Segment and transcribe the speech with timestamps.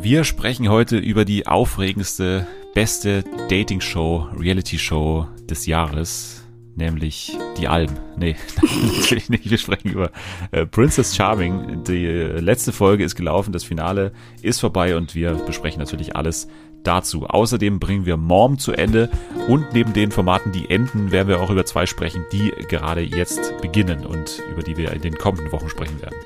[0.00, 6.44] Wir sprechen heute über die aufregendste, beste Dating-Show, Reality-Show des Jahres,
[6.76, 7.96] nämlich die Alben.
[8.16, 8.36] Nee,
[8.96, 9.50] natürlich nicht.
[9.50, 10.12] Wir sprechen über
[10.52, 11.82] äh, Princess Charming.
[11.82, 16.46] Die äh, letzte Folge ist gelaufen, das Finale ist vorbei und wir besprechen natürlich alles
[16.84, 17.26] dazu.
[17.26, 19.10] Außerdem bringen wir Mom zu Ende
[19.48, 23.60] und neben den Formaten, die enden, werden wir auch über zwei sprechen, die gerade jetzt
[23.60, 26.16] beginnen und über die wir in den kommenden Wochen sprechen werden.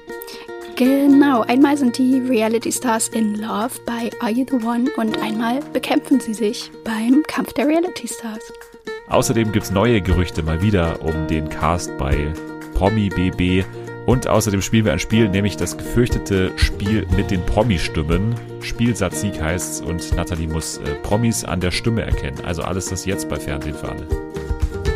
[0.77, 5.61] Genau, einmal sind die Reality Stars in Love bei Are You the One und einmal
[5.73, 8.41] bekämpfen sie sich beim Kampf der Reality Stars.
[9.09, 12.33] Außerdem gibt es neue Gerüchte mal wieder um den Cast bei
[12.75, 13.65] Promi BB
[14.07, 18.35] und außerdem spielen wir ein Spiel, nämlich das gefürchtete Spiel mit den Promi-Stimmen.
[18.63, 22.39] Spielsatzsieg heißt's und Nathalie muss äh, Promis an der Stimme erkennen.
[22.45, 24.07] Also alles das jetzt bei Fernsehen für alle.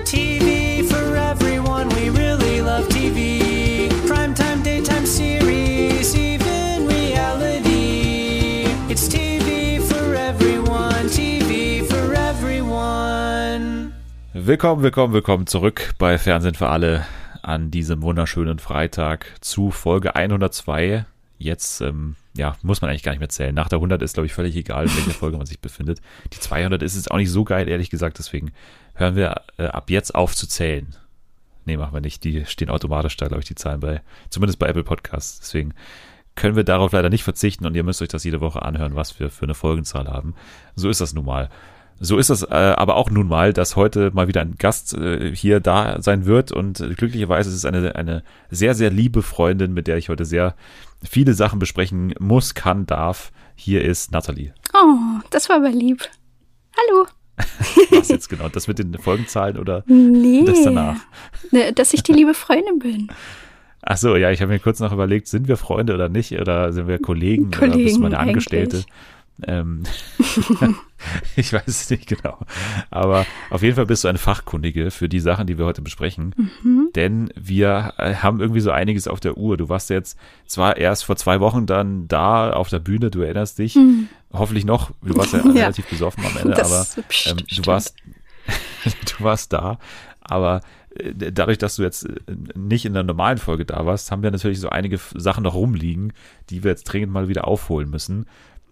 [0.05, 3.36] TV for everyone, we really love TV.
[14.47, 17.05] Willkommen, willkommen, willkommen zurück bei Fernsehen für alle
[17.43, 21.05] an diesem wunderschönen Freitag zu Folge 102.
[21.37, 23.57] Jetzt, ähm, ja, muss man eigentlich gar nicht mehr zählen.
[23.57, 26.01] Nach der 100 ist, glaube ich, völlig egal, in welcher Folge man sich befindet.
[26.33, 28.21] Die 200 ist jetzt auch nicht so geil, ehrlich gesagt.
[28.21, 28.53] Deswegen
[28.95, 30.95] hören wir äh, ab jetzt auf zu zählen.
[31.65, 32.23] Nee, machen wir nicht.
[32.23, 35.41] Die stehen automatisch da, glaube ich, die Zahlen bei, zumindest bei Apple Podcasts.
[35.41, 35.75] Deswegen
[36.37, 39.19] können wir darauf leider nicht verzichten und ihr müsst euch das jede Woche anhören, was
[39.19, 40.37] wir für eine Folgenzahl haben.
[40.77, 41.51] So ist das nun mal.
[41.99, 45.35] So ist es äh, aber auch nun mal, dass heute mal wieder ein Gast äh,
[45.35, 49.73] hier da sein wird und äh, glücklicherweise ist es eine, eine sehr, sehr liebe Freundin,
[49.73, 50.55] mit der ich heute sehr
[51.03, 53.33] viele Sachen besprechen muss, kann, darf.
[53.55, 54.53] Hier ist Nathalie.
[54.75, 54.97] Oh,
[55.31, 56.03] das war aber lieb.
[56.77, 57.07] Hallo.
[57.91, 58.49] Was jetzt genau?
[58.49, 60.97] Das mit den Folgenzahlen oder nee, das danach?
[61.51, 63.09] Ne, dass ich die liebe Freundin bin.
[63.83, 66.33] Ach so, ja, ich habe mir kurz noch überlegt, sind wir Freunde oder nicht?
[66.41, 68.87] Oder sind wir Kollegen, Kollegen oder bist du meine eigentlich.
[69.43, 69.83] Ähm,
[71.37, 72.39] ich weiß es nicht genau.
[72.91, 76.35] Aber auf jeden Fall bist du eine Fachkundige für die Sachen, die wir heute besprechen.
[76.63, 76.89] Mhm.
[76.95, 79.57] Denn wir äh, haben irgendwie so einiges auf der Uhr.
[79.57, 83.59] Du warst jetzt zwar erst vor zwei Wochen dann da auf der Bühne, du erinnerst
[83.59, 83.75] dich.
[83.77, 84.09] Mhm.
[84.33, 84.91] Hoffentlich noch.
[85.03, 85.51] Du warst ja, Ja.
[85.53, 87.95] relativ besoffen am Ende, Das- aber ähm, du warst
[89.19, 89.79] du warst da.
[90.21, 90.61] Aber
[90.97, 92.15] äh, dadurch, dass du jetzt äh,
[92.55, 96.13] nicht in der normalen Folge da warst, haben wir natürlich so einige Sachen noch rumliegen,
[96.51, 98.27] die wir jetzt dringend mal wieder aufholen müssen.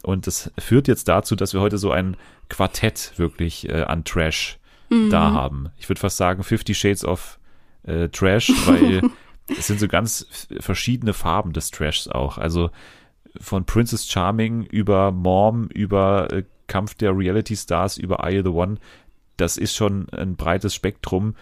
[0.04, 2.16] Und das führt jetzt dazu, dass wir heute so ein
[2.48, 4.58] Quartett wirklich äh, an Trash
[4.90, 5.10] Mhm.
[5.10, 5.70] da haben.
[5.78, 7.38] Ich würde fast sagen 50 Shades of
[7.84, 9.02] äh, Trash, weil
[9.48, 10.26] es sind so ganz
[10.60, 12.38] verschiedene Farben des Trashs auch.
[12.38, 12.70] Also
[13.40, 18.76] von Princess Charming über Mom, über äh, Kampf der Reality Stars, über You the One.
[19.36, 21.34] Das ist schon ein breites Spektrum.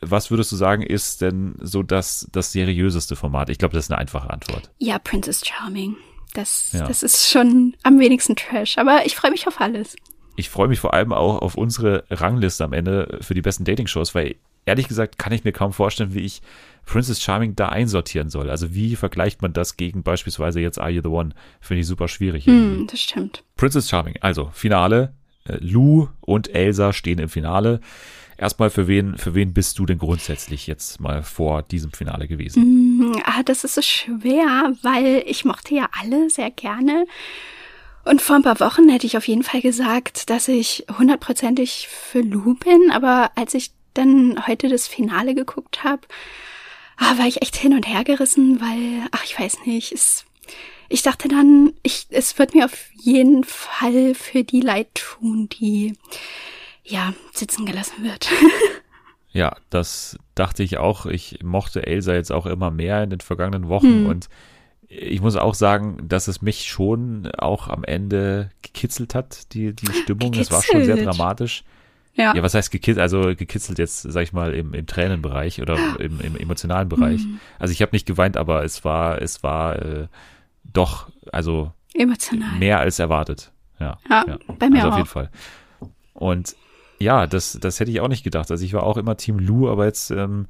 [0.00, 3.50] Was würdest du sagen, ist denn so das, das seriöseste Format?
[3.50, 4.70] Ich glaube, das ist eine einfache Antwort.
[4.78, 5.96] Ja, Princess Charming.
[6.34, 6.86] Das, Ja.
[6.86, 9.96] das ist schon am wenigsten Trash, aber ich freue mich auf alles.
[10.36, 14.14] ich freue mich vor allem auch auf unsere Rangliste am Ende für die besten Dating-Shows,
[14.14, 14.34] weil
[14.66, 16.42] ehrlich gesagt kann ich mir kaum vorstellen, wie ich
[16.86, 18.50] Princess Charming da einsortieren soll.
[18.50, 21.30] Also wie vergleicht man das gegen beispielsweise jetzt Are You the One?
[21.60, 22.46] Finde ich super schwierig.
[22.46, 23.44] Hm, das stimmt.
[23.56, 25.14] Princess Charming, also Finale.
[25.46, 27.80] Äh, Lou und Elsa stehen im Finale.
[28.36, 32.93] Erstmal, für wen, für wen bist du denn grundsätzlich jetzt mal vor diesem Finale gewesen?
[32.93, 32.93] Ah,
[33.44, 37.06] das ist so schwer, weil ich mochte ja alle sehr gerne.
[38.04, 42.20] Und vor ein paar Wochen hätte ich auf jeden Fall gesagt, dass ich hundertprozentig für
[42.20, 46.02] Lou bin, aber als ich dann heute das Finale geguckt habe,
[46.98, 50.24] ah, war ich echt hin und her gerissen, weil, ach, ich weiß nicht, es,
[50.88, 55.94] ich dachte dann, ich, es wird mir auf jeden Fall für die leid tun, die,
[56.84, 58.28] ja, sitzen gelassen wird.
[59.34, 61.06] Ja, das dachte ich auch.
[61.06, 64.06] Ich mochte Elsa jetzt auch immer mehr in den vergangenen Wochen Hm.
[64.06, 64.28] und
[64.88, 69.92] ich muss auch sagen, dass es mich schon auch am Ende gekitzelt hat, die, die
[69.92, 70.32] Stimmung.
[70.34, 71.18] Es war schon sehr Gekitzelt.
[71.18, 71.64] dramatisch.
[72.14, 72.34] ja.
[72.34, 73.00] Ja, was heißt gekitzelt?
[73.02, 77.24] Also gekitzelt jetzt, sag ich mal, im, im Tränenbereich oder im, im emotionalen Bereich.
[77.24, 77.40] Mhm.
[77.58, 80.06] Also ich habe nicht geweint, aber es war, es war äh,
[80.62, 82.56] doch, also Emotional.
[82.58, 83.50] mehr als erwartet.
[83.80, 84.98] Ja, Ja, bei mir also auf auch.
[84.98, 85.30] jeden Fall.
[86.12, 86.54] Und
[86.98, 88.50] ja, das, das hätte ich auch nicht gedacht.
[88.50, 90.46] Also ich war auch immer Team Lou, aber jetzt, ähm,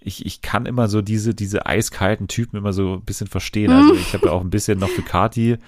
[0.00, 3.72] ich, ich kann immer so diese, diese eiskalten Typen immer so ein bisschen verstehen.
[3.72, 3.98] Also Mhm.
[4.00, 5.58] ich habe ja auch ein bisschen noch für Kati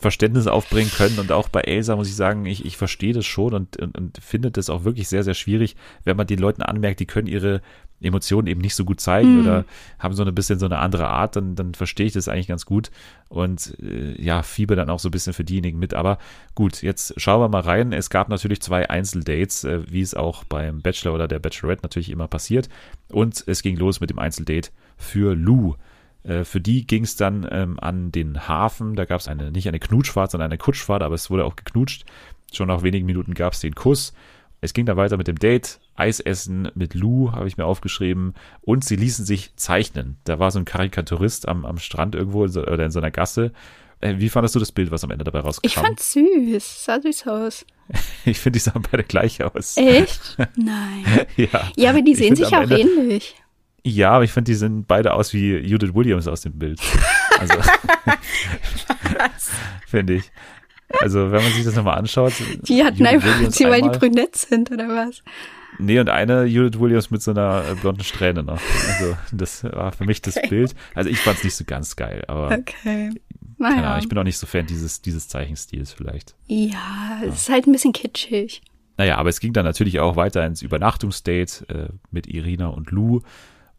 [0.00, 3.52] Verständnis aufbringen können und auch bei Elsa muss ich sagen, ich, ich verstehe das schon
[3.52, 7.00] und, und, und finde das auch wirklich sehr, sehr schwierig, wenn man den Leuten anmerkt,
[7.00, 7.60] die können ihre
[8.02, 9.40] Emotionen eben nicht so gut zeigen Mhm.
[9.40, 9.64] oder
[9.98, 12.66] haben so ein bisschen so eine andere Art, dann, dann verstehe ich das eigentlich ganz
[12.66, 12.90] gut
[13.28, 15.94] und äh, ja, fieber dann auch so ein bisschen für diejenigen mit.
[15.94, 16.18] Aber
[16.54, 17.92] gut, jetzt schauen wir mal rein.
[17.92, 22.10] Es gab natürlich zwei Einzeldates, äh, wie es auch beim Bachelor oder der Bachelorette natürlich
[22.10, 22.68] immer passiert.
[23.10, 25.74] Und es ging los mit dem Einzeldate für Lou.
[26.24, 28.94] Äh, für die ging es dann ähm, an den Hafen.
[28.94, 32.04] Da gab es eine, nicht eine Knutschfahrt, sondern eine Kutschfahrt, aber es wurde auch geknutscht.
[32.52, 34.12] Schon nach wenigen Minuten gab es den Kuss.
[34.60, 35.80] Es ging dann weiter mit dem Date.
[35.94, 38.34] Eisessen mit Lou habe ich mir aufgeschrieben.
[38.60, 40.18] Und sie ließen sich zeichnen.
[40.24, 43.52] Da war so ein Karikaturist am, am Strand irgendwo oder in so einer Gasse.
[44.00, 45.66] Äh, wie fandest du das Bild, was am Ende dabei rauskam?
[45.66, 46.84] Ich fand süß.
[46.84, 47.64] Sah süß aus.
[48.24, 49.76] ich finde, die sahen beide gleich aus.
[49.76, 50.36] Echt?
[50.56, 51.26] Nein.
[51.36, 51.70] ja.
[51.76, 53.36] Ja, aber die sehen sich auch Ende, ähnlich.
[53.84, 56.80] Ja, aber ich finde, die sehen beide aus wie Judith Williams aus dem Bild.
[57.38, 57.54] Also,
[59.86, 60.30] finde ich.
[61.00, 62.34] Also, wenn man sich das nochmal anschaut.
[62.62, 65.22] Die hatten einfach, sie, weil die brünett sind, oder was?
[65.82, 68.60] Nee, und eine Judith Williams mit so einer äh, blonden Strähne noch.
[68.88, 70.48] Also, das war für mich das okay.
[70.48, 70.74] Bild.
[70.94, 72.56] Also, ich fand es nicht so ganz geil, aber.
[72.58, 73.10] Okay.
[73.58, 73.74] Naja.
[73.74, 76.34] Keine Ahnung, ich bin auch nicht so Fan dieses, dieses Zeichenstils vielleicht.
[76.48, 78.62] Ja, ja, es ist halt ein bisschen kitschig.
[78.96, 83.20] Naja, aber es ging dann natürlich auch weiter ins Übernachtungsdate äh, mit Irina und Lou.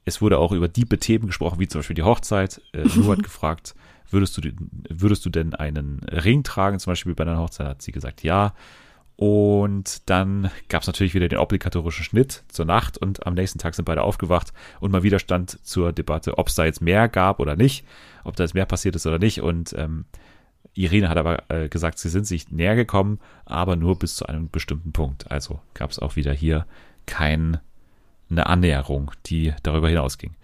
[0.05, 2.61] Es wurde auch über diebe Themen gesprochen, wie zum Beispiel die Hochzeit.
[2.71, 3.75] Äh, Lou hat gefragt,
[4.09, 4.41] würdest du,
[4.89, 7.67] würdest du denn einen Ring tragen, zum Beispiel bei deiner Hochzeit?
[7.67, 8.53] Hat sie gesagt, ja.
[9.15, 13.75] Und dann gab es natürlich wieder den obligatorischen Schnitt zur Nacht und am nächsten Tag
[13.75, 17.39] sind beide aufgewacht und mal wieder stand zur Debatte, ob es da jetzt mehr gab
[17.39, 17.86] oder nicht,
[18.24, 19.42] ob da jetzt mehr passiert ist oder nicht.
[19.42, 20.06] Und ähm,
[20.74, 24.50] Irene hat aber äh, gesagt, sie sind sich näher gekommen, aber nur bis zu einem
[24.50, 25.30] bestimmten Punkt.
[25.31, 26.65] Also gab es auch wieder hier
[27.06, 27.62] keine
[28.36, 30.36] Annäherung, die darüber hinausging.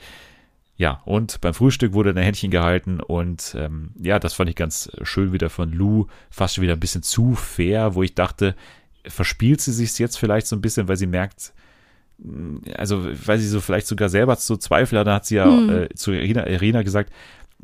[0.79, 4.89] Ja, und beim Frühstück wurde ein Händchen gehalten und ähm, ja, das fand ich ganz
[5.03, 8.55] schön wieder von Lou, fast schon wieder ein bisschen zu fair, wo ich dachte,
[9.05, 11.51] verspielt sie sich jetzt vielleicht so ein bisschen, weil sie merkt,
[12.19, 15.47] mm, also weil sie so vielleicht sogar selber so Zweifel hat, dann hat sie ja
[15.47, 15.69] mhm.
[15.69, 17.11] äh, zu Irina, Irina gesagt,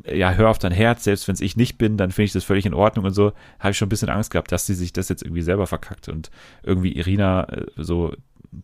[0.04, 2.44] ja, hör auf dein Herz, selbst wenn es ich nicht bin, dann finde ich das
[2.44, 4.92] völlig in Ordnung und so, habe ich schon ein bisschen Angst gehabt, dass sie sich
[4.92, 6.30] das jetzt irgendwie selber verkackt und
[6.62, 8.12] irgendwie Irina äh, so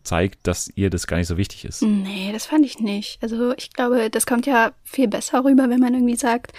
[0.03, 1.81] zeigt, dass ihr das gar nicht so wichtig ist.
[1.81, 3.19] Nee, das fand ich nicht.
[3.21, 6.53] Also ich glaube, das kommt ja viel besser rüber, wenn man irgendwie sagt,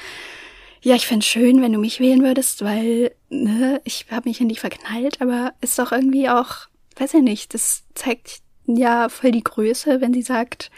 [0.82, 4.50] ja, ich fände schön, wenn du mich wählen würdest, weil ne, ich habe mich in
[4.50, 9.42] dich verknallt, aber ist doch irgendwie auch, weiß ich nicht, das zeigt ja voll die
[9.42, 10.70] Größe, wenn sie sagt,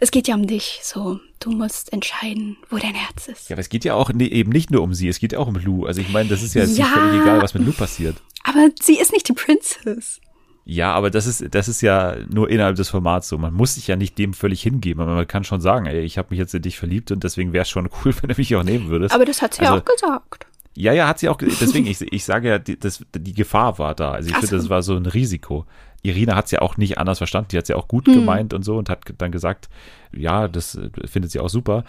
[0.00, 3.48] es geht ja um dich, so, du musst entscheiden, wo dein Herz ist.
[3.48, 5.38] Ja, aber es geht ja auch nee, eben nicht nur um sie, es geht ja
[5.38, 5.86] auch um Lou.
[5.86, 8.16] Also ich meine, das ist ja, ja völlig egal, was mit Lou passiert.
[8.44, 10.20] Aber sie ist nicht die Princess.
[10.70, 13.38] Ja, aber das ist, das ist ja nur innerhalb des Formats so.
[13.38, 16.18] Man muss sich ja nicht dem völlig hingeben, aber man kann schon sagen, ey, ich
[16.18, 18.54] habe mich jetzt in dich verliebt und deswegen wäre es schon cool, wenn du mich
[18.54, 19.14] auch nehmen würdest.
[19.14, 20.46] Aber das hat sie also, ja auch gesagt.
[20.74, 23.94] Ja, ja, hat sie auch, deswegen, ich, ich sage ja, die, das, die Gefahr war
[23.94, 24.12] da.
[24.12, 25.64] Also ich finde, das war so ein Risiko.
[26.02, 28.12] Irina hat es ja auch nicht anders verstanden, die hat es ja auch gut hm.
[28.12, 29.70] gemeint und so und hat dann gesagt,
[30.12, 31.84] ja, das findet sie auch super.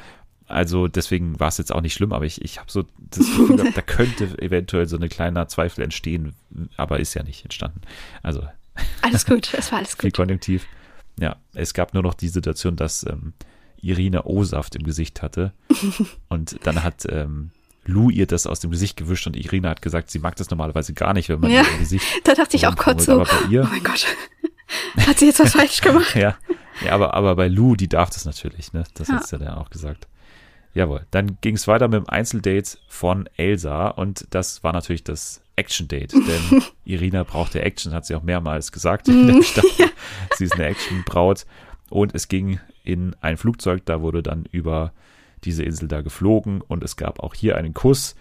[0.48, 3.58] Also deswegen war es jetzt auch nicht schlimm, aber ich, ich habe so das Gefühl,
[3.76, 6.34] da könnte eventuell so ein kleiner Zweifel entstehen,
[6.78, 7.82] aber ist ja nicht entstanden.
[8.24, 8.44] Also
[9.02, 10.02] alles gut, es war alles gut.
[10.02, 10.66] Viel Konjunktiv.
[11.20, 13.34] Ja, es gab nur noch die Situation, dass ähm,
[13.82, 15.54] Irina O-Saft im Gesicht hatte.
[16.30, 17.52] und dann hat ähm,
[17.86, 20.94] Lou ihr das aus dem Gesicht gewischt und Irina hat gesagt, sie mag das normalerweise
[20.94, 22.06] gar nicht, wenn man ja, ihr Gesicht.
[22.24, 24.06] Da dachte ich auch kurz so, ihr, oh mein Gott,
[25.08, 26.16] hat sie jetzt was falsch gemacht?
[26.16, 26.38] ja,
[26.86, 28.84] ja aber, aber bei Lou, die darf das natürlich, ne?
[28.94, 29.16] Das ja.
[29.16, 30.08] hat sie ja dann auch gesagt.
[30.74, 35.42] Jawohl, dann ging es weiter mit dem Einzeldate von Elsa und das war natürlich das
[35.60, 39.08] Action-Date, denn Irina brauchte Action, hat sie auch mehrmals gesagt
[39.42, 39.70] Staffel.
[39.78, 39.88] Ja.
[40.36, 41.46] Sie ist eine Action-Braut
[41.90, 44.94] und es ging in ein Flugzeug, da wurde dann über
[45.44, 48.16] diese Insel da geflogen und es gab auch hier einen Kuss.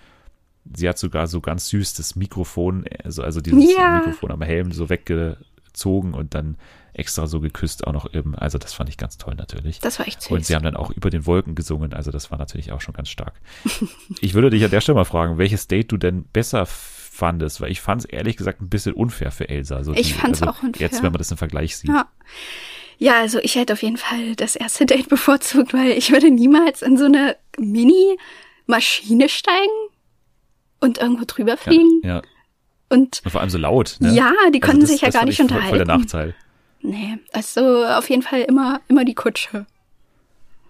[0.75, 3.99] Sie hat sogar so ganz süß das Mikrofon, also, also dieses ja.
[3.99, 6.57] Mikrofon am Helm so weggezogen und dann
[6.93, 8.35] extra so geküsst auch noch eben.
[8.35, 9.79] Also das fand ich ganz toll natürlich.
[9.79, 10.33] Das war echt süß.
[10.33, 12.95] Und sie haben dann auch über den Wolken gesungen, also das war natürlich auch schon
[12.95, 13.41] ganz stark.
[14.21, 16.67] ich würde dich an der Stelle mal fragen, welches Date du denn besser
[17.19, 19.83] fandest, weil ich fand es ehrlich gesagt ein bisschen unfair für Elsa.
[19.83, 20.87] So ich fand es also auch unfair.
[20.87, 21.91] Jetzt, wenn man das im Vergleich sieht.
[21.91, 22.09] Ja.
[23.01, 26.83] Ja, also ich hätte auf jeden Fall das erste Date bevorzugt, weil ich würde niemals
[26.83, 29.89] in so eine Mini-Maschine steigen
[30.81, 32.01] und irgendwo drüber fliegen.
[32.03, 32.09] Ja.
[32.09, 32.23] ja.
[32.89, 33.97] Und, und, vor allem so laut.
[34.01, 34.15] Ne?
[34.15, 35.69] Ja, die also konnten also das, sich ja gar nicht unterhalten.
[35.69, 36.35] Voll der Nachteil.
[36.81, 39.67] Nee, also auf jeden Fall immer, immer die Kutsche.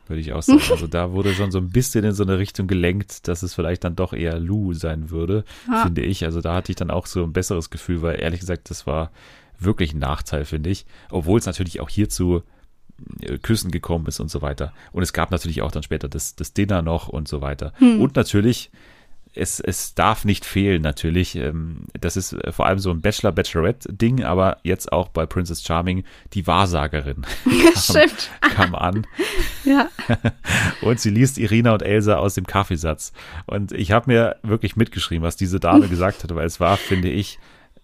[0.09, 0.63] Würde ich auch sagen.
[0.71, 3.85] Also da wurde schon so ein bisschen in so eine Richtung gelenkt, dass es vielleicht
[3.85, 5.83] dann doch eher Lou sein würde, ja.
[5.85, 6.25] finde ich.
[6.25, 9.11] Also da hatte ich dann auch so ein besseres Gefühl, weil ehrlich gesagt, das war
[9.59, 10.87] wirklich ein Nachteil, finde ich.
[11.11, 12.43] Obwohl es natürlich auch hierzu
[13.21, 14.73] äh, Küssen gekommen ist und so weiter.
[14.93, 17.73] Und es gab natürlich auch dann später das, das Dinner noch und so weiter.
[17.79, 18.01] Hm.
[18.01, 18.71] Und natürlich
[19.35, 21.37] es, es darf nicht fehlen, natürlich.
[21.37, 26.05] Ähm, das ist äh, vor allem so ein Bachelor-Bachelorette-Ding, aber jetzt auch bei Princess Charming
[26.35, 28.31] die Wahrsagerin kam, Stimmt.
[28.41, 29.07] kam an.
[29.65, 29.91] Ja.
[30.81, 33.13] Und sie liest Irina und Elsa aus dem Kaffeesatz.
[33.45, 37.11] Und ich habe mir wirklich mitgeschrieben, was diese Dame gesagt hat, weil es war, finde
[37.11, 37.39] ich,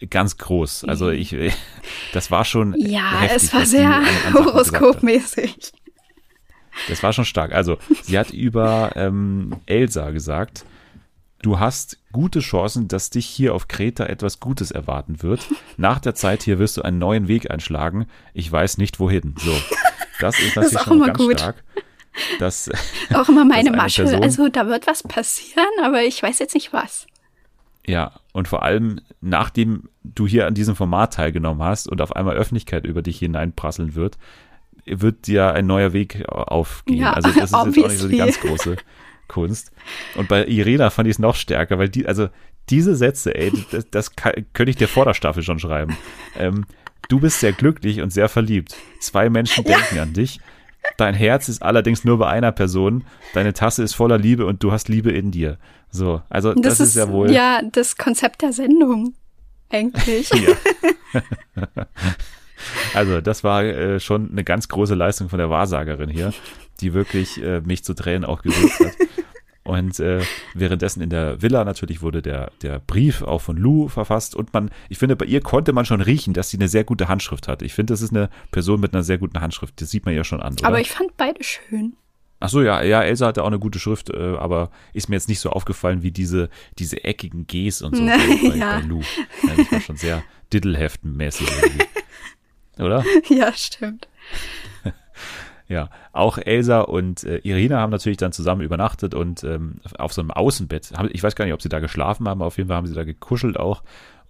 [0.09, 0.85] ganz groß.
[0.85, 1.37] Also ich,
[2.15, 2.75] das war schon.
[2.79, 5.73] Ja, heftig, es war sehr horoskopmäßig.
[6.89, 7.53] Das war schon stark.
[7.53, 10.65] Also, sie hat über ähm, Elsa gesagt,
[11.45, 15.47] du hast gute Chancen, dass dich hier auf Kreta etwas Gutes erwarten wird.
[15.77, 18.07] Nach der Zeit hier wirst du einen neuen Weg einschlagen.
[18.33, 19.35] Ich weiß nicht wohin.
[19.39, 19.53] So,
[20.21, 21.41] das ist natürlich das ist schon ganz gut.
[21.41, 21.63] stark.
[22.39, 22.71] Das,
[23.15, 24.05] auch immer meine Masche.
[24.05, 27.07] Person, also da wird was passieren, aber ich weiß jetzt nicht was.
[27.87, 32.37] Ja, und vor allem, nachdem du hier an diesem Format teilgenommen hast und auf einmal
[32.37, 34.17] Öffentlichkeit über dich hineinprasseln wird,
[34.87, 36.99] wird dir ein neuer Weg aufgehen.
[36.99, 37.83] Ja, also das ist obviously.
[37.83, 38.77] jetzt auch nicht so die ganz große
[39.28, 39.73] Kunst.
[40.16, 42.28] Und bei Irena fand ich es noch stärker, weil die, also
[42.71, 45.97] diese Sätze, ey, das, das kann, könnte ich dir vor der Staffel schon schreiben.
[46.37, 46.66] Ähm,
[47.09, 48.76] du bist sehr glücklich und sehr verliebt.
[49.00, 50.02] Zwei Menschen denken ja.
[50.02, 50.40] an dich.
[50.97, 53.04] Dein Herz ist allerdings nur bei einer Person.
[53.33, 55.59] Deine Tasse ist voller Liebe und du hast Liebe in dir.
[55.90, 57.31] So, also das, das ist, ist, ja wohl.
[57.31, 59.14] Ja, das Konzept der Sendung.
[59.71, 60.31] Eigentlich.
[60.31, 60.54] ja.
[62.94, 66.33] also, das war äh, schon eine ganz große Leistung von der Wahrsagerin hier,
[66.80, 68.94] die wirklich äh, mich zu Tränen auch gerührt hat.
[69.64, 70.21] Und äh,
[70.52, 74.71] währenddessen in der Villa natürlich wurde der, der Brief auch von Lou verfasst und man,
[74.90, 77.62] ich finde, bei ihr konnte man schon riechen, dass sie eine sehr gute Handschrift hat.
[77.62, 79.80] Ich finde, das ist eine Person mit einer sehr guten Handschrift.
[79.80, 80.52] Das sieht man ja schon an.
[80.52, 80.66] Oder?
[80.66, 81.97] Aber ich fand beide schön.
[82.40, 85.30] Ach so, ja, ja, Elsa hatte auch eine gute Schrift, äh, aber ist mir jetzt
[85.30, 88.80] nicht so aufgefallen wie diese, diese eckigen Gs und so bei, ja.
[88.80, 89.00] bei Lou.
[89.00, 91.85] Ja, das war schon sehr Diddleheftenmäßig irgendwie.
[92.78, 93.04] Oder?
[93.28, 94.09] Ja, stimmt.
[95.66, 100.21] Ja, auch Elsa und äh, Irina haben natürlich dann zusammen übernachtet und ähm, auf so
[100.21, 100.93] einem Außenbett.
[101.12, 102.95] Ich weiß gar nicht, ob sie da geschlafen haben, aber auf jeden Fall haben sie
[102.95, 103.83] da gekuschelt auch.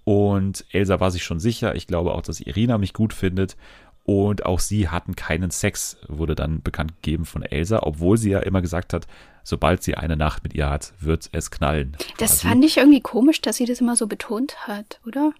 [0.04, 1.74] Und Elsa war sich schon sicher.
[1.74, 3.56] Ich glaube auch, dass Irina mich gut findet.
[4.04, 8.40] Und auch sie hatten keinen Sex, wurde dann bekannt gegeben von Elsa, obwohl sie ja
[8.40, 9.06] immer gesagt hat,
[9.42, 11.92] sobald sie eine Nacht mit ihr hat, wird es knallen.
[11.92, 12.14] Quasi.
[12.18, 15.32] Das fand ich irgendwie komisch, dass sie das immer so betont hat, oder?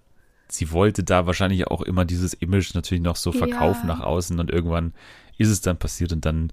[0.56, 3.94] Sie wollte da wahrscheinlich auch immer dieses Image natürlich noch so verkaufen ja.
[3.94, 4.92] nach außen und irgendwann
[5.38, 6.52] ist es dann passiert und dann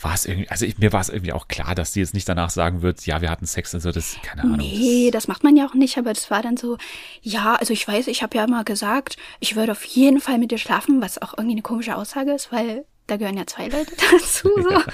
[0.00, 2.28] war es irgendwie, also ich, mir war es irgendwie auch klar, dass sie jetzt nicht
[2.28, 4.56] danach sagen wird, ja, wir hatten Sex, also das, keine Ahnung.
[4.56, 6.78] Nee, das macht man ja auch nicht, aber das war dann so,
[7.20, 10.50] ja, also ich weiß, ich habe ja mal gesagt, ich würde auf jeden Fall mit
[10.50, 13.92] dir schlafen, was auch irgendwie eine komische Aussage ist, weil da gehören ja zwei Leute
[14.10, 14.70] dazu, so.
[14.70, 14.84] Ja.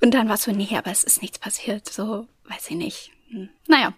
[0.00, 3.10] Und dann war es so, nee, aber es ist nichts passiert, so, weiß ich nicht.
[3.30, 3.48] Hm.
[3.66, 3.92] Naja.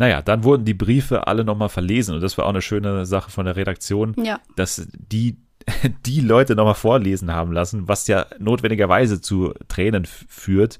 [0.00, 3.30] Naja, dann wurden die Briefe alle nochmal verlesen und das war auch eine schöne Sache
[3.30, 4.40] von der Redaktion, ja.
[4.56, 5.36] dass die
[6.06, 10.78] die Leute nochmal vorlesen haben lassen, was ja notwendigerweise zu Tränen führt,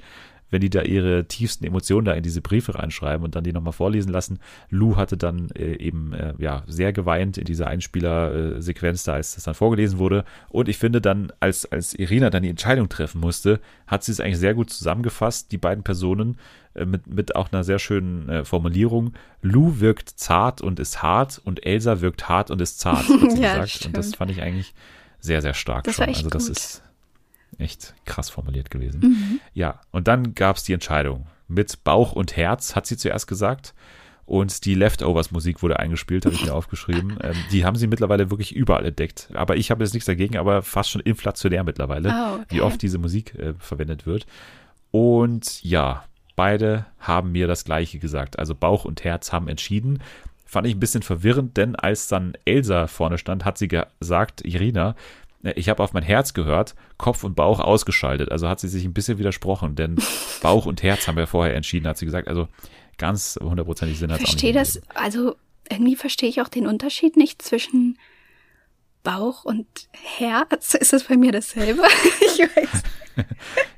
[0.50, 3.72] wenn die da ihre tiefsten Emotionen da in diese Briefe reinschreiben und dann die nochmal
[3.72, 4.38] vorlesen lassen.
[4.68, 9.44] Lou hatte dann äh, eben äh, ja sehr geweint in dieser Einspielersequenz da, als das
[9.44, 10.24] dann vorgelesen wurde.
[10.48, 14.20] Und ich finde dann, als, als Irina dann die Entscheidung treffen musste, hat sie es
[14.20, 16.36] eigentlich sehr gut zusammengefasst, die beiden Personen,
[16.74, 19.14] äh, mit, mit auch einer sehr schönen äh, Formulierung.
[19.42, 23.70] Lou wirkt zart und ist hart und Elsa wirkt hart und ist zart, ja, gesagt.
[23.70, 23.86] Stimmt.
[23.86, 24.74] Und das fand ich eigentlich
[25.18, 26.06] sehr, sehr stark das schon.
[26.06, 26.56] also das gut.
[26.56, 26.82] ist
[27.58, 29.00] echt krass formuliert gewesen.
[29.00, 29.40] Mhm.
[29.54, 31.26] Ja, und dann gab es die Entscheidung.
[31.48, 33.74] Mit Bauch und Herz, hat sie zuerst gesagt.
[34.24, 37.18] Und die Leftovers-Musik wurde eingespielt, habe ich mir aufgeschrieben.
[37.20, 39.28] Ähm, die haben sie mittlerweile wirklich überall entdeckt.
[39.34, 42.44] Aber ich habe jetzt nichts dagegen, aber fast schon inflationär mittlerweile, oh, okay.
[42.50, 44.26] wie oft diese Musik äh, verwendet wird.
[44.92, 46.04] Und ja,
[46.36, 48.38] beide haben mir das Gleiche gesagt.
[48.38, 50.00] Also Bauch und Herz haben entschieden.
[50.46, 54.94] Fand ich ein bisschen verwirrend, denn als dann Elsa vorne stand, hat sie gesagt, Irina,
[55.42, 58.30] ich habe auf mein Herz gehört, Kopf und Bauch ausgeschaltet.
[58.30, 59.96] Also hat sie sich ein bisschen widersprochen, denn
[60.42, 62.28] Bauch und Herz haben wir vorher entschieden, hat sie gesagt.
[62.28, 62.48] Also
[62.98, 64.28] ganz hundertprozentig Sinn hat es.
[64.28, 65.36] Verstehe das, also
[65.70, 67.98] irgendwie verstehe ich auch den Unterschied nicht zwischen
[69.02, 70.74] Bauch und Herz.
[70.80, 71.82] Ist das bei mir dasselbe?
[72.20, 72.82] ich weiß.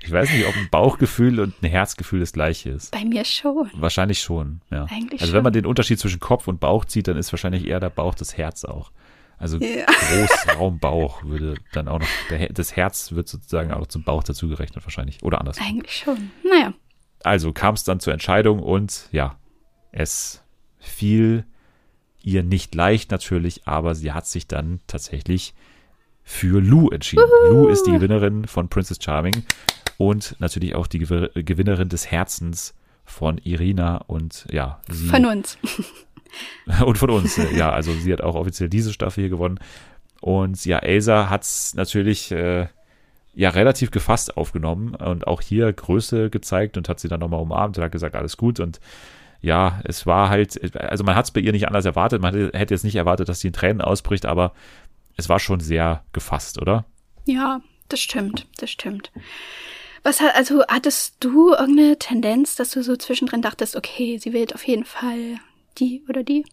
[0.00, 2.92] Ich weiß nicht, ob ein Bauchgefühl und ein Herzgefühl das gleiche ist.
[2.92, 3.70] Bei mir schon.
[3.74, 4.86] Wahrscheinlich schon, ja.
[4.90, 7.80] Eigentlich also wenn man den Unterschied zwischen Kopf und Bauch zieht, dann ist wahrscheinlich eher
[7.80, 8.92] der Bauch das Herz auch.
[9.42, 9.86] Also ja.
[10.08, 15.20] Großraumbauch würde dann auch noch, der, das Herz wird sozusagen auch zum Bauch dazugerechnet wahrscheinlich.
[15.24, 15.58] Oder anders.
[15.60, 16.30] Eigentlich schon.
[16.48, 16.72] Naja.
[17.24, 19.36] Also kam es dann zur Entscheidung und ja,
[19.90, 20.44] es
[20.78, 21.44] fiel
[22.22, 25.54] ihr nicht leicht natürlich, aber sie hat sich dann tatsächlich
[26.22, 27.24] für Lou entschieden.
[27.24, 27.52] Uhu.
[27.52, 29.44] Lou ist die Gewinnerin von Princess Charming
[29.98, 34.80] und natürlich auch die Gewinnerin des Herzens von Irina und ja.
[34.88, 35.58] Sie, von uns.
[36.84, 37.70] und von uns, ja.
[37.70, 39.58] Also sie hat auch offiziell diese Staffel hier gewonnen.
[40.20, 42.68] Und ja, Elsa hat es natürlich äh,
[43.34, 47.76] ja relativ gefasst aufgenommen und auch hier Größe gezeigt und hat sie dann nochmal umarmt
[47.76, 48.60] und hat gesagt, alles gut.
[48.60, 48.80] Und
[49.40, 52.22] ja, es war halt, also man hat es bei ihr nicht anders erwartet.
[52.22, 54.52] Man hätte jetzt nicht erwartet, dass sie in Tränen ausbricht, aber
[55.16, 56.84] es war schon sehr gefasst, oder?
[57.26, 59.10] Ja, das stimmt, das stimmt.
[60.04, 64.54] Was hat, also hattest du irgendeine Tendenz, dass du so zwischendrin dachtest, okay, sie wählt
[64.54, 65.38] auf jeden Fall
[65.74, 66.44] die oder die?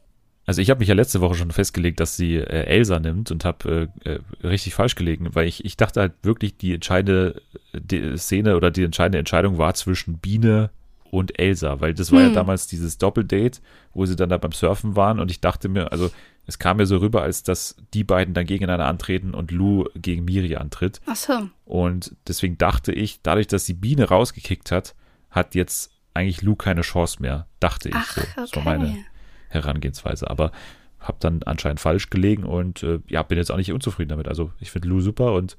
[0.45, 3.45] Also ich habe mich ja letzte Woche schon festgelegt, dass sie äh, Elsa nimmt und
[3.45, 8.17] habe äh, äh, richtig falsch gelegen, weil ich, ich dachte halt wirklich, die entscheidende die
[8.17, 10.71] Szene oder die entscheidende Entscheidung war zwischen Biene
[11.11, 12.29] und Elsa, weil das war hm.
[12.29, 13.59] ja damals dieses Doppeldate,
[13.93, 16.09] wo sie dann da beim Surfen waren und ich dachte mir, also
[16.47, 20.25] es kam mir so rüber, als dass die beiden dann gegeneinander antreten und Lou gegen
[20.25, 20.99] Miri antritt.
[21.05, 21.47] Ach so.
[21.65, 24.95] Und deswegen dachte ich, dadurch, dass die Biene rausgekickt hat,
[25.29, 28.21] hat jetzt eigentlich Lou keine Chance mehr, dachte ich Ach, so.
[28.35, 28.65] Das okay.
[28.65, 29.05] war meine
[29.49, 30.29] Herangehensweise.
[30.29, 30.51] Aber
[30.99, 34.27] habe dann anscheinend falsch gelegen und äh, ja, bin jetzt auch nicht unzufrieden damit.
[34.27, 35.57] Also ich finde Lou super und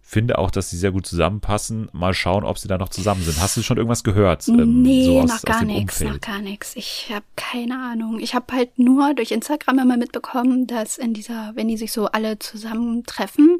[0.00, 1.90] finde auch, dass sie sehr gut zusammenpassen.
[1.92, 3.42] Mal schauen, ob sie da noch zusammen sind.
[3.42, 4.48] Hast du schon irgendwas gehört?
[4.48, 6.74] Ähm, nee, so aus, noch gar nichts, noch gar nichts.
[6.76, 8.18] Ich habe keine Ahnung.
[8.18, 12.06] Ich habe halt nur durch Instagram immer mitbekommen, dass in dieser, wenn die sich so
[12.06, 13.58] alle zusammentreffen,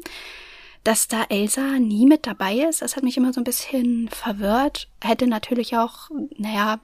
[0.83, 2.81] dass da Elsa nie mit dabei ist.
[2.81, 4.87] Das hat mich immer so ein bisschen verwirrt.
[5.03, 6.79] Hätte natürlich auch, naja,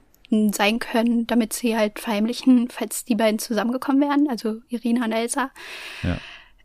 [0.53, 5.51] sein können, damit sie halt verheimlichen, falls die beiden zusammengekommen wären, also Irina und Elsa.
[6.03, 6.17] Ja.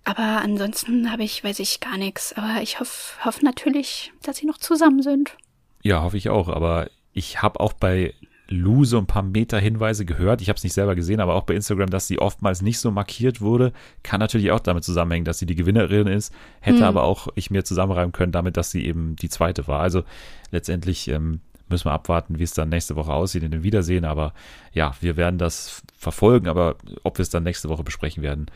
[0.05, 2.33] Aber ansonsten habe ich, weiß ich gar nichts.
[2.33, 5.37] Aber ich hoffe hoff natürlich, dass sie noch zusammen sind.
[5.83, 6.49] Ja, hoffe ich auch.
[6.49, 8.15] Aber ich habe auch bei
[8.49, 10.43] Lou so ein paar Meta-Hinweise gehört.
[10.43, 12.91] Ich habe es nicht selber gesehen, aber auch bei Instagram, dass sie oftmals nicht so
[12.91, 13.73] markiert wurde.
[14.03, 16.35] Kann natürlich auch damit zusammenhängen, dass sie die Gewinnerin ist.
[16.61, 16.85] Hätte hm.
[16.85, 19.81] aber auch ich mir zusammenreimen können damit, dass sie eben die zweite war.
[19.81, 20.03] Also
[20.51, 24.05] letztendlich ähm, müssen wir abwarten, wie es dann nächste Woche aussieht in dem Wiedersehen.
[24.05, 24.35] Aber
[24.73, 26.49] ja, wir werden das verfolgen.
[26.49, 28.47] Aber ob wir es dann nächste Woche besprechen werden,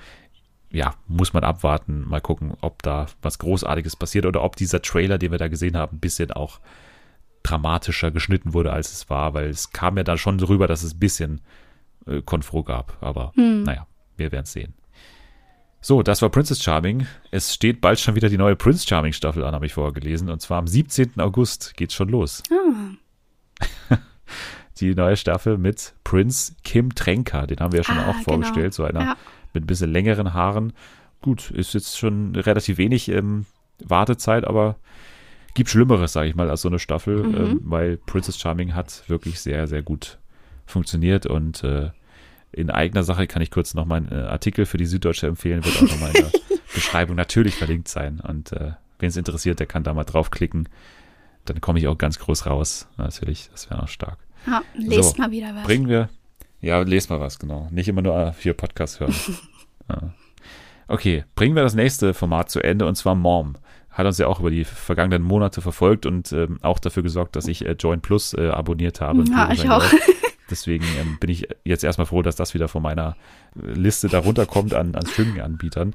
[0.71, 2.04] ja, muss man abwarten.
[2.09, 5.76] Mal gucken, ob da was Großartiges passiert oder ob dieser Trailer, den wir da gesehen
[5.76, 6.61] haben, ein bisschen auch
[7.44, 10.94] dramatischer geschnitten wurde, als es war, weil es kam ja dann schon rüber, dass es
[10.94, 11.40] ein bisschen
[12.06, 12.97] äh, Konfro gab.
[13.00, 13.62] Aber hm.
[13.62, 14.75] naja, wir werden es sehen.
[15.80, 17.06] So, das war Princess Charming.
[17.30, 20.30] Es steht bald schon wieder die neue Prince Charming Staffel an, habe ich vorher gelesen.
[20.30, 21.21] Und zwar am 17.
[21.21, 22.42] August geht's schon los.
[22.50, 22.94] Ah.
[24.81, 27.47] die neue Staffel mit Prince Kim Tränker.
[27.47, 28.25] Den haben wir ja schon ah, auch genau.
[28.25, 28.75] vorgestellt.
[28.77, 28.77] Genau.
[28.77, 29.17] So einer ja
[29.55, 30.73] mit ein bisschen längeren Haaren.
[31.23, 33.47] Gut, ist jetzt schon relativ wenig ähm,
[33.83, 34.77] Wartezeit, aber
[35.55, 37.35] gibt Schlimmeres, sage ich mal, als so eine Staffel, mhm.
[37.35, 40.19] ähm, weil Princess Charming hat wirklich sehr, sehr gut
[40.67, 41.91] funktioniert und äh,
[42.53, 45.77] in eigener Sache kann ich kurz noch meinen äh, Artikel für die Süddeutsche empfehlen, wird
[45.77, 46.31] auch nochmal in der
[46.75, 50.69] Beschreibung natürlich verlinkt sein und äh, wen es interessiert, der kann da mal draufklicken.
[51.44, 52.88] Dann komme ich auch ganz groß raus.
[52.96, 54.18] Natürlich, das wäre noch stark.
[54.46, 55.64] Ja, lest so, mal wieder was.
[55.64, 56.09] Bringen wir,
[56.61, 57.68] ja, lest mal was, genau.
[57.70, 59.14] Nicht immer nur vier Podcasts hören.
[59.88, 60.14] ja.
[60.88, 63.54] Okay, bringen wir das nächste Format zu Ende und zwar Mom.
[63.90, 67.46] Hat uns ja auch über die vergangenen Monate verfolgt und ähm, auch dafür gesorgt, dass
[67.46, 69.24] ich äh, Join Plus äh, abonniert habe.
[69.30, 69.85] Ja, ich auch.
[70.50, 73.16] Deswegen ähm, bin ich jetzt erstmal froh, dass das wieder von meiner
[73.57, 75.94] äh, Liste darunter kommt an, an Streaming-Anbietern.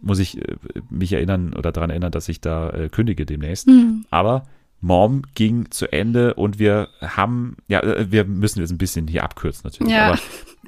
[0.00, 0.56] Muss ich äh,
[0.90, 3.66] mich erinnern oder daran erinnern, dass ich da äh, kündige demnächst.
[3.66, 4.04] Mhm.
[4.10, 4.44] Aber
[4.80, 9.24] Mom ging zu Ende und wir haben, ja, äh, wir müssen jetzt ein bisschen hier
[9.24, 10.08] abkürzen natürlich, ja.
[10.08, 10.18] aber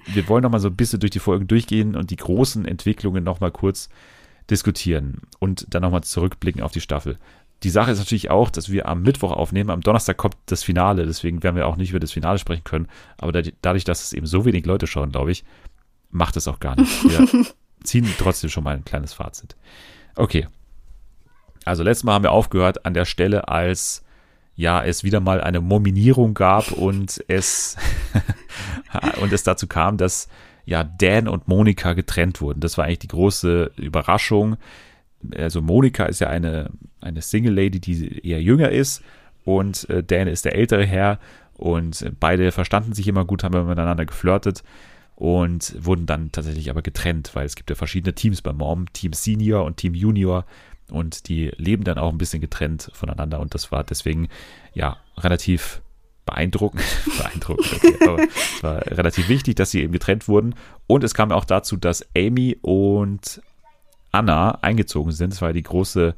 [0.07, 3.25] wir wollen noch mal so ein bisschen durch die Folgen durchgehen und die großen Entwicklungen
[3.25, 3.88] noch mal kurz
[4.51, 7.18] diskutieren und dann noch mal zurückblicken auf die Staffel.
[7.64, 11.07] Die Sache ist natürlich auch, dass wir am Mittwoch aufnehmen, am Donnerstag kommt das Finale,
[11.07, 14.27] deswegen werden wir auch nicht über das Finale sprechen können, aber dadurch, dass es eben
[14.27, 15.44] so wenig Leute schauen, glaube ich,
[16.11, 17.05] macht es auch gar nicht.
[17.05, 17.44] Wir
[17.85, 19.57] ziehen trotzdem schon mal ein kleines Fazit.
[20.14, 20.47] Okay,
[21.68, 24.04] also letztes Mal haben wir aufgehört an der Stelle, als
[24.57, 27.76] ja es wieder mal eine Mominierung gab und es
[29.20, 30.28] und es dazu kam, dass
[30.64, 32.61] ja Dan und Monika getrennt wurden.
[32.61, 34.57] Das war eigentlich die große Überraschung.
[35.37, 39.02] Also Monika ist ja eine eine Single Lady, die eher jünger ist
[39.44, 41.18] und äh, Dan ist der ältere Herr
[41.54, 44.62] und beide verstanden sich immer gut, haben miteinander geflirtet
[45.16, 49.12] und wurden dann tatsächlich aber getrennt, weil es gibt ja verschiedene Teams bei Mom, Team
[49.12, 50.44] Senior und Team Junior
[50.90, 54.29] und die leben dann auch ein bisschen getrennt voneinander und das war deswegen
[54.74, 55.83] ja relativ
[56.27, 56.85] beeindruckend,
[57.18, 60.55] beeindruckend, okay, es war relativ wichtig, dass sie eben getrennt wurden
[60.87, 63.40] und es kam auch dazu, dass Amy und
[64.12, 65.33] Anna eingezogen sind.
[65.33, 66.14] Das war die große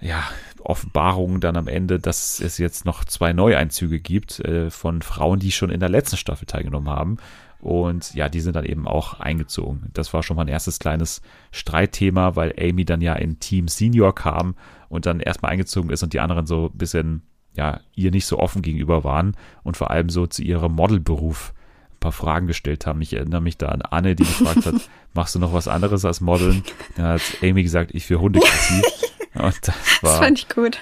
[0.00, 0.24] ja,
[0.60, 5.52] Offenbarung dann am Ende, dass es jetzt noch zwei Neueinzüge gibt äh, von Frauen, die
[5.52, 7.16] schon in der letzten Staffel teilgenommen haben.
[7.60, 9.90] Und ja, die sind dann eben auch eingezogen.
[9.92, 14.14] Das war schon mal ein erstes kleines Streitthema, weil Amy dann ja in Team Senior
[14.14, 14.54] kam
[14.88, 17.22] und dann erstmal eingezogen ist und die anderen so ein bisschen,
[17.54, 21.54] ja, ihr nicht so offen gegenüber waren und vor allem so zu ihrem Modelberuf
[21.94, 23.00] ein paar Fragen gestellt haben.
[23.00, 24.74] Ich erinnere mich da an Anne, die gefragt hat,
[25.14, 26.62] machst du noch was anderes als Modeln?
[26.96, 28.82] Dann hat Amy gesagt, ich für Hundekassi.
[29.34, 30.78] Und das war das fand ich gut.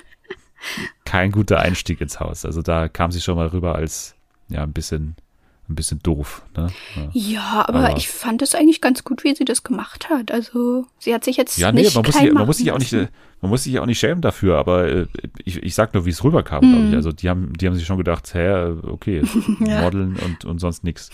[1.05, 2.45] kein guter Einstieg ins Haus.
[2.45, 4.15] Also da kam sie schon mal rüber als
[4.49, 5.17] ja ein bisschen
[5.69, 6.43] ein bisschen doof.
[6.57, 6.69] Ne?
[6.95, 10.31] Ja, ja aber, aber, ich fand es eigentlich ganz gut, wie sie das gemacht hat.
[10.31, 12.79] Also sie hat sich jetzt ja, nee, nicht man muss, sich, man muss sich auch
[12.79, 14.59] nicht, man muss sich auch nicht schämen dafür.
[14.59, 15.07] Aber äh,
[15.45, 16.73] ich, ich sag nur, wie es rüberkam, hm.
[16.73, 16.95] glaube ich.
[16.95, 19.23] Also die haben, die haben sich schon gedacht, hä, okay,
[19.61, 19.83] ja.
[19.83, 21.11] Modeln und und sonst nichts.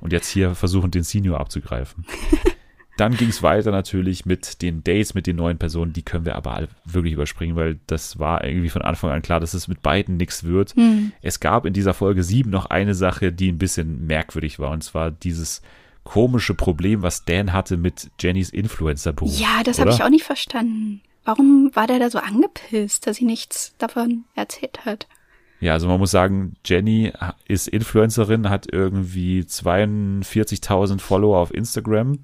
[0.00, 2.04] Und jetzt hier versuchen, den Senior abzugreifen.
[2.96, 5.92] Dann ging es weiter natürlich mit den Dates mit den neuen Personen.
[5.92, 9.54] Die können wir aber wirklich überspringen, weil das war irgendwie von Anfang an klar, dass
[9.54, 10.74] es mit beiden nichts wird.
[10.76, 11.12] Hm.
[11.20, 14.70] Es gab in dieser Folge sieben noch eine Sache, die ein bisschen merkwürdig war.
[14.70, 15.60] Und zwar dieses
[16.04, 19.38] komische Problem, was Dan hatte mit Jennys Influencer-Beruf.
[19.38, 21.02] Ja, das habe ich auch nicht verstanden.
[21.24, 25.06] Warum war der da so angepisst, dass sie nichts davon erzählt hat?
[25.60, 27.12] Ja, also man muss sagen, Jenny
[27.48, 32.20] ist Influencerin, hat irgendwie 42.000 Follower auf Instagram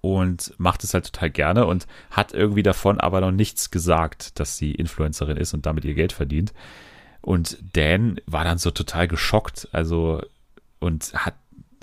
[0.00, 4.56] und macht es halt total gerne und hat irgendwie davon aber noch nichts gesagt, dass
[4.56, 6.52] sie Influencerin ist und damit ihr Geld verdient.
[7.20, 10.22] Und Dan war dann so total geschockt, also
[10.78, 11.34] und hat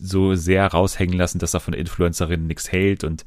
[0.02, 3.26] so sehr raushängen lassen, dass er von Influencerinnen nichts hält und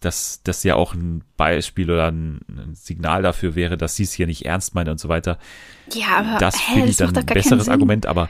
[0.00, 4.12] dass das ja auch ein Beispiel oder ein, ein Signal dafür wäre, dass sie es
[4.12, 5.38] hier nicht ernst meint und so weiter.
[5.92, 7.68] Ja, aber Das finde ich dann ein besseres.
[7.68, 8.28] Argument, aber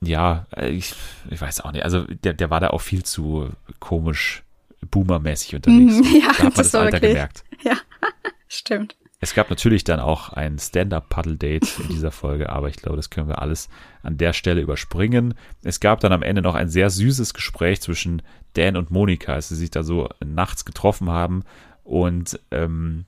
[0.00, 0.94] ja, ich,
[1.30, 1.84] ich weiß auch nicht.
[1.84, 3.50] Also der, der war da auch viel zu
[3.80, 4.42] komisch,
[4.90, 5.94] boomermäßig unterwegs.
[5.98, 7.44] Mhm, ja, da hat man das Alter wirklich- gemerkt.
[7.64, 7.76] Ja,
[8.48, 8.96] stimmt.
[9.20, 13.28] Es gab natürlich dann auch ein Stand-Up-Paddle-Date in dieser Folge, aber ich glaube, das können
[13.28, 13.68] wir alles
[14.02, 15.34] an der Stelle überspringen.
[15.62, 18.22] Es gab dann am Ende noch ein sehr süßes Gespräch zwischen
[18.54, 21.44] Dan und Monika, als sie sich da so nachts getroffen haben
[21.84, 23.04] und ähm,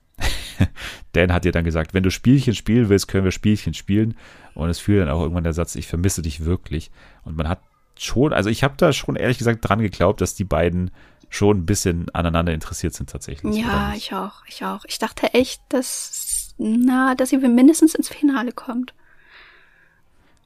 [1.11, 4.15] Dan hat ihr dann gesagt, wenn du Spielchen spielen willst, können wir Spielchen spielen.
[4.53, 6.91] Und es fiel dann auch irgendwann der Satz, ich vermisse dich wirklich.
[7.23, 7.59] Und man hat
[7.97, 10.91] schon, also ich habe da schon ehrlich gesagt dran geglaubt, dass die beiden
[11.29, 13.55] schon ein bisschen aneinander interessiert sind tatsächlich.
[13.57, 14.85] Ja, ich auch, ich auch.
[14.87, 18.93] Ich dachte echt, dass, na, dass sie mindestens ins Finale kommt.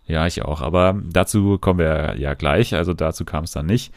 [0.06, 0.62] Ja, ich auch.
[0.62, 2.74] Aber dazu kommen wir ja gleich.
[2.74, 3.94] Also dazu kam es dann nicht.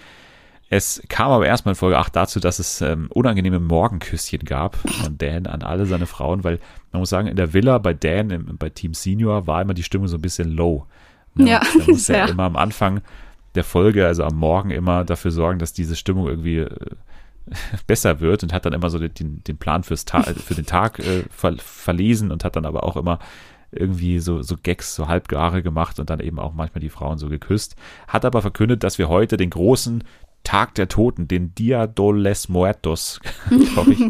[0.68, 5.18] Es kam aber erstmal in Folge 8 dazu, dass es ähm, unangenehme Morgenküsschen gab von
[5.18, 6.60] Dan an alle seine Frauen, weil
[6.92, 9.82] man muss sagen, in der Villa bei Dan, im, bei Team Senior, war immer die
[9.82, 10.86] Stimmung so ein bisschen low.
[11.34, 12.28] Ja, Da er sehr.
[12.28, 13.00] immer am Anfang
[13.54, 16.70] der Folge, also am Morgen immer dafür sorgen, dass diese Stimmung irgendwie äh,
[17.86, 20.98] besser wird und hat dann immer so den, den Plan fürs Ta für den Tag
[21.00, 23.18] äh, ver verlesen und hat dann aber auch immer
[23.72, 27.28] irgendwie so, so Gags, so halbgare gemacht und dann eben auch manchmal die Frauen so
[27.28, 27.74] geküsst.
[28.06, 30.04] Hat aber verkündet, dass wir heute den großen
[30.44, 33.20] Tag der Toten, den Dia de los Muertos,
[33.72, 34.00] glaube ich,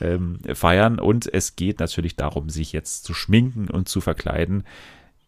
[0.00, 1.00] ähm, feiern.
[1.00, 4.64] Und es geht natürlich darum, sich jetzt zu schminken und zu verkleiden.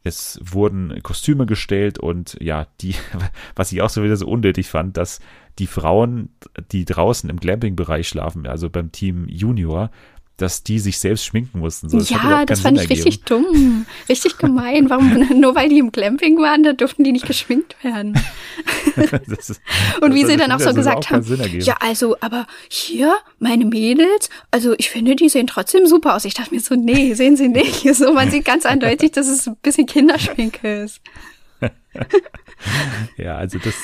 [0.03, 2.95] Es wurden Kostüme gestellt und ja, die,
[3.55, 5.21] was ich auch so wieder so unnötig fand, dass
[5.59, 6.31] die Frauen,
[6.73, 9.91] die draußen im Glamping-Bereich schlafen, also beim Team Junior,
[10.41, 11.89] dass die sich selbst schminken mussten.
[11.89, 13.87] So, hat ja, das fand Sinn ich richtig dumm.
[14.09, 14.89] Richtig gemein.
[14.91, 18.15] Warum, nur weil die im Glamping waren, da durften die nicht geschminkt werden.
[18.97, 19.21] ergeben.
[19.29, 19.61] Das ist-
[20.01, 21.65] Und wie das sie dann auch so überhaupt gesagt keinen haben, ergeben.
[21.65, 26.25] ja, also, aber hier, meine Mädels, also ich finde, die sehen trotzdem super aus.
[26.25, 27.85] Ich dachte mir so, nee, sehen sie nicht.
[27.95, 31.01] So, man sieht ganz eindeutig, dass es ein bisschen Kinderschminke ist.
[33.17, 33.75] Ja, also das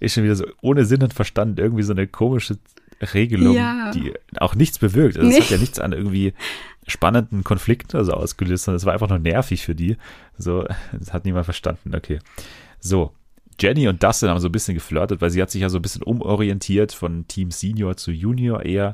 [0.00, 2.56] ist schon wieder so ohne Sinn und Verstand irgendwie so eine komische
[3.00, 3.90] Regelung, Ja.
[3.92, 5.16] die auch nichts bewirkt.
[5.16, 5.40] Also es Nee.
[5.42, 6.32] hat ja nichts an irgendwie
[6.86, 9.96] spannenden Konflikten oder so ausgelöst, sondern es war einfach nur nervig für die.
[10.38, 11.94] So, das hat niemand verstanden.
[11.94, 12.18] Okay.
[12.80, 13.12] So.
[13.60, 15.82] Jenny und Dustin haben so ein bisschen geflirtet, weil sie hat sich ja so ein
[15.82, 18.92] bisschen umorientiert von Team Senior zu Junior eher.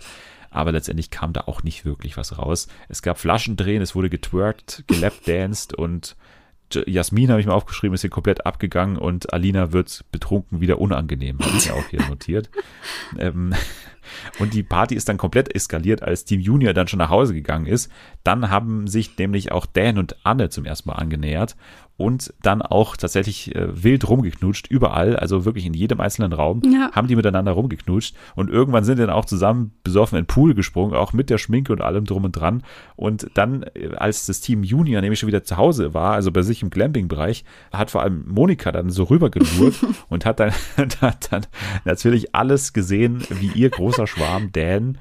[0.50, 2.68] Aber letztendlich kam da auch nicht wirklich was raus.
[2.88, 6.16] Es gab Flaschendrehen, es wurde getwerkt, gelapdanced und
[6.86, 11.38] Jasmin habe ich mal aufgeschrieben, ist hier komplett abgegangen und Alina wird betrunken wieder unangenehm.
[11.40, 12.48] Habe ich ja auch hier notiert.
[13.18, 13.52] Ähm,
[14.38, 17.66] und die Party ist dann komplett eskaliert, als Team Junior dann schon nach Hause gegangen
[17.66, 17.90] ist.
[18.22, 21.56] Dann haben sich nämlich auch Dan und Anne zum ersten Mal angenähert
[21.96, 26.90] und dann auch tatsächlich äh, wild rumgeknutscht, überall, also wirklich in jedem einzelnen Raum, Ja.
[26.92, 30.94] haben die miteinander rumgeknutscht und irgendwann sind dann auch zusammen besoffen in den Pool gesprungen,
[30.94, 32.64] auch mit der Schminke und allem drum und dran.
[32.96, 36.42] Und dann, äh, als das Team Junior nämlich schon wieder zu Hause war, also bei
[36.42, 39.76] sich im Glamping-Bereich, hat vor allem Monika dann so rübergelurrt
[40.08, 40.50] und hat dann,
[41.00, 41.46] hat dann
[41.84, 44.98] natürlich alles gesehen, wie ihr großer Schwarm Dan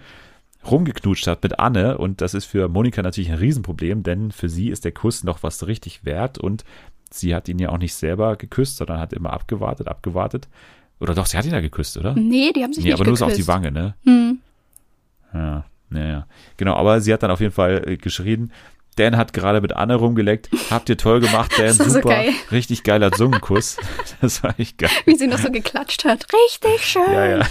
[0.69, 4.69] rumgeknutscht hat mit Anne und das ist für Monika natürlich ein Riesenproblem, denn für sie
[4.69, 6.63] ist der Kuss noch was richtig wert und
[7.11, 10.47] sie hat ihn ja auch nicht selber geküsst, sondern hat immer abgewartet, abgewartet.
[10.99, 12.13] Oder doch, sie hat ihn ja geküsst, oder?
[12.15, 13.49] Nee, die haben sich Nee, nicht aber nur so auf die geküsst.
[13.49, 13.95] Wange, ne?
[14.05, 14.39] Hm.
[15.33, 16.27] Ja, ja, ja.
[16.57, 18.51] Genau, aber sie hat dann auf jeden Fall äh, geschrien.
[18.95, 20.49] Dan hat gerade mit Anne rumgeleckt.
[20.69, 21.77] Habt ihr toll gemacht, Dan.
[21.77, 22.09] War so Super.
[22.09, 22.29] geil.
[22.51, 23.77] Richtig geiler Zungenkuss.
[24.21, 24.91] Das war echt geil.
[25.05, 26.25] Wie sie noch so geklatscht hat.
[26.31, 27.11] Richtig schön.
[27.11, 27.47] Ja, ja.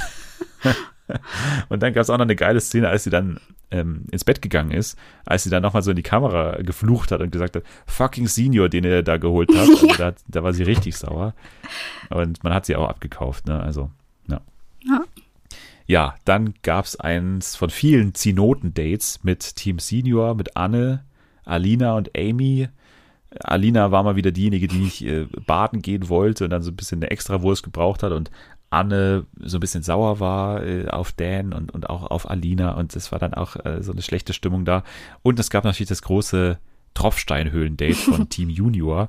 [1.68, 3.38] Und dann gab es auch noch eine geile Szene, als sie dann
[3.70, 7.20] ähm, ins Bett gegangen ist, als sie dann nochmal so in die Kamera geflucht hat
[7.20, 9.62] und gesagt hat, fucking Senior, den ihr da geholt habt.
[9.82, 11.34] Also da, da war sie richtig sauer.
[12.10, 13.60] Und man hat sie auch abgekauft, ne?
[13.60, 13.90] Also,
[14.28, 14.40] ja.
[14.84, 15.04] Ja.
[15.86, 21.04] Ja, dann gab es eins von vielen Zinoten-Dates mit Team Senior, mit Anne,
[21.44, 22.68] Alina und Amy.
[23.40, 26.76] Alina war mal wieder diejenige, die nicht äh, baden gehen wollte und dann so ein
[26.76, 28.30] bisschen eine Extrawurst gebraucht hat und
[28.72, 32.96] Anne so ein bisschen sauer war äh, auf Dan und, und auch auf Alina und
[32.96, 34.82] es war dann auch äh, so eine schlechte Stimmung da.
[35.22, 36.58] Und es gab natürlich das große
[36.94, 39.08] Tropfsteinhöhlen-Date von Team Junior,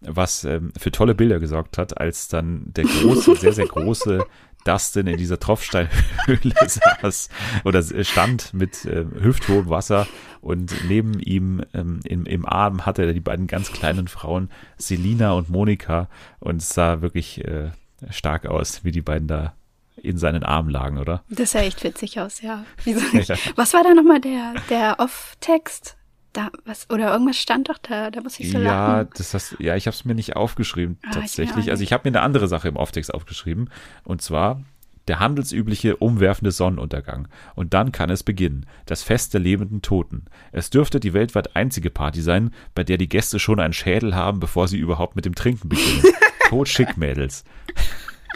[0.00, 4.24] was ähm, für tolle Bilder gesorgt hat, als dann der große, sehr, sehr große
[4.64, 7.28] Dustin in dieser Tropfsteinhöhle saß
[7.64, 10.06] oder stand mit äh, hüfthohem Wasser
[10.40, 15.32] und neben ihm ähm, im, im Arm hatte er die beiden ganz kleinen Frauen Selina
[15.32, 16.08] und Monika
[16.40, 17.70] und es sah wirklich äh,
[18.10, 19.54] stark aus, wie die beiden da
[19.96, 21.22] in seinen Armen lagen, oder?
[21.30, 22.64] Das sah echt witzig aus, ja.
[22.84, 23.36] ja.
[23.56, 25.96] Was war da nochmal der, der Off-Text?
[26.32, 29.10] Da, was, oder irgendwas stand doch da, da muss ich so ja, lachen.
[29.16, 31.50] Das hast, ja, ich habe es mir nicht aufgeschrieben, Ah, tatsächlich.
[31.50, 33.70] ich mir auch also ich habe mir eine andere Sache im Off-Text aufgeschrieben.
[34.02, 34.60] Und zwar
[35.08, 37.28] der handelsübliche umwerfende Sonnenuntergang.
[37.54, 38.66] Und dann kann es beginnen.
[38.86, 40.24] Das Fest der lebenden Toten.
[40.52, 44.40] Es dürfte die weltweit einzige Party sein, bei der die Gäste schon einen Schädel haben,
[44.40, 46.02] bevor sie überhaupt mit dem Trinken beginnen.
[46.48, 47.44] Totschick, Mädels.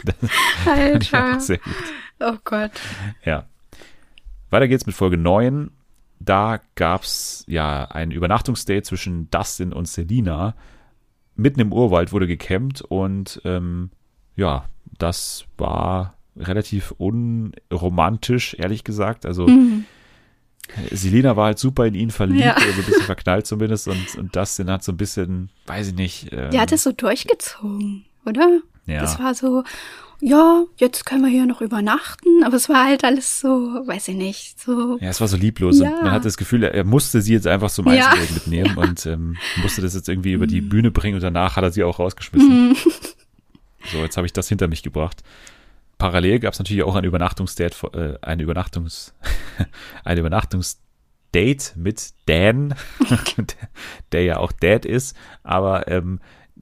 [0.03, 0.15] Das
[0.63, 1.39] fand ich auch Alter.
[1.39, 1.73] sehr gut.
[2.19, 2.71] Oh Gott.
[3.23, 3.45] Ja.
[4.49, 5.71] Weiter geht's mit Folge 9.
[6.19, 10.55] Da gab's ja ein Übernachtungsdate zwischen Dustin und Selina.
[11.35, 13.91] Mitten im Urwald wurde gecampt und ähm,
[14.35, 14.65] ja,
[14.97, 19.25] das war relativ unromantisch, ehrlich gesagt.
[19.25, 19.85] Also Mhm.
[20.91, 22.53] Selina war halt super in ihn verliebt, Ja.
[22.53, 26.31] also ein bisschen verknallt zumindest und, und Dustin hat so ein bisschen, weiß ich nicht.
[26.31, 28.59] Ähm, Der hat es so durchgezogen, oder?
[28.85, 29.01] ja.
[29.01, 29.63] Das war so,
[30.21, 34.15] ja, jetzt können wir hier noch übernachten, aber es war halt alles so, weiß ich
[34.15, 34.99] nicht, so.
[35.01, 35.89] Ja, es war so lieblos Ja.
[35.89, 38.09] und man hatte das Gefühl, er, musste sie jetzt einfach zum Ja.
[38.11, 41.63] Einzeldate mitnehmen und ähm, musste das jetzt irgendwie über die Bühne bringen und danach hat
[41.63, 42.69] er sie auch rausgeschmissen.
[42.69, 42.75] Mhm.
[43.91, 45.23] So, jetzt habe ich das hinter mich gebracht.
[45.99, 49.13] Parallel gab es natürlich auch ein Übernachtungsdate, äh, ein Übernachtungs,
[50.03, 52.73] ein Übernachtungsdate mit Dan,
[53.09, 53.45] der,
[54.11, 56.19] der ja auch Dad ist, aber ähm,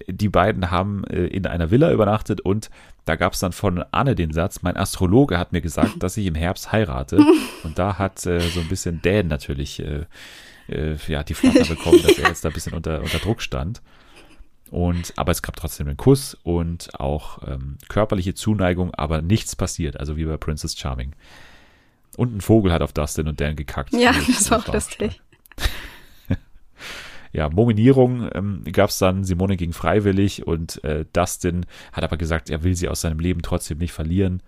[0.07, 2.69] die beiden haben äh, in einer Villa übernachtet und
[3.05, 6.25] da gab es dann von Anne den Satz, mein Astrologe hat mir gesagt, dass ich
[6.25, 7.19] im Herbst heirate.
[7.63, 10.03] Und da hat äh, so ein bisschen Dan natürlich äh,
[10.67, 13.81] äh, ja, die Flatter bekommen, dass er jetzt da ein bisschen unter, unter Druck stand.
[14.69, 19.99] Und, aber es gab trotzdem einen Kuss und auch ähm, körperliche Zuneigung, aber nichts passiert,
[19.99, 21.13] also wie bei Princess Charming.
[22.17, 23.93] Und ein Vogel hat auf Dustin und Dan gekackt.
[23.93, 25.21] Ja, Also, das war auch lustig.
[27.31, 32.49] ja, Mominierung ähm, gab es dann Simone gegen Freiwillig und äh, Dustin hat aber gesagt,
[32.49, 34.41] er will sie aus seinem Leben trotzdem nicht verlieren.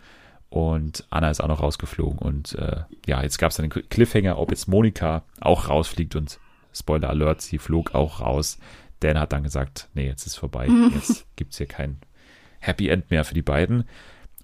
[0.49, 2.17] Und Anna ist auch noch rausgeflogen.
[2.17, 6.39] Und äh, ja, jetzt gab es einen Cliffhanger, ob jetzt Monika auch rausfliegt und
[6.73, 8.57] Spoiler Alert, sie flog auch raus.
[8.99, 10.67] Dan hat dann gesagt, nee, jetzt ist vorbei.
[10.93, 11.99] Jetzt gibt's hier kein
[12.59, 13.85] Happy End mehr für die beiden.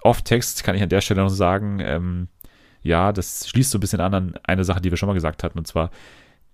[0.01, 2.27] Off-Text kann ich an der Stelle noch sagen, ähm,
[2.81, 5.43] ja, das schließt so ein bisschen an an eine Sache, die wir schon mal gesagt
[5.43, 5.89] hatten, und zwar,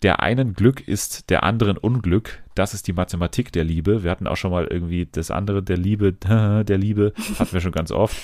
[0.01, 2.41] der einen Glück ist der anderen Unglück.
[2.55, 4.03] Das ist die Mathematik der Liebe.
[4.03, 7.71] Wir hatten auch schon mal irgendwie das andere der Liebe, der Liebe, hatten wir schon
[7.71, 8.17] ganz oft.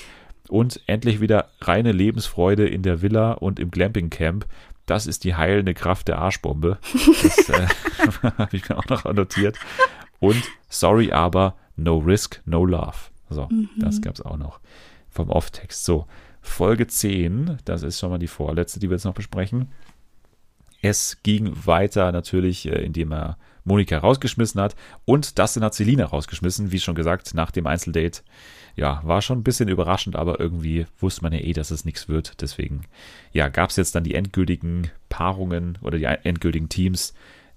[0.50, 4.46] Und endlich wieder reine Lebensfreude in der Villa und im Glamping-Camp.
[4.88, 6.80] Das ist die heilende Kraft der Arschbombe.
[7.22, 7.68] Das äh,
[8.38, 9.60] habe ich mir auch noch annotiert.
[10.20, 12.98] Und sorry, aber no risk, no love.
[13.30, 14.60] So, das gab's auch noch
[15.10, 15.84] vom Off-Text.
[15.84, 16.08] So,
[16.42, 19.70] Folge 10, das ist schon mal die vorletzte, die wir jetzt noch besprechen.
[20.82, 24.76] Es ging weiter natürlich, äh, indem er Monika rausgeschmissen hat
[25.06, 28.22] und Dustin hat Selina rausgeschmissen, wie schon gesagt, nach dem Einzeldate.
[28.76, 32.08] Ja, war schon ein bisschen überraschend, aber irgendwie wusste man ja eh, dass es nichts
[32.08, 32.42] wird.
[32.42, 32.84] Deswegen,
[33.32, 37.14] ja, gab es jetzt dann die endgültigen Paarungen oder die endgültigen Teams,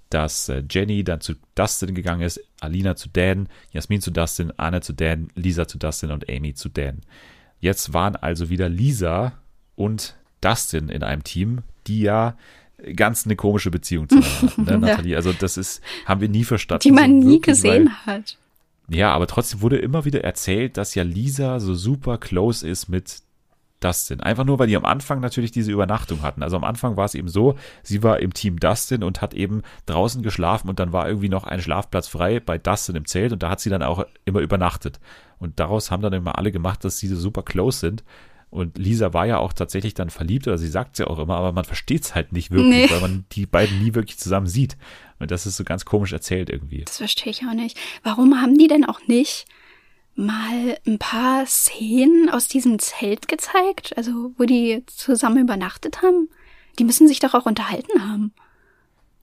[0.09, 4.81] dass äh, Jenny dann zu Dustin gegangen ist, Alina zu Dan, Jasmin zu Dustin, Anne
[4.81, 7.03] zu Dan, Lisa zu Dustin und Amy zu Dan.
[7.61, 9.35] Jetzt waren also wieder Lisa
[9.77, 12.37] und Dustin in einem Team, die ja
[12.95, 14.79] ganz eine komische Beziehung zueinander hatten, ne.
[14.79, 15.17] Nathalie?
[15.17, 16.83] Also das ist, haben wir nie verstanden.
[16.83, 18.39] Die man so nie wirklich, gesehen hat.
[18.89, 22.89] Weil, ja, aber trotzdem wurde immer wieder erzählt, dass ja Lisa so super close ist
[22.89, 23.23] mit
[23.81, 24.21] Dustin.
[24.21, 26.43] Einfach nur, weil die am Anfang natürlich diese Übernachtung hatten.
[26.43, 29.63] Also am Anfang war es eben so, sie war im Team Dustin und hat eben
[29.87, 33.43] draußen geschlafen und dann war irgendwie noch ein Schlafplatz frei bei Dustin im Zelt und
[33.43, 35.01] da hat sie dann auch immer übernachtet.
[35.39, 38.05] Und daraus haben dann immer alle gemacht, dass sie so super close sind.
[38.51, 41.37] Und Lisa war ja auch tatsächlich dann verliebt, oder sie sagt es ja auch immer,
[41.37, 42.91] aber man versteht es halt nicht wirklich, Nee.
[42.91, 44.77] weil man die beiden nie wirklich zusammen sieht.
[45.21, 46.83] Und das ist so ganz komisch erzählt irgendwie.
[46.85, 47.79] Das verstehe ich auch nicht.
[48.03, 49.47] Warum haben die denn auch nicht
[50.17, 53.97] mal ein paar Szenen aus diesem Zelt gezeigt?
[53.97, 56.29] Also, wo die zusammen übernachtet haben?
[56.79, 58.33] Die müssen sich doch auch unterhalten haben.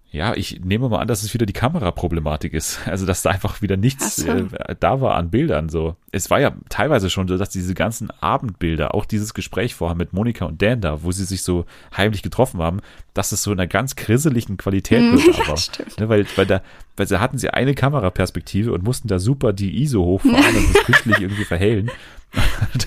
[0.09, 2.79] Ja, ich nehme mal an, dass es wieder die Kameraproblematik ist.
[2.87, 4.27] Also, dass da einfach wieder nichts so.
[4.29, 5.95] äh, da war an Bildern so.
[6.11, 10.13] Es war ja teilweise schon so, dass diese ganzen Abendbilder, auch dieses Gespräch vorher mit
[10.13, 11.65] Monika und Dan da, wo sie sich so
[11.95, 12.79] heimlich getroffen haben,
[13.13, 15.37] dass es so in einer ganz grisseligen Qualität Mm, wird.
[15.37, 15.99] ja, Aber, stimmt.
[15.99, 16.61] ne, weil, weil da,
[16.95, 20.83] weil da hatten sie eine Kameraperspektive und mussten da super die ISO hochfahren und das
[20.85, 21.91] künstlich irgendwie verhellen.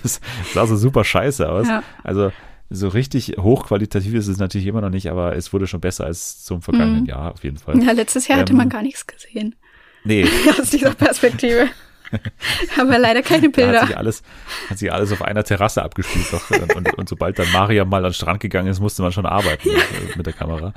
[0.03, 0.21] Das
[0.55, 1.69] sah so super scheiße aus.
[1.69, 1.83] Ja.
[2.03, 2.33] Also
[2.71, 6.45] so richtig hochqualitativ ist es natürlich immer noch nicht, aber es wurde schon besser als
[6.45, 7.07] zum vergangenen Mhm.
[7.09, 7.83] Jahr auf jeden Fall.
[7.83, 9.57] Ja, letztes Jahr hatte Ähm, man gar nichts gesehen.
[10.05, 10.25] Nee,
[10.61, 11.69] Aus dieser Perspektive.
[12.79, 13.87] Aber leider keine da hat Bilder.
[13.87, 14.23] sich alles,
[14.69, 16.51] hat sich alles auf einer Terrasse abgespielt doch.
[16.51, 19.27] Und, und, und sobald dann Maria mal an den Strand gegangen ist, musste man schon
[19.27, 20.73] arbeiten mit, mit der Kamera.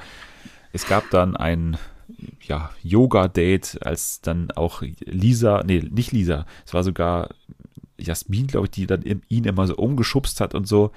[0.73, 1.77] Es gab dann ein
[2.47, 7.29] ja, Yoga-Date, als dann auch Lisa, nee, nicht Lisa, es war sogar
[7.97, 10.91] Jasmin, glaube ich, die dann ihn immer so umgeschubst hat und so.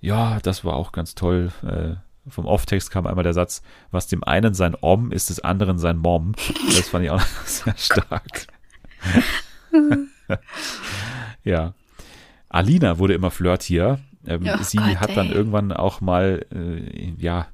[0.00, 1.50] Ja, das war auch ganz toll.
[1.66, 1.94] Äh,
[2.28, 5.96] vom Off-Text kam einmal der Satz, was dem einen sein Om ist, des anderen sein
[5.98, 6.32] Mom.
[6.66, 8.46] Das fand ich auch sehr stark.
[11.44, 11.74] ja.
[12.48, 14.00] Alina wurde immer flirtier.
[14.26, 15.34] Ähm, Oh sie Gott, hat dann ey.
[15.34, 17.46] irgendwann auch mal, äh, ja,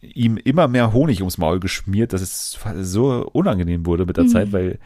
[0.00, 4.28] ihm immer mehr Honig ums Maul geschmiert, dass es so unangenehm wurde mit der Mhm.
[4.28, 4.78] Zeit, weil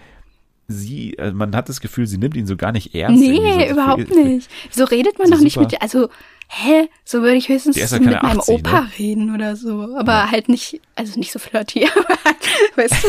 [0.68, 3.22] sie, äh, man hat das Gefühl, sie nimmt ihn so gar nicht ernst.
[3.22, 3.72] Nee, so.
[3.72, 4.50] überhaupt Für- nicht.
[4.70, 6.10] So redet man so doch nicht mit, also,
[6.48, 6.88] hä?
[7.04, 8.88] So würde ich höchstens ja mit meinem 80, Opa ne?
[8.98, 9.94] reden oder so.
[9.96, 12.36] Aber halt nicht, also nicht so flirty, aber halt,
[12.76, 13.08] weißt du?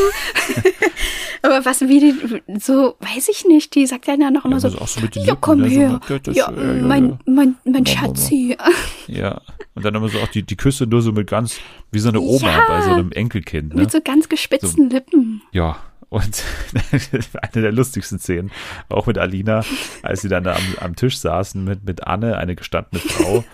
[1.42, 4.60] aber was, wie die, so, weiß ich nicht, die sagt ja dann noch immer Ja,
[4.70, 6.00] so, so mit den ja, Lippen, komm so, her.
[6.08, 7.18] ja, das- Ja, ja, ja, mein, ja.
[7.26, 8.56] mein, mein Schatzi.
[9.06, 9.40] Ja,
[9.74, 11.56] und dann immer so auch die, die Küsse nur so mit ganz,
[11.92, 12.64] wie so eine Oma Ja.
[12.68, 13.74] bei so einem Enkelkind.
[13.74, 13.82] Ne?
[13.82, 15.40] Mit so ganz gespitzten Lippen.
[15.52, 15.76] Ja,
[16.08, 16.42] und
[16.92, 18.50] eine der lustigsten Szenen,
[18.88, 19.64] auch mit Alina,
[20.02, 23.44] als sie dann da am, am Tisch saßen mit, mit Anne, eine gestandene Frau,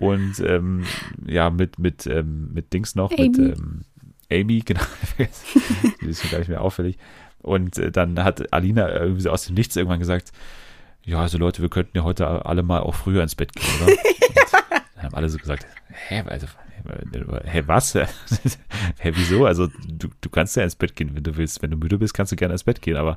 [0.00, 0.84] und ähm,
[1.26, 3.50] ja, mit, mit, ähm, mit Dings noch, mit Amy.
[3.50, 3.84] ähm,
[4.32, 4.80] Amy, genau,
[6.00, 6.96] die ist mir gar nicht mehr auffällig.
[7.42, 10.32] Und äh, dann hat Alina irgendwie so aus dem Nichts irgendwann gesagt,
[11.04, 13.92] ja, also Leute, wir könnten ja heute alle mal auch früher ins Bett gehen, oder?
[13.92, 15.66] Und dann haben alle so gesagt,
[16.08, 16.46] hä, also,
[17.44, 17.94] hä, was?
[18.98, 19.46] hä, wieso?
[19.46, 21.62] Also, du, du kannst ja ins Bett gehen, wenn du willst.
[21.62, 23.16] Wenn du müde bist, kannst du gerne ins Bett gehen, aber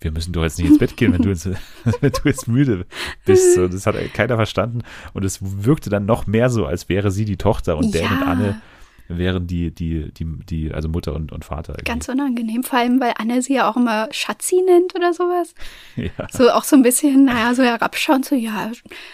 [0.00, 1.46] wir müssen doch jetzt nicht ins Bett gehen, wenn du, ins,
[2.00, 2.86] wenn du jetzt müde
[3.24, 3.54] bist.
[3.54, 4.82] So, das hat keiner verstanden.
[5.12, 8.10] Und es wirkte dann noch mehr so, als wäre sie die Tochter und Dan Ja.
[8.10, 8.62] und Anne
[9.08, 11.72] wären die, die, die, die, also Mutter und, und Vater.
[11.72, 11.84] irgendwie.
[11.84, 15.54] Ganz unangenehm, vor allem, weil Anne sie ja auch immer Schatzi nennt oder sowas.
[15.96, 16.10] Ja.
[16.30, 18.72] So auch so ein bisschen, naja, so herabschauen, so, ja,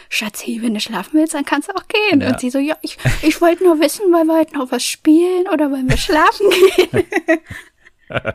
[0.09, 2.21] Schatzi, wenn du schlafen willst, dann kannst du auch gehen.
[2.21, 2.29] Ja.
[2.31, 5.47] Und sie so, ja, ich, ich wollte nur wissen, wollen wir heute noch was spielen
[5.53, 7.05] oder wollen wir schlafen gehen?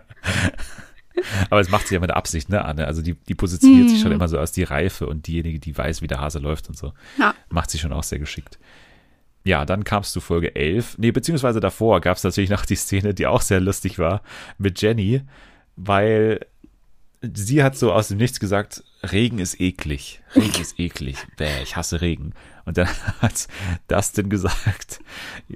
[1.50, 2.88] Aber es macht sie ja mit Absicht, ne, Anne?
[2.88, 4.16] Also die, die positioniert sich schon Hm.
[4.18, 6.94] immer so als die Reife und diejenige, die weiß, wie der Hase läuft und so.
[7.18, 7.34] Ja.
[7.50, 8.58] Macht sie schon auch sehr geschickt.
[9.44, 10.98] Ja, dann kamst du Folge 11.
[10.98, 14.22] Nee, beziehungsweise davor gab es natürlich noch die Szene, die auch sehr lustig war,
[14.58, 15.22] mit Jenny,
[15.76, 16.46] weil
[17.22, 20.22] sie hat so aus dem Nichts gesagt, Regen ist eklig.
[20.36, 21.18] Regen ist eklig.
[21.38, 22.34] Bäh, ich hasse Regen.
[22.66, 22.88] Und dann
[23.22, 23.48] hat
[23.88, 25.00] Dustin gesagt,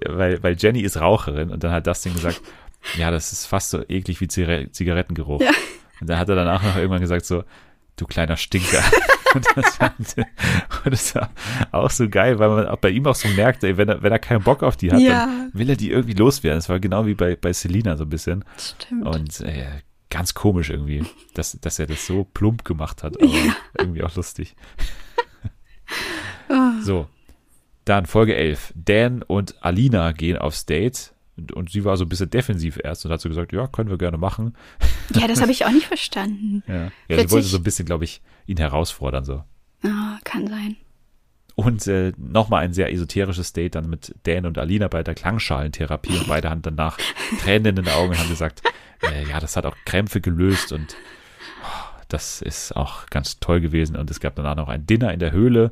[0.06, 2.42] weil, weil Jenny ist Raucherin und dann hat Dustin gesagt,
[2.98, 5.42] ja, das ist fast so eklig wie Zigarettengeruch.
[5.42, 5.52] Ja.
[6.00, 7.44] Und dann hat er danach noch irgendwann gesagt so,
[7.96, 8.84] du kleiner Stinker.
[9.34, 10.16] Und das, fand,
[10.86, 11.30] und das war
[11.72, 14.12] auch so geil, weil man auch bei ihm auch so merkt, ey, wenn er, wenn
[14.12, 15.26] er keinen Bock auf die hat, Ja.
[15.26, 16.58] dann will er die irgendwie loswerden.
[16.60, 18.46] Das war genau wie bei, bei Selina so ein bisschen.
[18.58, 19.06] Stimmt.
[19.06, 19.66] Und äh,
[20.10, 23.32] ganz komisch irgendwie, dass, dass er das so plump gemacht hat, aber
[23.80, 24.56] irgendwie auch lustig.
[26.50, 26.74] Ah.
[26.82, 27.08] So,
[27.86, 28.74] dann Folge 11.
[28.76, 33.06] Dan und Alina gehen aufs Date und, und sie war so ein bisschen defensiv erst
[33.06, 34.56] und hat so gesagt, ja, können wir gerne machen.
[35.14, 36.64] Ja, das habe ich auch nicht verstanden.
[36.68, 39.44] Ja, ja sie wollte so ein bisschen, glaube ich, ihn herausfordern so.
[39.84, 40.76] Ah, kann sein.
[41.56, 46.18] Und äh, nochmal ein sehr esoterisches Date dann mit Dan und Alina bei der Klangschalentherapie
[46.18, 46.98] und beide haben danach
[47.42, 48.62] Tränen in den Augen und haben gesagt,
[49.04, 50.96] äh, ja, das hat auch Krämpfe gelöst und
[51.64, 53.96] oh, das ist auch ganz toll gewesen.
[53.96, 55.72] Und es gab danach noch ein Dinner in der Höhle.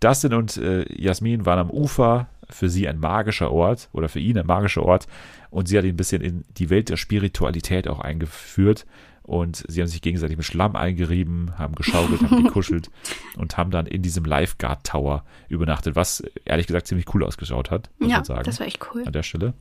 [0.00, 4.38] Dustin und äh, Jasmin waren am Ufer, für sie ein magischer Ort oder für ihn
[4.38, 5.06] ein magischer Ort
[5.50, 8.86] und sie hat ihn ein bisschen in die Welt der Spiritualität auch eingeführt
[9.26, 12.90] und sie haben sich gegenseitig mit Schlamm eingerieben, haben geschaukelt, haben gekuschelt
[13.36, 17.90] und haben dann in diesem Lifeguard Tower übernachtet, was ehrlich gesagt ziemlich cool ausgeschaut hat,
[17.98, 19.02] muss ja, man sagen, das war echt cool.
[19.04, 19.54] an der Stelle.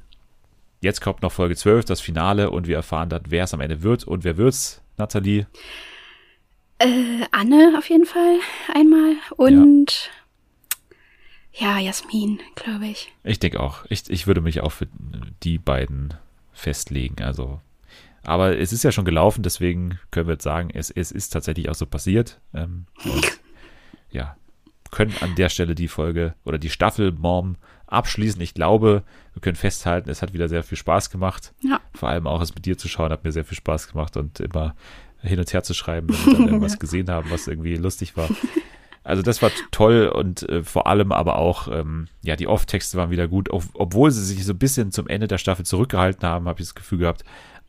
[0.81, 3.81] Jetzt kommt noch Folge 12, das Finale und wir erfahren dann, wer es am Ende
[3.81, 5.47] wird und wer wird's, Nathalie?
[6.77, 8.37] Äh, Anne auf jeden Fall
[8.73, 10.11] einmal und ja,
[11.57, 13.11] Jasmin, glaube ich.
[13.23, 13.85] Ich denke auch.
[13.89, 14.87] Ich, ich würde mich auch für
[15.43, 16.13] die beiden
[16.53, 17.23] festlegen.
[17.23, 17.61] Also,
[18.23, 21.69] aber es ist ja schon gelaufen, deswegen können wir jetzt sagen, es, es ist tatsächlich
[21.69, 22.39] auch so passiert.
[22.53, 23.39] Ähm, und
[24.11, 24.35] ja,
[24.91, 28.41] können an der Stelle die Folge oder die Staffel Mom abschließen.
[28.41, 29.03] Ich glaube,
[29.33, 31.53] wir können festhalten, es hat wieder sehr viel Spaß gemacht.
[31.61, 31.79] Ja.
[31.93, 34.39] Vor allem auch es mit dir zu schauen, hat mir sehr viel Spaß gemacht und
[34.39, 34.75] immer
[35.21, 38.29] hin und her zu schreiben, wenn wir dann irgendwas gesehen haben, was irgendwie lustig war.
[39.05, 43.11] Also das war toll und äh, vor allem aber auch, ähm, ja, die Off-Texte waren
[43.11, 46.47] wieder gut, ob, obwohl sie sich so ein bisschen zum Ende der Staffel zurückgehalten haben,
[46.47, 47.23] habe ich das Gefühl gehabt.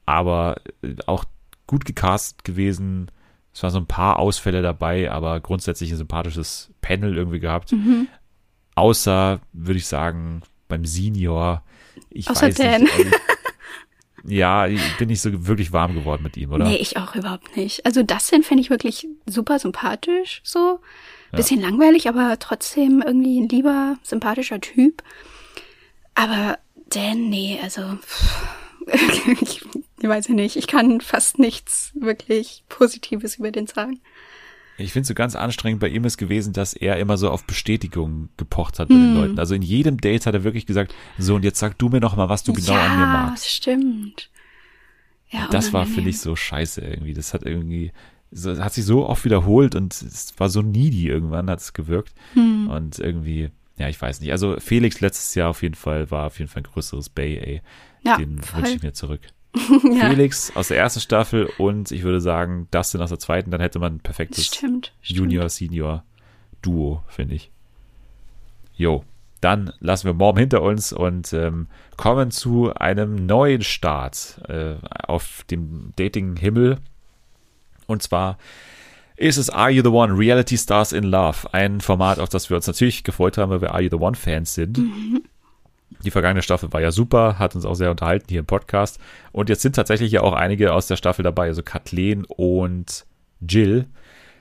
[0.07, 1.25] Aber äh, auch
[1.67, 3.11] gut gecastet gewesen.
[3.53, 7.73] Es waren so ein paar Ausfälle dabei, aber grundsätzlich ein sympathisches Panel irgendwie gehabt.
[7.73, 8.09] Mhm.
[8.75, 11.63] Außer, würde ich sagen, beim Senior.
[12.09, 12.83] Ich Außer weiß Dan.
[12.83, 12.95] nicht.
[14.29, 16.65] Ja, ich bin nicht so wirklich warm geworden mit ihm, oder?
[16.65, 17.87] Nee, ich auch überhaupt nicht.
[17.87, 20.81] Also Dustin finde ich wirklich super sympathisch, so.
[21.33, 25.03] Bisschen langweilig, aber trotzdem irgendwie ein lieber, sympathischer Typ.
[26.15, 26.59] Aber
[26.89, 27.99] Dan, nee, also
[29.41, 29.65] ich,
[30.03, 34.01] weiß ja nicht, ich kann fast nichts wirklich Positives über den sagen.
[34.79, 37.45] Ich finde es so ganz anstrengend bei ihm ist gewesen, dass er immer so auf
[37.45, 39.39] Bestätigung gepocht hat bei den Leuten.
[39.39, 42.15] Also in jedem Date hat er wirklich gesagt, so und jetzt sag du mir noch
[42.15, 43.49] mal, was du genau ja, an mir magst.
[43.49, 44.31] stimmt.
[45.31, 45.95] Ja, Das war, unangenehm.
[45.95, 47.15] finde ich, so scheiße irgendwie.
[47.15, 47.91] Das hat irgendwie,
[48.31, 52.15] so, hat sich so oft wiederholt und es war so needy irgendwann, hat es gewirkt.
[52.35, 52.69] Hm.
[52.69, 54.33] Und irgendwie, ja, ich weiß nicht.
[54.33, 57.63] Also Felix letztes Jahr auf jeden Fall war auf jeden Fall ein größeres Bay, ey.
[58.03, 59.21] Ja, Den wünsche ich mir zurück.
[59.57, 63.61] ja, Felix aus der ersten Staffel und ich würde sagen, Dustin aus der zweiten, dann
[63.61, 64.93] hätte man ein perfektes stimmt.
[65.01, 65.19] stimmt.
[65.19, 66.05] Junior, Senior
[66.63, 67.51] Duo, finde ich.
[68.77, 69.05] Jo,
[69.41, 75.45] dann lassen wir Mom hinter uns und ähm, kommen zu einem neuen Start äh, auf
[75.51, 76.79] dem Dating-Himmel.
[77.87, 78.39] Und zwar
[79.17, 80.19] ist es Are You the One?
[80.19, 81.53] Reality Stars in Love.
[81.53, 84.55] Ein Format, auf das wir uns natürlich gefreut haben, weil wir Are You the One-Fans
[84.55, 84.79] sind.
[86.05, 88.99] Die vergangene Staffel war ja super, hat uns auch sehr unterhalten hier im Podcast.
[89.33, 91.47] Und jetzt sind tatsächlich ja auch einige aus der Staffel dabei.
[91.47, 93.07] Also Kathleen und
[93.41, 93.87] Jill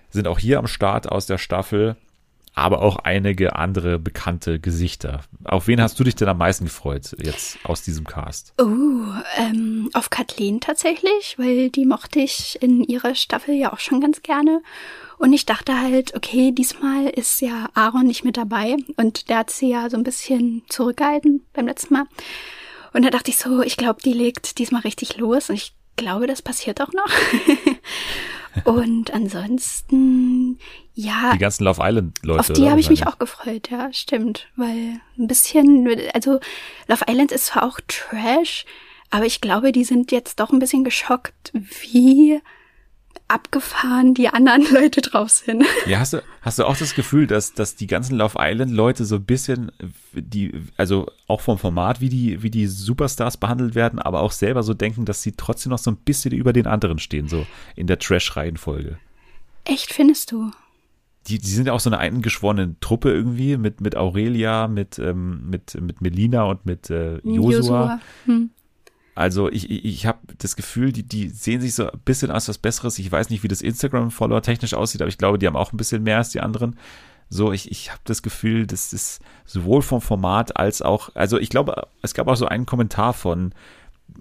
[0.09, 1.95] sind auch hier am Start aus der Staffel,
[2.55, 5.21] aber auch einige andere bekannte Gesichter.
[5.43, 8.53] Auf wen hast du dich denn am meisten gefreut jetzt aus diesem Cast?
[8.57, 8.65] Oh,
[9.37, 14.21] ähm, auf Kathleen tatsächlich, weil die mochte ich in ihrer Staffel ja auch schon ganz
[14.23, 14.61] gerne.
[15.17, 19.49] Und ich dachte halt, okay, diesmal ist ja Aaron nicht mit dabei und der hat
[19.49, 22.05] sie ja so ein bisschen zurückgehalten beim letzten Mal.
[22.93, 26.27] Und da dachte ich so, ich glaube, die legt diesmal richtig los und ich glaube,
[26.27, 27.09] das passiert auch noch.
[28.63, 30.57] und ansonsten,
[30.93, 32.39] ja, Die ganzen Love Island Leute.
[32.39, 34.47] auf die habe ich mich auch gefreut, ja, stimmt.
[34.55, 36.39] Weil ein bisschen, also
[36.87, 38.65] Love Island ist zwar auch Trash,
[39.09, 42.41] aber ich glaube, die sind jetzt doch ein bisschen geschockt, wie
[43.27, 45.65] abgefahren die anderen Leute drauf sind.
[45.85, 49.05] Ja, hast du, hast du auch das Gefühl, dass, dass die ganzen Love Island Leute
[49.05, 49.71] so ein bisschen,
[50.13, 54.63] die, also auch vom Format, wie die, wie die Superstars behandelt werden, aber auch selber
[54.63, 57.45] so denken, dass sie trotzdem noch so ein bisschen über den anderen stehen, so
[57.75, 58.99] in der Trash-Reihenfolge.
[59.65, 60.51] Echt, findest du?
[61.27, 65.49] die, die sind ja auch so eine eingeschworene Truppe irgendwie mit, mit Aurelia, mit, ähm,
[65.49, 67.99] mit, mit Melina und mit äh, Josua.
[68.25, 68.51] Hm.
[69.15, 72.49] Also ich, ich, ich habe das Gefühl, die, die sehen sich so ein bisschen als
[72.49, 72.99] was Besseres.
[72.99, 75.77] Ich weiß nicht, wie das Instagram-Follower technisch aussieht, aber ich glaube, die haben auch ein
[75.77, 76.77] bisschen mehr als die anderen.
[77.29, 81.49] So, ich, ich habe das Gefühl, das ist sowohl vom Format als auch, also ich
[81.49, 83.53] glaube, es gab auch so einen Kommentar von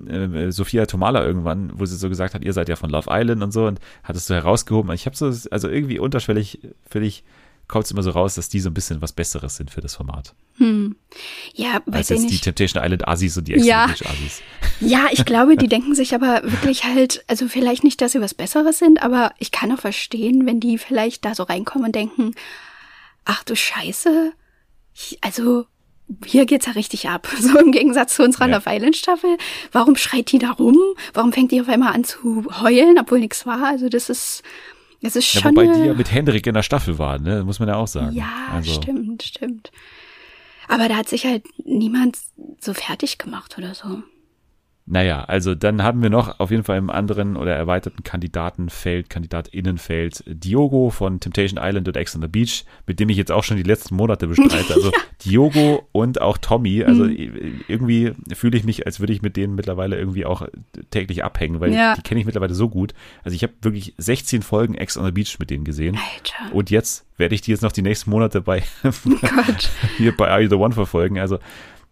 [0.09, 3.43] äh, Sophia Tomala irgendwann, wo sie so gesagt hat, ihr seid ja von Love Island
[3.43, 4.93] und so und hat es so herausgehoben.
[4.93, 7.25] Ich habe so, also irgendwie unterschwellig, völlig
[7.69, 9.95] kommt es immer so raus, dass die so ein bisschen was Besseres sind für das
[9.95, 10.35] Format.
[10.59, 10.97] Hm.
[11.55, 12.39] Ja, Als weiß ich jetzt die.
[12.39, 13.85] Temptation Island Assis und die Ex Ja.
[13.87, 14.43] Assis.
[14.81, 18.35] Ja, ich glaube, die denken sich aber wirklich halt, also vielleicht nicht, dass sie was
[18.35, 22.35] Besseres sind, aber ich kann auch verstehen, wenn die vielleicht da so reinkommen und denken,
[23.25, 24.33] ach du Scheiße,
[24.95, 25.67] ich- also
[26.27, 27.27] hier geht's ja richtig ab.
[27.41, 28.57] So im Gegensatz zu unserer Ja.
[28.59, 29.39] Love Island Staffel.
[29.73, 30.77] Warum schreit die da rum?
[31.15, 33.65] Warum fängt die auf einmal an zu heulen, obwohl nichts war?
[33.67, 34.43] Also das ist,
[35.05, 35.51] das ist Ja, schon.
[35.53, 37.45] wobei eine- die ja mit Hendrik in der Staffel waren, ne?
[37.45, 38.15] muss man ja auch sagen.
[38.17, 39.71] ja, also, stimmt, stimmt.
[40.69, 42.19] Aber da hat sich halt niemand
[42.61, 44.03] so fertig gemacht oder so.
[44.87, 50.23] Naja, also dann haben wir noch auf jeden Fall im anderen oder erweiterten Kandidatenfeld, Kandidatinnenfeld
[50.27, 53.57] Diogo von Temptation Island und Ex on the Beach, mit dem ich jetzt auch schon
[53.57, 54.55] die letzten Monate bestreite.
[54.75, 54.93] Also
[55.25, 59.97] Diogo und auch Tommy, also irgendwie fühle ich mich, als würde ich mit denen mittlerweile
[59.99, 60.47] irgendwie auch
[60.91, 61.95] täglich abhängen, weil Ja.
[61.95, 62.93] die kenne ich mittlerweile so gut.
[63.23, 65.97] Also ich habe wirklich 16 Folgen Ex on the Beach mit denen gesehen.
[65.97, 66.55] Alter.
[66.55, 69.71] Und jetzt werde ich die jetzt noch die nächsten Monate bei Gott.
[69.97, 71.19] hier bei Are You the One verfolgen.
[71.19, 71.39] Also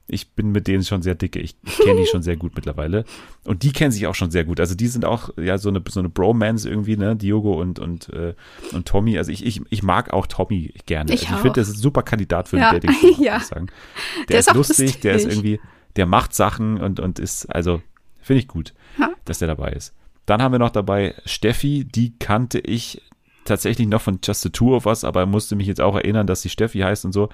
[0.08, 1.38] ich bin mit denen schon sehr dicke.
[1.38, 3.04] Ich, ich kenne die schon sehr gut mittlerweile.
[3.44, 4.60] Und die kennen sich auch schon sehr gut.
[4.60, 7.16] Also die sind auch ja so eine, so eine Bromance irgendwie, ne?
[7.16, 8.34] Diogo und, und, äh,
[8.72, 9.16] und Tommy.
[9.16, 11.12] Also ich, ich, ich mag auch Tommy gerne.
[11.14, 12.70] Ich also ich finde, das ist ein super Kandidat für Ja.
[12.70, 12.94] ein Dating.
[13.22, 13.36] Ja.
[13.38, 13.66] Ich sagen.
[13.66, 15.44] Der, Der ist, ist auch lustig, der ist lustig.
[15.44, 15.60] irgendwie,
[15.96, 17.80] der macht Sachen und, und ist, also
[18.20, 19.10] finde ich gut, Ja.
[19.24, 19.94] dass der dabei ist.
[20.26, 23.00] Dann haben wir noch dabei Steffi, die kannte ich
[23.44, 26.42] tatsächlich noch von Just the Two of Us, aber musste mich jetzt auch erinnern, dass
[26.42, 27.28] sie Steffi heißt und so.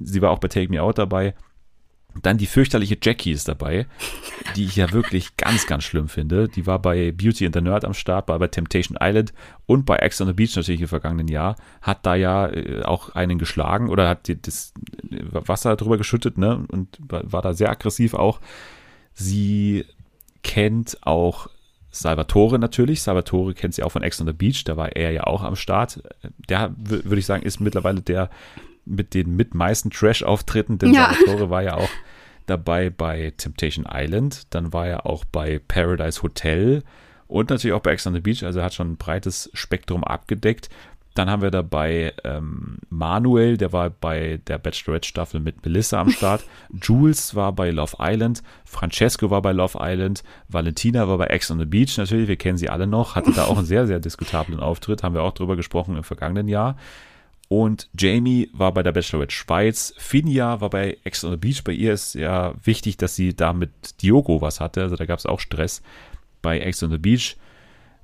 [0.00, 1.34] Sie war auch bei Take Me Out dabei.
[2.22, 3.86] Dann die fürchterliche Jackie ist dabei,
[4.56, 6.48] die ich ja wirklich ganz, ganz schlimm finde.
[6.48, 9.32] Die war bei Beauty and the Nerd am Start, war bei Temptation Island
[9.66, 11.56] und bei X on the Beach natürlich im vergangenen Jahr.
[11.82, 14.72] Hat da ja äh, auch einen geschlagen oder hat das
[15.32, 16.64] Wasser drüber geschüttet, ne?
[16.68, 18.40] Und war da sehr aggressiv auch.
[19.12, 19.84] Sie
[20.42, 21.48] kennt auch
[21.90, 23.02] Salvatore natürlich.
[23.02, 25.56] Salvatore kennt sie auch von X on the Beach, da war er ja auch am
[25.56, 26.02] Start.
[26.48, 28.30] Der, würde ich sagen, ist mittlerweile der
[28.84, 31.12] mit den mit meisten Trash-Auftritten, denn ja.
[31.12, 31.90] Salvatore war ja auch
[32.46, 36.82] dabei bei Temptation Island, dann war er auch bei Paradise Hotel
[37.26, 40.04] und natürlich auch bei X on the Beach, also er hat schon ein breites Spektrum
[40.04, 40.68] abgedeckt.
[41.14, 46.44] Dann haben wir dabei ähm, Manuel, der war bei der Bachelorette-Staffel mit Melissa am Start.
[46.82, 48.42] Jules war bei Love Island.
[48.64, 50.24] Francesco war bei Love Island.
[50.48, 51.96] Valentina war bei X on the Beach.
[51.98, 53.14] Natürlich, wir kennen sie alle noch.
[53.14, 55.04] Hatte da auch einen sehr, sehr diskutablen Auftritt.
[55.04, 56.76] Haben wir auch drüber gesprochen im vergangenen Jahr.
[57.48, 59.94] Und Jamie war bei der Bachelorette Schweiz.
[59.98, 61.62] Finja war bei X on the Beach.
[61.62, 64.82] Bei ihr ist ja wichtig, dass sie da mit Diogo was hatte.
[64.82, 65.82] Also da gab es auch Stress
[66.42, 67.36] bei X on the Beach.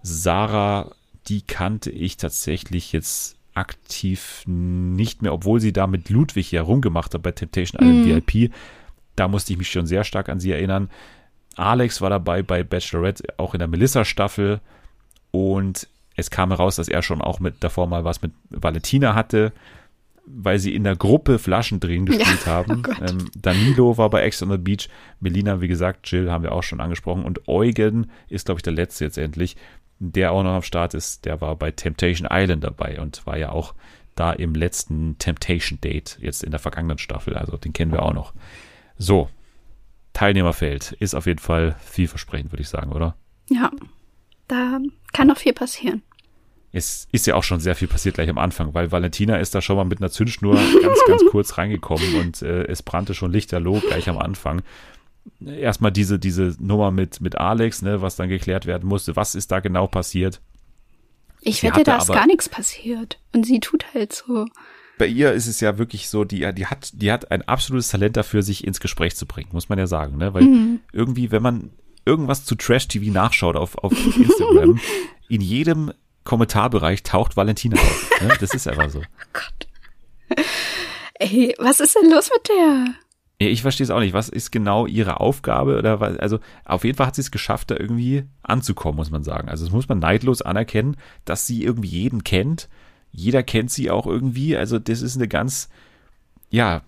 [0.02, 0.92] Sarah
[1.28, 7.14] die kannte ich tatsächlich jetzt aktiv nicht mehr, obwohl sie da mit Ludwig ja rumgemacht
[7.14, 8.26] hat bei Temptation Island mhm.
[8.28, 8.52] VIP.
[9.16, 10.88] Da musste ich mich schon sehr stark an sie erinnern.
[11.56, 14.60] Alex war dabei bei Bachelorette, auch in der Melissa-Staffel.
[15.30, 15.88] Und
[16.20, 19.52] es kam heraus, dass er schon auch mit davor mal was mit Valentina hatte,
[20.26, 22.82] weil sie in der Gruppe Flaschen drehen gespielt ja, haben.
[22.86, 24.88] Oh ähm, Danilo war bei Ex on the Beach.
[25.18, 27.24] Melina, wie gesagt, Jill haben wir auch schon angesprochen.
[27.24, 29.56] Und Eugen ist, glaube ich, der letzte jetzt endlich
[30.00, 33.50] der auch noch am Start ist, der war bei Temptation Island dabei und war ja
[33.50, 33.74] auch
[34.16, 37.36] da im letzten Temptation Date, jetzt in der vergangenen Staffel.
[37.36, 38.32] Also den kennen wir auch noch.
[38.96, 39.28] So,
[40.14, 43.14] Teilnehmerfeld ist auf jeden Fall vielversprechend, würde ich sagen, oder?
[43.50, 43.70] Ja,
[44.48, 44.80] da
[45.12, 46.02] kann noch viel passieren.
[46.72, 49.60] Es ist ja auch schon sehr viel passiert gleich am Anfang, weil Valentina ist da
[49.60, 53.80] schon mal mit einer Zündschnur ganz, ganz kurz reingekommen und äh, es brannte schon lichterloh
[53.80, 54.62] gleich am Anfang
[55.44, 59.16] erstmal diese, diese Nummer mit, mit Alex, ne, was dann geklärt werden musste.
[59.16, 60.40] Was ist da genau passiert?
[61.42, 63.18] Ich wette, da ist gar nichts passiert.
[63.34, 64.46] Und sie tut halt so.
[64.98, 68.16] Bei ihr ist es ja wirklich so, die, die hat, die hat ein absolutes Talent
[68.18, 70.34] dafür, sich ins Gespräch zu bringen, muss man ja sagen, ne?
[70.34, 70.80] Weil mhm.
[70.92, 71.70] irgendwie, wenn man
[72.04, 74.78] irgendwas zu Trash-TV nachschaut auf, auf Instagram,
[75.28, 75.92] in jedem
[76.24, 78.10] Kommentarbereich taucht Valentina auf.
[78.20, 78.36] Ne?
[78.40, 79.02] Das ist einfach so.
[79.12, 80.44] Oh Gott.
[81.14, 82.94] Ey, was ist denn los mit der?
[83.38, 84.12] Ich verstehe es auch nicht.
[84.12, 85.78] Was ist genau ihre Aufgabe?
[85.78, 89.24] Oder was, also auf jeden Fall hat sie es geschafft, da irgendwie anzukommen, muss man
[89.24, 89.48] sagen.
[89.48, 92.68] Also das muss man neidlos anerkennen, dass sie irgendwie jeden kennt.
[93.10, 94.56] Jeder kennt sie auch irgendwie.
[94.56, 95.68] Also das ist eine ganz,
[96.50, 96.82] ja,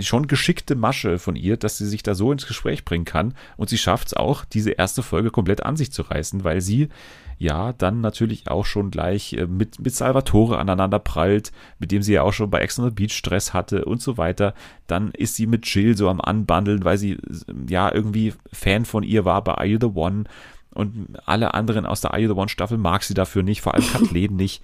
[0.00, 3.34] schon geschickte Masche von ihr, dass sie sich da so ins Gespräch bringen kann.
[3.56, 6.88] Und sie schafft es auch, diese erste Folge komplett an sich zu reißen, weil sie
[7.38, 12.14] ja dann natürlich auch schon gleich äh, mit, mit Salvatore aneinander prallt, mit dem sie
[12.14, 14.54] ja auch schon bei Ex on the Beach Stress hatte und so weiter.
[14.86, 17.18] Dann ist sie mit Jill so am Anbandeln, weil sie
[17.68, 20.24] ja irgendwie Fan von ihr war bei Are You the One
[20.74, 23.74] und alle anderen aus der Are You the One Staffel mag sie dafür nicht, vor
[23.74, 24.62] allem Kathleen nicht.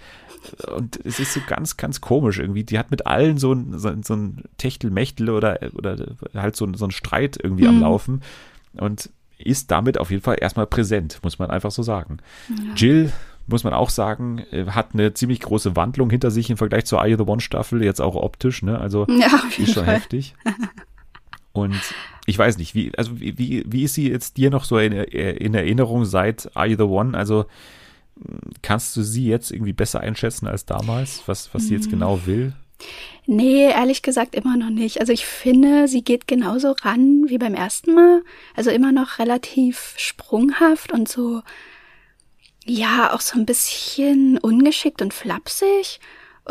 [0.75, 2.65] Und es ist so ganz, ganz komisch irgendwie.
[2.65, 5.97] Die hat mit allen so ein, so, so ein Techtelmechtel oder, oder
[6.35, 7.69] halt so, so ein Streit irgendwie mhm.
[7.69, 8.23] am Laufen.
[8.75, 12.19] Und ist damit auf jeden Fall erstmal präsent, muss man einfach so sagen.
[12.49, 12.75] Ja.
[12.75, 13.13] Jill,
[13.47, 17.03] muss man auch sagen, äh, hat eine ziemlich große Wandlung hinter sich im Vergleich zur
[17.03, 18.79] Eye of the One Staffel, jetzt auch optisch, ne?
[18.79, 19.97] Also ja, ist schon Fall.
[19.97, 20.35] heftig.
[21.53, 21.81] Und
[22.31, 25.55] ich weiß nicht, wie, also wie, wie ist sie jetzt dir noch so in, in
[25.55, 27.17] Erinnerung seit Eye of the One?
[27.17, 27.45] Also
[28.63, 32.53] kannst du sie jetzt irgendwie besser einschätzen als damals, was, was sie jetzt genau will?
[33.27, 35.01] Nee, ehrlich gesagt immer noch nicht.
[35.01, 38.23] Also ich finde, sie geht genauso ran wie beim ersten Mal.
[38.57, 41.43] Also immer noch relativ sprunghaft und so,
[42.65, 46.01] ja, auch so ein bisschen ungeschickt und flapsig.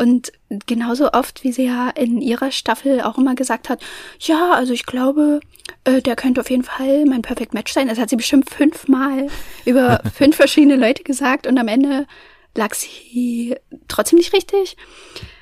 [0.00, 0.32] Und
[0.66, 3.82] genauso oft, wie sie ja in ihrer Staffel auch immer gesagt hat,
[4.18, 5.40] ja, also ich glaube,
[5.84, 7.86] äh, der könnte auf jeden Fall mein Perfect Match sein.
[7.86, 9.26] Das hat sie bestimmt fünfmal
[9.66, 12.06] über fünf verschiedene Leute gesagt und am Ende
[12.54, 13.56] lag sie
[13.88, 14.78] trotzdem nicht richtig.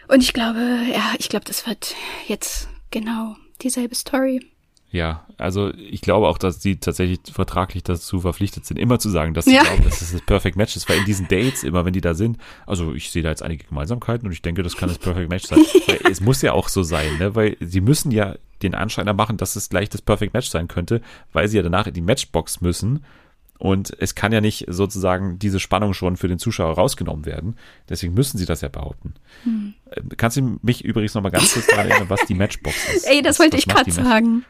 [0.08, 0.58] Und ich glaube,
[0.92, 1.94] ja, ich glaube, das wird
[2.26, 4.44] jetzt genau dieselbe Story.
[4.90, 9.34] Ja, also ich glaube auch, dass sie tatsächlich vertraglich dazu verpflichtet sind, immer zu sagen,
[9.34, 9.62] dass sie ja.
[9.62, 12.14] glauben, dass es das Perfect Match ist, weil in diesen Dates, immer wenn die da
[12.14, 15.28] sind, also ich sehe da jetzt einige Gemeinsamkeiten und ich denke, das kann das Perfect
[15.28, 15.58] Match sein.
[15.86, 17.34] weil es muss ja auch so sein, ne?
[17.34, 21.02] weil sie müssen ja den Anschein machen, dass es gleich das Perfect Match sein könnte,
[21.34, 23.04] weil sie ja danach in die Matchbox müssen
[23.58, 27.56] und es kann ja nicht sozusagen diese Spannung schon für den Zuschauer rausgenommen werden.
[27.88, 29.14] Deswegen müssen sie das ja behaupten.
[29.42, 29.74] Hm.
[30.16, 33.04] Kannst du mich übrigens noch mal ganz kurz daran erinnern, was die Matchbox ist?
[33.06, 34.44] Ey, das was, wollte was ich gerade sagen.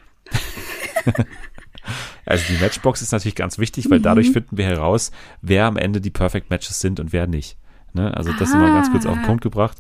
[2.27, 4.05] also die Matchbox ist natürlich ganz wichtig, weil mhm.
[4.05, 5.11] dadurch finden wir heraus,
[5.43, 7.57] wer am Ende die Perfect Matches sind und wer nicht.
[7.93, 8.15] Ne?
[8.17, 8.57] Also das ah.
[8.57, 9.27] mal ganz kurz auf den ah.
[9.27, 9.79] Punkt gebracht.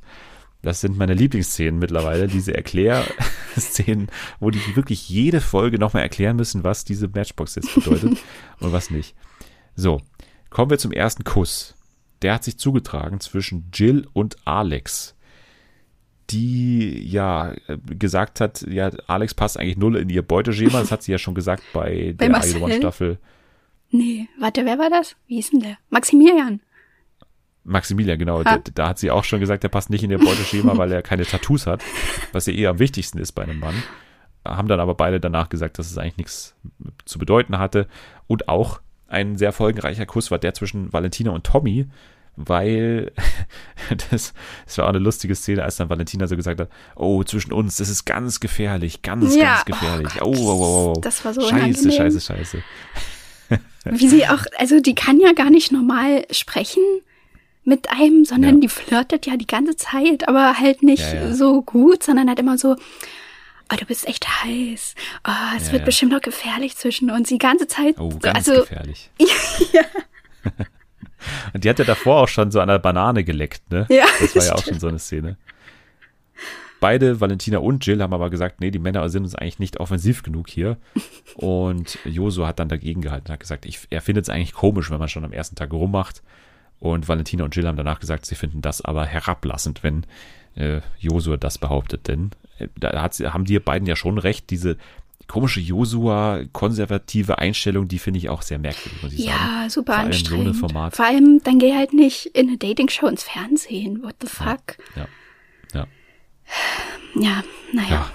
[0.62, 4.08] Das sind meine Lieblingsszenen mittlerweile, diese Erklärszenen,
[4.40, 8.18] wo die wirklich jede Folge nochmal erklären müssen, was diese Matchbox jetzt bedeutet
[8.60, 9.14] und was nicht.
[9.76, 10.00] So,
[10.50, 11.74] kommen wir zum ersten Kuss.
[12.22, 15.14] Der hat sich zugetragen zwischen Jill und Alex,
[16.30, 17.54] die ja
[17.86, 20.80] gesagt hat, ja, Alex passt eigentlich null in ihr Beuteschema.
[20.80, 22.62] Das hat sie ja schon gesagt bei, Bei der Marcel?
[22.62, 23.18] One Staffel.
[23.90, 25.16] Nee, warte, wer war das?
[25.26, 25.78] Wie hieß denn der?
[25.88, 26.60] Maximilian.
[27.64, 28.42] Maximilian, genau.
[28.42, 31.02] Da, da hat sie auch schon gesagt, der passt nicht in ihr Beuteschema, weil er
[31.02, 31.82] keine Tattoos hat,
[32.32, 33.82] was ja eher am wichtigsten ist bei einem Mann.
[34.44, 36.56] Haben dann aber beide danach gesagt, dass es eigentlich nichts
[37.04, 37.86] zu bedeuten hatte.
[38.26, 41.86] Und auch ein sehr folgenreicher Kuss war der zwischen Valentina und Tommy,
[42.46, 43.12] weil
[44.10, 44.32] das,
[44.66, 47.76] das war auch eine lustige Szene, als dann Valentina so gesagt hat, oh, zwischen uns,
[47.76, 50.08] das ist ganz gefährlich, ganz, Ja, ganz gefährlich.
[50.22, 51.92] oh Oh, oh, oh, das war so Scheiße, unangenehm.
[51.92, 52.62] scheiße, scheiße.
[53.84, 56.82] Wie sie auch, also die kann ja gar nicht normal sprechen
[57.64, 58.60] mit einem, sondern Ja.
[58.60, 61.34] die flirtet ja die ganze Zeit, aber halt nicht Ja, ja.
[61.34, 62.76] so gut, sondern halt immer so,
[63.72, 64.94] oh, du bist echt heiß.
[65.26, 65.86] Oh, es Ja, wird ja.
[65.86, 67.28] bestimmt noch gefährlich zwischen uns.
[67.28, 67.98] Die ganze Zeit.
[67.98, 69.10] Oh, ganz also, gefährlich.
[71.52, 73.86] Und die hat ja davor auch schon so an der Banane geleckt, ne?
[73.88, 75.36] Ja, Das war ja auch schon so eine Szene.
[76.80, 80.22] Beide, Valentina und Jill, haben aber gesagt, nee, die Männer sind uns eigentlich nicht offensiv
[80.22, 80.76] genug hier.
[81.34, 84.90] Und Josu hat dann dagegen gehalten und hat gesagt, ich, er findet es eigentlich komisch,
[84.90, 86.22] wenn man schon am ersten Tag rummacht.
[86.78, 90.04] Und Valentina und Jill haben danach gesagt, sie finden das aber herablassend, wenn
[90.54, 92.06] äh, Josua das behauptet.
[92.06, 94.76] Denn äh, da hat, haben die beiden ja schon recht, diese
[95.28, 99.38] komische Josua-konservative Einstellung, die finde ich auch sehr merkwürdig, muss ich sagen.
[99.38, 100.56] ja, super Vor allem so anstrengend.
[100.56, 100.96] Format.
[100.96, 104.02] Vor allem, dann geh halt nicht in eine Dating-Show ins Fernsehen.
[104.02, 104.78] What the fuck?
[104.96, 105.06] Ja.
[105.74, 105.86] Ja.
[107.14, 107.88] Ja, naja.
[107.90, 108.10] Ja.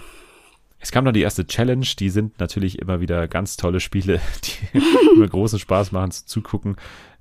[0.80, 4.20] Es kam dann die erste Challenge, die sind natürlich immer wieder ganz tolle Spiele,
[4.74, 4.78] die
[5.16, 6.76] immer großen Spaß machen zu zugucken.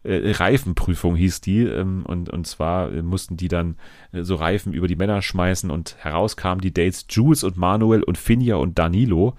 [0.05, 3.76] Äh, Reifenprüfung hieß die ähm, und, und zwar äh, mussten die dann
[4.11, 8.03] äh, so Reifen über die Männer schmeißen und heraus kamen die Dates Jules und Manuel
[8.03, 9.36] und Finja und Danilo.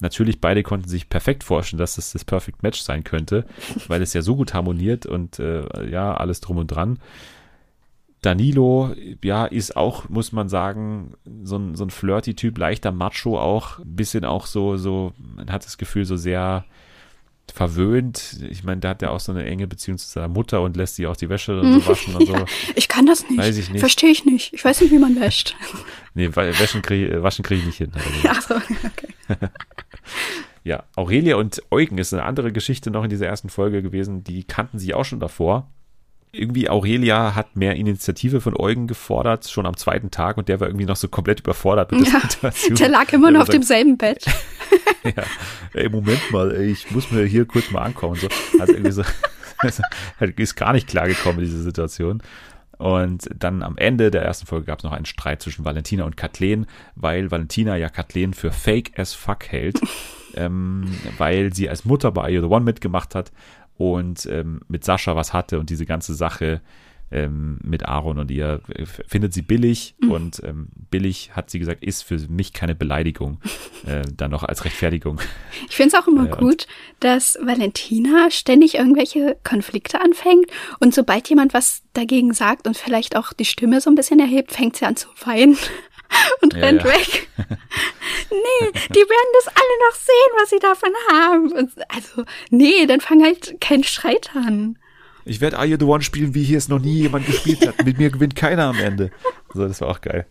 [0.00, 3.46] Natürlich, beide konnten sich perfekt vorstellen, dass das das Perfect Match sein könnte,
[3.88, 6.98] weil es ja so gut harmoniert und äh, ja, alles drum und dran.
[8.20, 13.78] Danilo, ja, ist auch, muss man sagen, so ein, so ein flirty-Typ, leichter Macho auch,
[13.78, 16.64] ein bisschen auch so, so, man hat das Gefühl, so sehr
[17.52, 18.40] verwöhnt.
[18.50, 20.96] Ich meine, da hat er auch so eine enge Beziehung zu seiner Mutter und lässt
[20.96, 22.32] sie auch die Wäsche so waschen und so.
[22.34, 22.44] Ja,
[22.74, 23.38] ich kann das nicht.
[23.38, 23.80] Weiß ich nicht.
[23.80, 24.52] Verstehe ich nicht.
[24.52, 25.54] Ich weiß nicht, wie man wäscht.
[26.14, 27.92] Nee, krieg, waschen kriege ich nicht hin.
[28.22, 28.24] gesagt.
[28.24, 29.08] Ja, so, okay.
[30.64, 34.24] Ja, Aurelia und Eugen ist eine andere Geschichte noch in dieser ersten Folge gewesen.
[34.24, 35.68] Die kannten sie auch schon davor.
[36.32, 40.66] Irgendwie Aurelia hat mehr Initiative von Eugen gefordert, schon am zweiten Tag, und der war
[40.66, 42.74] irgendwie noch so komplett überfordert mit der Ja, Situation.
[42.78, 44.26] der lag immer noch auf sagt, demselben Bett.
[45.04, 45.22] ja,
[45.72, 48.16] ey, Moment mal, ey, ich muss mir hier kurz mal ankommen.
[48.16, 48.28] So.
[48.58, 49.02] Also irgendwie so,
[50.36, 52.22] ist gar nicht klargekommen in dieser Situation.
[52.78, 56.16] Und dann am Ende der ersten Folge gab es noch einen Streit zwischen Valentina und
[56.16, 59.80] Kathleen, weil Valentina ja Kathleen für fake as fuck hält,
[60.34, 63.32] ähm, weil sie als Mutter bei Are You the One mitgemacht hat
[63.78, 66.60] und ähm, mit Sascha was hatte und diese ganze Sache
[67.12, 71.84] ähm, mit Aaron und ihr äh, findet sie billig und ähm, billig hat sie gesagt,
[71.84, 73.40] ist für mich keine Beleidigung,
[73.86, 75.20] äh, dann noch als Rechtfertigung.
[75.68, 76.66] Ich finde es auch immer und- gut,
[77.00, 80.46] dass Valentina ständig irgendwelche Konflikte anfängt
[80.80, 84.52] und sobald jemand was dagegen sagt und vielleicht auch die Stimme so ein bisschen erhebt,
[84.52, 85.56] fängt sie an zu weinen
[86.42, 86.88] und Ja, rennt ja.
[86.90, 87.28] weg.
[88.30, 91.52] nee, die werden das alle noch sehen, was sie davon haben.
[91.52, 94.78] Und also, nee, dann fang halt keinen Streit an.
[95.26, 97.84] Ich werde Are You the One spielen, wie hier es noch nie jemand gespielt hat.
[97.84, 99.10] Mit mir gewinnt keiner am Ende.
[99.52, 100.24] So, das war auch geil.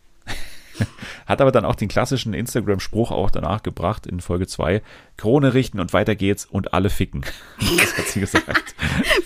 [1.26, 4.82] Hat aber dann auch den klassischen Instagram-Spruch auch danach gebracht in Folge 2.
[5.18, 7.26] Krone richten und weiter geht's und alle ficken.
[7.78, 8.76] Das hat sie gesagt.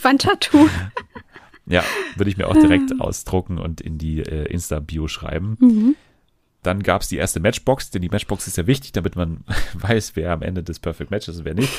[0.02, 0.68] Wandtattoo.
[1.68, 1.84] Ja,
[2.16, 5.96] würde ich mir auch direkt ausdrucken und in die äh, Insta-Bio schreiben.
[6.64, 9.44] Dann gab es die erste Matchbox, denn die Matchbox ist ja wichtig, damit man
[9.76, 11.72] weiß, wer am Ende des Perfect Match ist und wer nicht.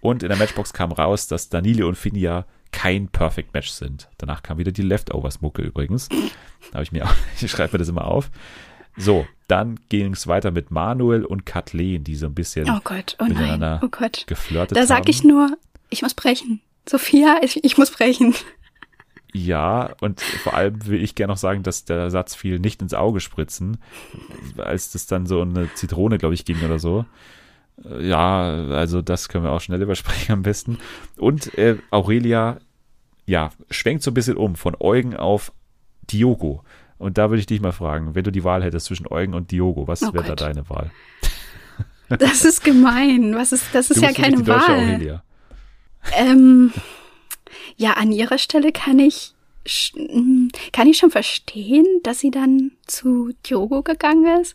[0.00, 4.08] Und in der Matchbox kam raus, dass Danilo und Finja kein Perfect Match sind.
[4.18, 6.08] Danach kam wieder die Leftovers-Mucke übrigens.
[6.08, 8.30] Da habe ich mir auch, ich schreibe mir das immer auf.
[8.96, 13.16] So, dann ging es weiter mit Manuel und Kathleen, die so ein bisschen Oh Gott,
[13.18, 14.24] oh nein, miteinander oh Gott.
[14.26, 14.88] geflirtet Da haben.
[14.88, 15.56] sag ich nur,
[15.88, 16.60] ich muss brechen.
[16.88, 18.34] Sophia, ich, ich muss brechen.
[19.32, 22.92] Ja, und vor allem will ich gerne noch sagen, dass der Satz fiel nicht ins
[22.92, 23.78] Auge spritzen,
[24.58, 27.06] als das dann so eine Zitrone, glaube ich, ging oder so.
[27.84, 30.78] Äh, Ja, also das können wir auch schnell übersprechen am besten.
[31.16, 32.58] Und äh, Aurelia,
[33.26, 35.52] ja, schwenkt so ein bisschen um von Eugen auf
[36.10, 36.64] Diogo.
[36.98, 39.50] Und da würde ich dich mal fragen, wenn du die Wahl hättest zwischen Eugen und
[39.50, 40.90] Diogo, was Oh wäre da deine Wahl?
[42.18, 43.34] Das ist gemein.
[43.34, 44.60] Was ist, das ist du ja keine die Wahl.
[44.70, 45.22] Aurelia.
[46.14, 46.70] Ähm,
[47.76, 49.34] ja, an ihrer Stelle kann ich
[50.72, 54.54] kann ich schon verstehen, dass sie dann zu Diogo gegangen ist,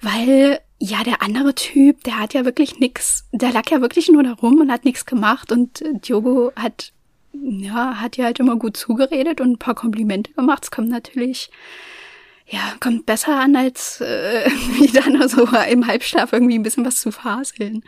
[0.00, 4.24] weil ja, der andere Typ, der hat ja wirklich nix, der lag ja wirklich nur
[4.24, 6.92] da rum und hat nichts gemacht und Diogo hat
[7.32, 10.64] ja, hat ja halt immer gut zugeredet und ein paar Komplimente gemacht.
[10.64, 11.52] Es kommt natürlich,
[12.48, 17.00] ja, kommt besser an, als äh, wie dann so im Halbschlaf irgendwie ein bisschen was
[17.00, 17.84] zu faseln.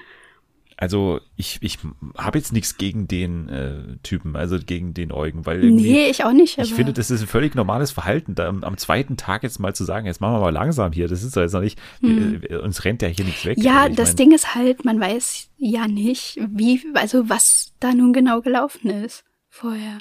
[0.76, 1.78] Also ich, ich
[2.16, 6.24] habe jetzt nichts gegen den äh, Typen, also gegen den Eugen, weil irgendwie, Nee, ich
[6.24, 6.58] auch nicht.
[6.58, 9.74] ich finde, das ist ein völlig normales Verhalten, da am, am, zweiten Tag jetzt mal
[9.74, 12.42] zu sagen, jetzt machen wir mal langsam hier, das ist doch jetzt noch nicht, hm.
[12.48, 13.58] äh, uns rennt ja hier nichts weg.
[13.60, 18.12] Ja, das mein, Ding ist halt, man weiß ja nicht, wie, also was da nun
[18.12, 19.98] genau gelaufen ist vorher.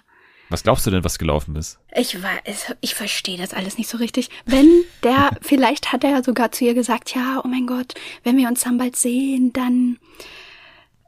[0.49, 1.80] Was glaubst du denn, was gelaufen ist?
[1.95, 4.30] Ich weiß, ich verstehe das alles nicht so richtig.
[4.45, 8.38] Wenn der, vielleicht hat er ja sogar zu ihr gesagt, ja, oh mein Gott, wenn
[8.38, 9.97] wir uns dann bald sehen, dann,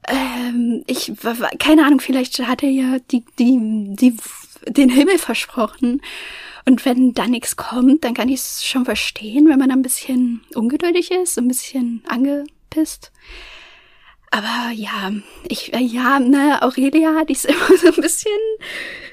[0.08, 1.12] ähm, ich,
[1.60, 3.58] keine Ahnung, vielleicht hat er ja die, die,
[3.95, 4.18] die,
[4.68, 6.01] den Himmel versprochen.
[6.66, 10.41] Und wenn da nichts kommt, dann kann ich es schon verstehen, wenn man ein bisschen
[10.56, 13.12] ungeduldig ist, ein bisschen angepisst.
[14.32, 15.12] Aber ja,
[15.47, 18.32] ich, äh, ja, ne, Aurelia, die ist immer so ein bisschen,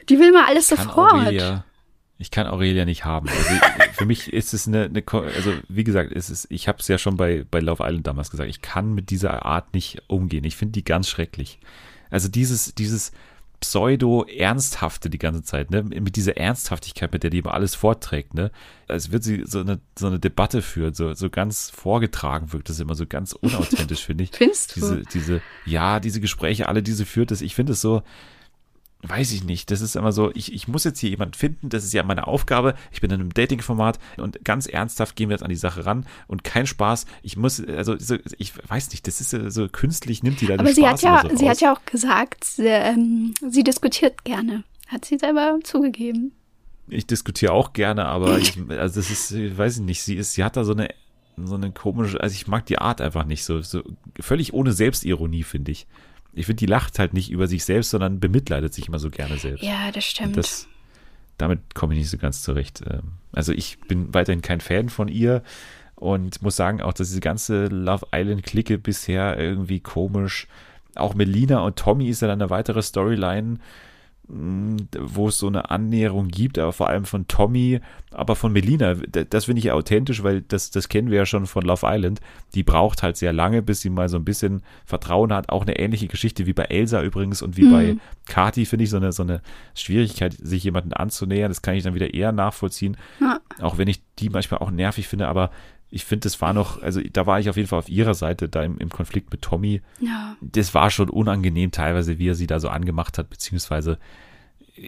[0.09, 1.13] die will mal alles sofort.
[1.13, 1.65] Aurelia,
[2.23, 3.29] ich kann Aurelia nicht haben.
[3.29, 3.55] Also,
[3.93, 6.97] für mich ist es eine, eine, also wie gesagt, ist es, ich habe es ja
[6.97, 10.45] schon bei, bei Love Island damals gesagt, ich kann mit dieser Art nicht umgehen.
[10.45, 11.59] Ich finde die ganz schrecklich.
[12.11, 13.13] Also dieses, dieses,
[13.63, 15.85] pseudo-ernsthafte die ganze Zeit, ne?
[15.85, 18.51] Mit dieser Ernsthaftigkeit, mit der die immer alles vorträgt, ne?
[18.89, 22.81] Als wird sie so eine, so eine Debatte führen, so, so ganz vorgetragen wirkt das
[22.81, 24.31] immer so ganz unauthentisch, finde ich.
[24.35, 24.81] Findest du?
[24.81, 28.03] Diese, diese, ja, diese Gespräche, alle diese führt das, ich finde es so,
[29.03, 29.71] weiß ich nicht.
[29.71, 32.27] Das ist immer so, ich, ich muss jetzt hier jemanden finden, das ist ja meine
[32.27, 32.75] Aufgabe.
[32.93, 36.07] Ich bin in einem Dating-Format und ganz ernsthaft gehen wir jetzt an die Sache ran
[36.29, 37.07] und kein Spaß.
[37.23, 40.73] Ich muss, also so, ich weiß nicht, das ist so künstlich, nimmt die da Aber
[40.73, 44.63] sie Spaß hat ja, so sie hat ja auch gesagt, sie, ähm, sie diskutiert gerne.
[44.87, 46.33] Hat sie selber zugegeben.
[46.89, 50.35] Ich diskutiere auch gerne, aber ich, also das ist, ich weiß ich nicht, sie ist,
[50.35, 50.91] sie hat da so eine,
[51.43, 53.83] so eine komische, also ich mag die Art einfach nicht so, so
[54.21, 55.87] völlig ohne Selbstironie, finde ich
[56.33, 59.39] ich finde, die lacht halt nicht über sich selbst, sondern bemitleidet sich immer so gerne
[59.39, 59.63] selbst.
[59.63, 60.37] Ja, das stimmt.
[60.37, 60.67] Das,
[61.39, 62.83] damit komme ich nicht so ganz zurecht.
[62.89, 65.43] Ähm, also ich bin weiterhin kein Fan von ihr
[65.95, 70.49] und muss sagen auch, dass diese ganze Love Island-Clique bisher irgendwie komisch.
[70.95, 73.59] Auch Melina und Tommy ist ja dann eine weitere Storyline,
[74.33, 77.81] wo es so eine Annäherung gibt, aber vor allem von Tommy,
[78.11, 78.95] aber von Melina.
[78.95, 82.21] Das finde ich authentisch, weil das, das kennen wir ja schon von Love Island.
[82.55, 85.51] Die braucht halt sehr lange, bis sie mal so ein bisschen Vertrauen hat.
[85.51, 87.73] Auch eine ähnliche Geschichte wie bei Elsa übrigens und wie mhm.
[87.73, 89.43] bei Kati finde ich so eine, so eine
[89.75, 91.51] Schwierigkeit, sich jemanden anzunähern.
[91.51, 92.97] Das kann ich dann wieder eher nachvollziehen.
[93.21, 93.39] Ja.
[93.61, 95.51] Auch wenn ich die manchmal auch nervig finde, aber
[95.93, 98.49] ich finde, das war noch, also da war ich auf jeden Fall auf ihrer Seite,
[98.49, 99.83] da im, im Konflikt mit Tommy.
[100.01, 100.37] Ja.
[100.41, 103.99] Das war schon unangenehm teilweise, wie er sie da so angemacht hat, beziehungsweise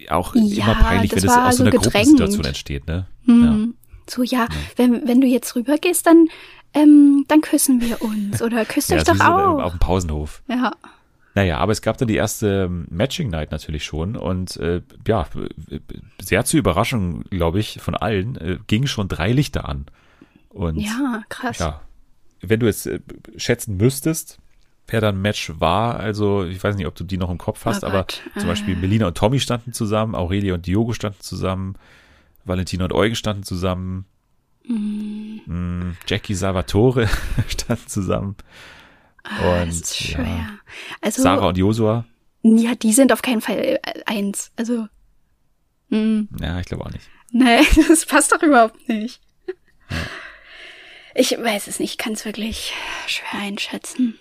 [0.09, 1.93] auch ja, immer peinlich, wenn es aus so einer gedrängt.
[1.93, 3.07] Gruppensituation entsteht, ne?
[3.27, 3.45] Mhm.
[3.45, 3.93] Ja.
[4.09, 6.27] So, ja, ja, Wenn, wenn du jetzt rübergehst, dann,
[6.73, 9.63] ähm, dann küssen wir uns oder küsst euch doch auch.
[9.63, 10.43] auf dem Pausenhof.
[10.49, 10.73] Ja.
[11.35, 15.27] Naja, aber es gab dann die erste ähm, Matching Night natürlich schon und äh, ja,
[16.23, 19.87] sehr zur Überraschung, glaube ich, von allen, äh, gingen schon drei Lichter an.
[20.55, 21.59] Und, ja, krass.
[21.59, 21.81] Ja,
[22.41, 23.01] wenn du jetzt äh,
[23.37, 24.39] schätzen müsstest,
[24.87, 27.83] wer dann Match war, also ich weiß nicht, ob du die noch im Kopf hast,
[27.83, 28.07] oh aber
[28.39, 31.75] zum Beispiel Melina und Tommy standen zusammen, Aurelia und Diogo standen zusammen,
[32.45, 34.05] Valentina und Eugen standen zusammen,
[34.67, 35.93] mm.
[36.07, 37.09] Jackie Salvatore
[37.49, 38.37] standen zusammen.
[39.25, 40.25] Ah, und das ist schwer.
[40.25, 40.49] Ja,
[41.01, 42.05] also, Sarah und Josua.
[42.43, 44.53] Ja, die sind auf keinen Fall äh, eins.
[44.57, 44.87] Also.
[45.89, 46.25] Mm.
[46.39, 47.09] Ja, ich glaube auch nicht.
[47.33, 49.21] Nee, das passt doch überhaupt nicht.
[49.91, 49.97] Ja.
[51.15, 52.75] Ich weiß es nicht, ich kann es wirklich
[53.07, 54.19] schwer einschätzen.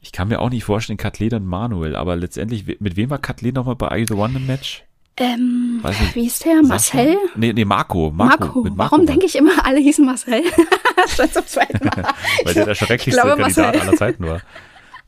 [0.00, 3.54] Ich kann mir auch nicht vorstellen, Kathleen und Manuel, aber letztendlich, mit wem war Kathleen
[3.54, 4.84] nochmal bei I The One im Match?
[5.18, 6.62] Ähm, wie ist der?
[6.62, 7.16] Marcel?
[7.34, 8.12] Nee, nee, Marco.
[8.14, 8.44] Marco.
[8.44, 8.62] Marco.
[8.62, 10.42] Marco Warum denke ich immer, alle hießen Marcel?
[11.08, 12.14] Schon zum zweiten Mal.
[12.44, 13.88] Weil der der schrecklichste glaube, Kandidat Marcel.
[13.88, 14.40] aller Zeiten war.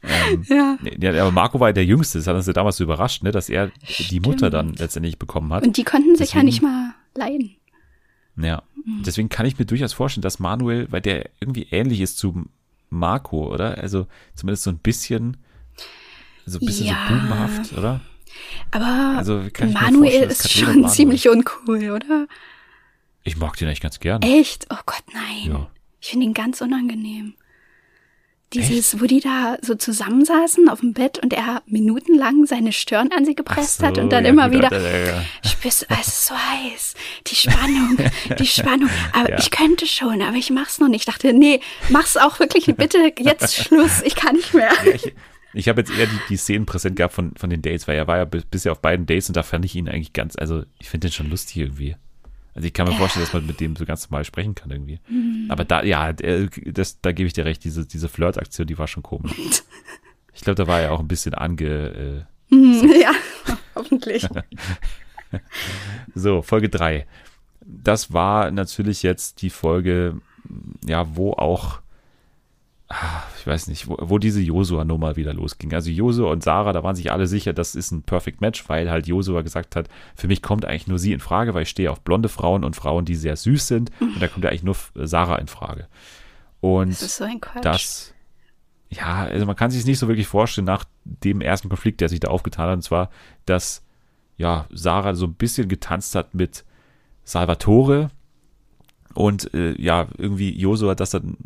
[0.02, 0.78] Ähm, ja.
[0.98, 1.22] ja.
[1.22, 3.48] Aber Marco war ja der Jüngste, das hat uns ja damals so überrascht, ne, dass
[3.48, 4.10] er Stimmt.
[4.10, 5.66] die Mutter dann letztendlich bekommen hat.
[5.66, 7.56] Und die konnten sich Deswegen, ja nicht mal leiden.
[8.40, 9.02] Ja, mhm.
[9.04, 12.44] deswegen kann ich mir durchaus vorstellen, dass Manuel, weil der irgendwie ähnlich ist zu
[12.90, 13.78] Marco, oder?
[13.78, 15.36] Also zumindest so ein bisschen,
[16.46, 17.06] so ein bisschen ja.
[17.08, 18.00] so bubenhaft, oder?
[18.70, 22.26] Aber also, Manuel ist schon ziemlich uncool, oder?
[23.24, 24.22] Ich mag den eigentlich ganz gern.
[24.22, 24.66] Echt?
[24.70, 25.52] Oh Gott, nein.
[25.52, 25.70] Ja.
[26.00, 27.34] Ich finde ihn ganz unangenehm.
[28.54, 29.02] Dieses, Echt?
[29.02, 33.34] wo die da so zusammensaßen auf dem Bett und er minutenlang seine Stirn an sie
[33.34, 35.24] gepresst so, hat und dann ja, immer wieder, ja, ja.
[35.44, 36.94] spürst du, es ist so heiß,
[37.26, 37.98] die Spannung,
[38.38, 38.88] die Spannung.
[39.12, 41.06] Aber ich könnte schon, aber ich mach's noch nicht.
[41.06, 44.70] Ich dachte, nee, mach's auch wirklich bitte jetzt Schluss, ich kann nicht mehr.
[44.94, 45.12] Ich,
[45.54, 48.06] Ich habe jetzt eher die, die Szenen präsent gehabt von, von den Dates, weil er
[48.06, 50.90] war ja bisher auf beiden Dates und da fand ich ihn eigentlich ganz, also ich
[50.90, 51.96] finde den schon lustig irgendwie.
[52.58, 54.98] Also ich kann mir vorstellen, dass man mit dem so ganz normal sprechen kann irgendwie.
[55.08, 55.46] Mhm.
[55.48, 59.04] Aber da, ja, das, da gebe ich dir recht, diese, diese Flirt-Aktion, die war schon
[59.04, 59.32] komisch.
[60.34, 62.26] Ich glaube, da war er auch ein bisschen ange.
[62.50, 63.10] Äh, mhm, ja,
[63.74, 64.24] hoffentlich.
[66.14, 67.08] so, Folge 3.
[67.60, 70.20] Das war natürlich jetzt die Folge,
[70.84, 71.80] ja, wo auch
[73.38, 75.74] ich weiß nicht, wo, wo diese Josua-Nummer wieder losging.
[75.74, 78.90] Also Josua und Sarah, da waren sich alle sicher, das ist ein Perfect Match, weil
[78.90, 81.90] halt Josua gesagt hat, für mich kommt eigentlich nur sie in Frage, weil ich stehe
[81.90, 83.92] auf blonde Frauen und Frauen, die sehr süß sind.
[84.00, 85.86] Und da kommt ja eigentlich nur Sarah in Frage.
[86.60, 87.64] Und das ist so ein Quatsch.
[87.64, 88.14] das,
[88.88, 92.08] ja, also man kann sich es nicht so wirklich vorstellen nach dem ersten Konflikt, der
[92.08, 93.10] sich da aufgetan hat, und zwar,
[93.44, 93.84] dass
[94.38, 96.64] ja, Sarah so ein bisschen getanzt hat mit
[97.24, 98.10] Salvatore
[99.14, 101.36] und äh, ja, irgendwie Josua das dann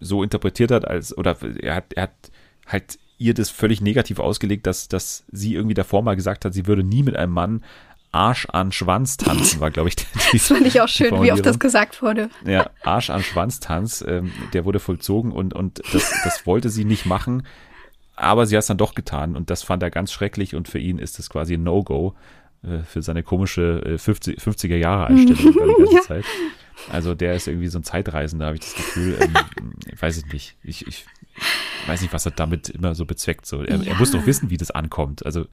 [0.00, 2.14] so interpretiert hat, als, oder er hat, er hat
[2.66, 6.66] halt ihr das völlig negativ ausgelegt, dass, dass sie irgendwie davor mal gesagt hat, sie
[6.66, 7.64] würde nie mit einem Mann
[8.12, 9.96] Arsch an Schwanz tanzen, war, glaube ich.
[10.32, 12.30] Die, das fand ich auch schön, wie oft das gesagt wurde.
[12.46, 16.84] Ja, Arsch an Schwanz Tanz, ähm, der wurde vollzogen und, und das, das wollte sie
[16.84, 17.46] nicht machen,
[18.14, 20.78] aber sie hat es dann doch getan und das fand er ganz schrecklich und für
[20.78, 22.14] ihn ist das quasi ein No-Go
[22.62, 26.00] äh, für seine komische äh, 50, 50er Jahre Einstellung die ganze ja.
[26.02, 26.24] Zeit.
[26.90, 29.18] Also der ist irgendwie so ein Zeitreisender, habe ich das Gefühl.
[29.20, 29.34] Ähm,
[29.98, 30.56] weiß ich nicht.
[30.62, 31.06] Ich, ich
[31.86, 33.46] weiß nicht, was er damit immer so bezweckt.
[33.46, 33.92] So, er, ja.
[33.92, 35.24] er muss doch wissen, wie das ankommt.
[35.24, 35.46] Also,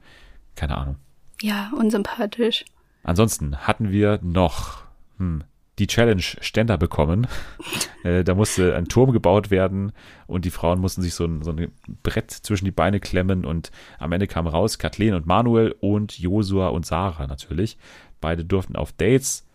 [0.54, 0.96] keine Ahnung.
[1.40, 2.64] Ja, unsympathisch.
[3.02, 4.84] Ansonsten hatten wir noch
[5.18, 5.44] hm,
[5.78, 7.26] die Challenge Ständer bekommen.
[8.04, 9.92] äh, da musste ein Turm gebaut werden
[10.26, 11.72] und die Frauen mussten sich so ein, so ein
[12.02, 16.68] Brett zwischen die Beine klemmen und am Ende kam raus Kathleen und Manuel und Josua
[16.68, 17.76] und Sarah natürlich.
[18.20, 19.46] Beide durften auf Dates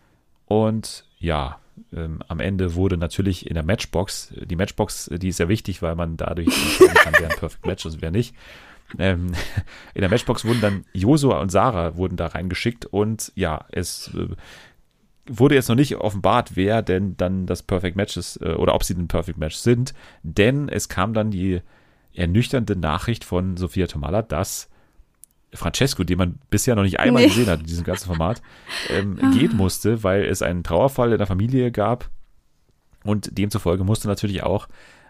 [0.45, 1.59] und ja,
[1.93, 5.95] ähm, am Ende wurde natürlich in der Matchbox, die Matchbox, die ist sehr wichtig, weil
[5.95, 8.35] man dadurch entscheiden kann, wer ein Perfect Match ist und wer nicht.
[8.97, 9.33] Ähm,
[9.93, 14.29] in der Matchbox wurden dann Josua und Sarah wurden da reingeschickt und ja, es äh,
[15.27, 18.83] wurde jetzt noch nicht offenbart, wer denn dann das Perfect Match ist äh, oder ob
[18.83, 19.93] sie ein Perfect Match sind,
[20.23, 21.61] denn es kam dann die
[22.13, 24.69] ernüchternde Nachricht von Sophia Tomala, dass
[25.53, 27.29] Francesco, den man bisher noch nicht einmal nee.
[27.29, 28.41] gesehen hat in diesem ganzen Format,
[28.89, 29.31] ähm, ah.
[29.31, 32.09] gehen musste, weil es einen Trauerfall in der Familie gab.
[33.03, 34.67] Und demzufolge musste natürlich auch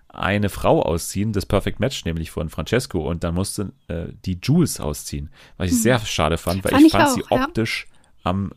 [0.08, 3.08] eine Frau ausziehen, das Perfect Match nämlich von Francesco.
[3.08, 5.82] Und dann musste äh, die Jules ausziehen, was ich hm.
[5.82, 8.32] sehr schade fand, weil fand ich fand auch, sie optisch ja.
[8.32, 8.52] am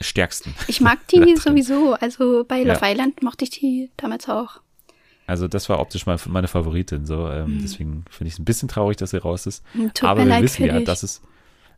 [0.00, 0.54] stärksten.
[0.68, 1.94] Ich mag die sowieso.
[1.94, 2.90] Also bei Love ja.
[2.90, 4.60] Island mochte ich die damals auch.
[5.26, 7.04] Also das war optisch mal meine Favoritin.
[7.04, 7.62] So, ähm, mhm.
[7.62, 9.64] deswegen finde ich es ein bisschen traurig, dass sie raus ist.
[9.94, 11.22] Tut Aber wir wissen ja, dass es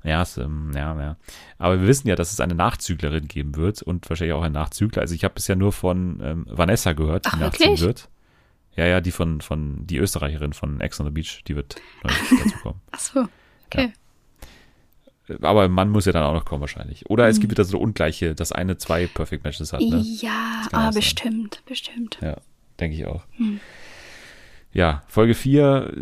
[0.05, 1.16] ja, es, ähm, ja, ja.
[1.59, 5.03] Aber wir wissen ja, dass es eine Nachzüglerin geben wird und wahrscheinlich auch einen Nachzügler.
[5.03, 7.80] Also ich habe bisher nur von ähm, Vanessa gehört, die Ach, nachziehen wirklich?
[7.80, 8.09] wird.
[8.76, 12.59] Ja, ja, die von, von, die Österreicherin von Ex on the Beach, die wird dazu
[12.62, 12.80] kommen.
[12.92, 13.26] Ach so,
[13.66, 13.92] okay.
[15.26, 15.36] Ja.
[15.42, 17.11] Aber man muss ja dann auch noch kommen wahrscheinlich.
[17.11, 17.30] Oder mhm.
[17.30, 19.80] es gibt wieder so ungleiche, dass eine zwei Perfect Matches hat.
[19.80, 20.01] Ne?
[20.20, 22.18] Ja, aber bestimmt, bestimmt.
[22.22, 22.36] Ja
[22.81, 23.24] denke ich auch.
[23.37, 23.61] Hm.
[24.72, 25.93] Ja, Folge 4,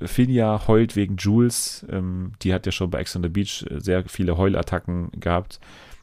[0.00, 1.86] äh, Finja heult wegen Jules.
[1.90, 5.60] Ähm, die hat ja schon bei Ex on the Beach äh, sehr viele Heulattacken gehabt.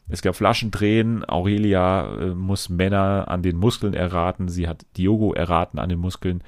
[0.08, 1.24] Es gab Flaschendrehen.
[1.28, 4.48] Aurelia äh, muss Männer an den Muskeln erraten.
[4.48, 6.42] Sie hat Diogo erraten an den Muskeln.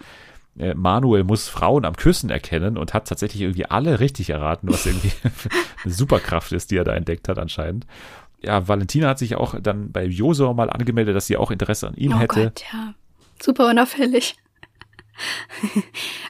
[0.56, 4.86] Äh, Manuel muss Frauen am Küssen erkennen und hat tatsächlich irgendwie alle richtig erraten, was
[4.86, 5.12] irgendwie
[5.84, 7.86] eine Superkraft ist, die er da entdeckt hat anscheinend.
[8.40, 11.94] Ja, Valentina hat sich auch dann bei Josua mal angemeldet, dass sie auch Interesse an
[11.94, 12.44] ihm oh hätte.
[12.44, 12.94] Gott, ja
[13.42, 14.36] super unauffällig.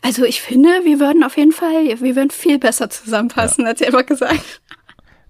[0.03, 3.71] Also ich finde, wir würden auf jeden Fall, wir würden viel besser zusammenpassen, ja.
[3.71, 4.61] hat sie einfach gesagt.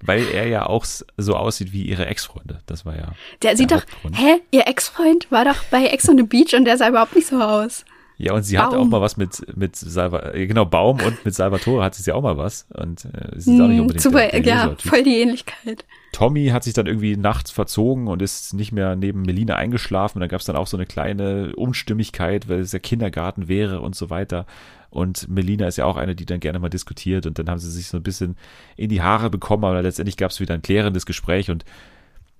[0.02, 0.84] Weil er ja auch
[1.16, 2.60] so aussieht wie ihre Ex-Freunde.
[2.66, 3.12] Das war ja.
[3.42, 4.42] Der, der sieht doch, hä?
[4.50, 7.40] Ihr Ex-Freund war doch bei Ex on the Beach und der sah überhaupt nicht so
[7.40, 7.84] aus.
[8.18, 8.64] Ja, und sie Baum.
[8.64, 12.12] hatte auch mal was mit, mit Salva, äh, genau, Baum und mit Salvatore hatte sie
[12.12, 12.66] auch mal was.
[12.72, 15.84] Und äh, sie ist auch nicht hm, unbedingt Super, der, der ja, voll die Ähnlichkeit.
[16.12, 20.16] Tommy hat sich dann irgendwie nachts verzogen und ist nicht mehr neben Melina eingeschlafen.
[20.16, 23.80] Und da gab es dann auch so eine kleine Unstimmigkeit, weil es ja Kindergarten wäre
[23.82, 24.46] und so weiter.
[24.88, 27.26] Und Melina ist ja auch eine, die dann gerne mal diskutiert.
[27.26, 28.36] Und dann haben sie sich so ein bisschen
[28.76, 31.66] in die Haare bekommen, aber letztendlich gab es wieder ein klärendes Gespräch und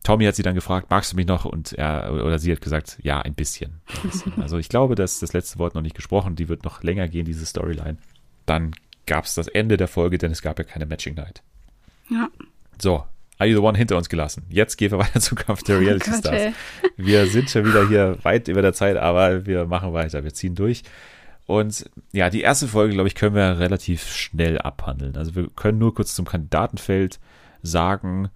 [0.03, 1.45] Tommy hat sie dann gefragt, magst du mich noch?
[1.45, 3.81] Und er oder sie hat gesagt, ja, ein bisschen.
[4.03, 4.41] Ein bisschen.
[4.41, 6.37] Also ich glaube, dass das letzte Wort noch nicht gesprochen.
[6.37, 7.99] Die wird noch länger gehen, diese Storyline.
[8.47, 8.73] Dann
[9.07, 11.43] gab es das Ende der Folge, denn es gab ja keine Matching Night.
[12.09, 12.29] Ja.
[12.81, 13.05] So,
[13.39, 14.45] Are You the One hinter uns gelassen.
[14.49, 16.55] Jetzt gehen wir weiter zu Kampf der oh Reality oh Stars.
[16.97, 20.25] Wir sind schon wieder hier weit über der Zeit, aber wir machen weiter.
[20.25, 20.83] Wir ziehen durch.
[21.47, 25.17] Und ja, die erste Folge, glaube ich, können wir relativ schnell abhandeln.
[25.17, 27.21] Also wir können nur kurz zum Kandidatenfeld
[27.63, 28.31] sagen,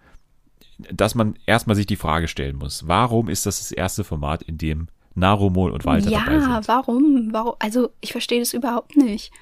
[0.92, 4.58] dass man erstmal sich die Frage stellen muss, warum ist das das erste Format, in
[4.58, 6.50] dem Narumol und Walter ja, dabei sind?
[6.50, 7.28] Ja, warum?
[7.32, 7.54] warum?
[7.58, 9.32] Also ich verstehe das überhaupt nicht.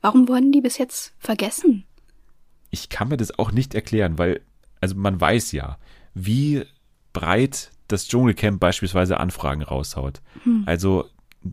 [0.00, 1.84] Warum wurden die bis jetzt vergessen?
[2.70, 4.40] Ich kann mir das auch nicht erklären, weil,
[4.80, 5.78] also man weiß ja,
[6.14, 6.64] wie
[7.12, 10.20] breit das Dschungelcamp beispielsweise Anfragen raushaut.
[10.44, 10.64] Hm.
[10.66, 11.06] Also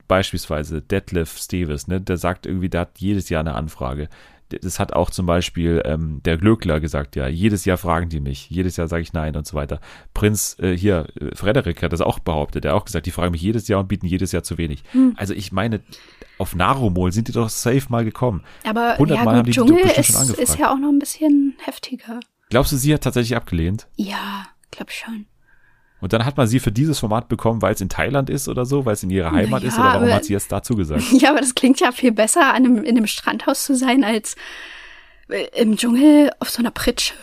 [0.07, 4.09] beispielsweise Detlef Steves, ne, der sagt irgendwie, der hat jedes Jahr eine Anfrage.
[4.49, 8.49] Das hat auch zum Beispiel ähm, der Glöckler gesagt, ja, jedes Jahr fragen die mich,
[8.49, 9.79] jedes Jahr sage ich nein und so weiter.
[10.13, 13.31] Prinz äh, hier, äh, Frederik hat das auch behauptet, der hat auch gesagt, die fragen
[13.31, 14.83] mich jedes Jahr und bieten jedes Jahr zu wenig.
[14.91, 15.13] Hm.
[15.17, 15.81] Also ich meine,
[16.37, 18.43] auf Narumol sind die doch safe mal gekommen.
[18.63, 20.49] Aber 100 ja, haben die Dschungel die ist, schon angefragt.
[20.49, 22.19] ist ja auch noch ein bisschen heftiger.
[22.49, 23.87] Glaubst du, sie hat tatsächlich abgelehnt?
[23.95, 25.25] Ja, glaub schon.
[26.03, 28.65] Und dann hat man sie für dieses Format bekommen, weil es in Thailand ist oder
[28.65, 30.75] so, weil es in ihrer Heimat ja, ist oder warum aber, hat sie jetzt dazu
[30.75, 31.01] gesagt?
[31.13, 34.35] Ja, aber das klingt ja viel besser, an einem, in einem Strandhaus zu sein, als
[35.29, 37.13] äh, im Dschungel auf so einer Pritsche,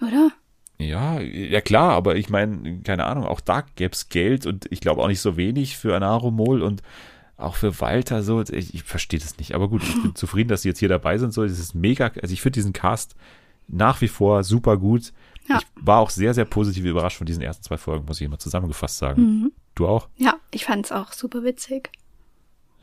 [0.00, 0.30] oder?
[0.78, 4.80] Ja, ja klar, aber ich meine, keine Ahnung, auch da gäbe es Geld und ich
[4.80, 6.80] glaube auch nicht so wenig für Anaromol und
[7.36, 8.40] auch für Walter so.
[8.40, 11.18] Ich, ich verstehe das nicht, aber gut, ich bin zufrieden, dass sie jetzt hier dabei
[11.18, 11.34] sind.
[11.34, 12.10] So, das ist mega.
[12.22, 13.16] Also ich finde diesen Cast
[13.68, 15.12] nach wie vor super gut.
[15.48, 15.58] Ja.
[15.58, 18.38] Ich war auch sehr, sehr positiv überrascht von diesen ersten zwei Folgen, muss ich immer
[18.38, 19.22] zusammengefasst sagen.
[19.22, 19.52] Mhm.
[19.74, 20.08] Du auch?
[20.16, 21.90] Ja, ich fand es auch super witzig.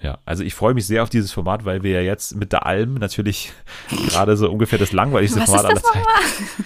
[0.01, 2.65] Ja, also ich freue mich sehr auf dieses Format, weil wir ja jetzt mit der
[2.65, 3.51] Alm natürlich
[4.07, 6.05] gerade so ungefähr das langweiligste Was Format aller Zeiten.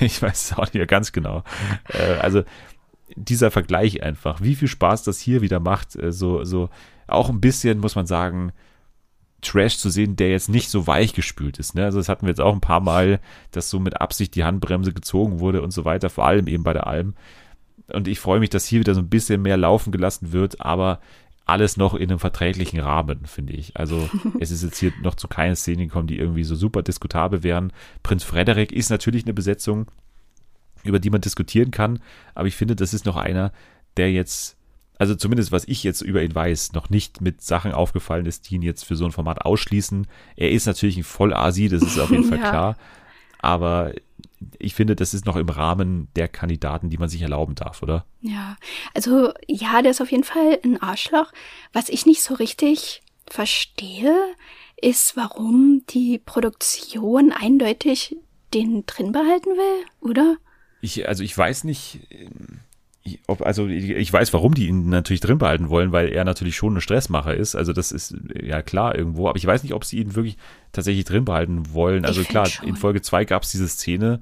[0.00, 1.44] Ich weiß es auch nicht mehr ganz genau.
[1.88, 2.42] Äh, also
[3.16, 6.68] dieser Vergleich einfach, wie viel Spaß das hier wieder macht, äh, so, so
[7.06, 8.52] auch ein bisschen, muss man sagen,
[9.42, 11.74] Trash zu sehen, der jetzt nicht so weich gespült ist.
[11.74, 11.84] Ne?
[11.84, 13.20] Also das hatten wir jetzt auch ein paar Mal,
[13.50, 16.72] dass so mit Absicht die Handbremse gezogen wurde und so weiter, vor allem eben bei
[16.72, 17.14] der Alm.
[17.88, 21.00] Und ich freue mich, dass hier wieder so ein bisschen mehr laufen gelassen wird, aber
[21.44, 23.76] alles noch in einem verträglichen Rahmen, finde ich.
[23.76, 24.08] Also
[24.40, 27.72] es ist jetzt hier noch zu keinen Szenen gekommen, die irgendwie so super diskutabel wären.
[28.02, 29.90] Prinz Frederik ist natürlich eine Besetzung,
[30.84, 32.00] über die man diskutieren kann,
[32.34, 33.52] aber ich finde, das ist noch einer,
[33.96, 34.56] der jetzt
[35.02, 38.54] also zumindest was ich jetzt über ihn weiß, noch nicht mit Sachen aufgefallen ist, die
[38.54, 40.06] ihn jetzt für so ein Format ausschließen.
[40.36, 42.48] Er ist natürlich ein Vollasi, das ist auf jeden Fall ja.
[42.48, 42.76] klar.
[43.40, 43.94] Aber
[44.60, 48.06] ich finde, das ist noch im Rahmen der Kandidaten, die man sich erlauben darf, oder?
[48.20, 48.56] Ja,
[48.94, 51.32] also ja, der ist auf jeden Fall ein Arschloch.
[51.72, 54.14] Was ich nicht so richtig verstehe,
[54.80, 58.18] ist, warum die Produktion eindeutig
[58.54, 60.36] den drin behalten will, oder?
[60.80, 62.06] Ich, also ich weiß nicht,
[63.26, 66.76] ob, also ich weiß, warum die ihn natürlich drin behalten wollen, weil er natürlich schon
[66.76, 67.56] ein Stressmacher ist.
[67.56, 69.28] Also das ist ja klar irgendwo.
[69.28, 70.36] Aber ich weiß nicht, ob sie ihn wirklich
[70.70, 72.04] tatsächlich drin behalten wollen.
[72.04, 72.68] Also klar, schon.
[72.68, 74.20] in Folge 2 gab es diese Szene,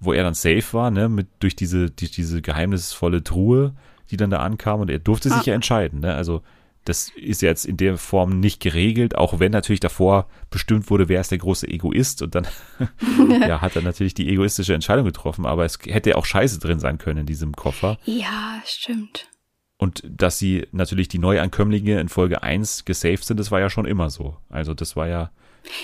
[0.00, 3.74] wo er dann safe war, ne, mit durch diese, durch diese geheimnisvolle Truhe,
[4.10, 5.36] die dann da ankam und er durfte ah.
[5.36, 6.14] sich ja entscheiden, ne?
[6.14, 6.42] Also
[6.84, 11.20] das ist jetzt in der Form nicht geregelt, auch wenn natürlich davor bestimmt wurde, wer
[11.20, 12.46] ist der große Egoist und dann
[13.40, 16.98] ja, hat er natürlich die egoistische Entscheidung getroffen, aber es hätte auch Scheiße drin sein
[16.98, 17.98] können in diesem Koffer.
[18.04, 19.28] Ja, stimmt.
[19.76, 23.84] Und dass sie natürlich die Neuankömmlinge in Folge 1 gesaved sind, das war ja schon
[23.84, 24.36] immer so.
[24.48, 25.30] Also das war ja,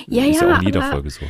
[0.07, 1.27] ja, ist ja, ja auch in jeder aber, Folge so.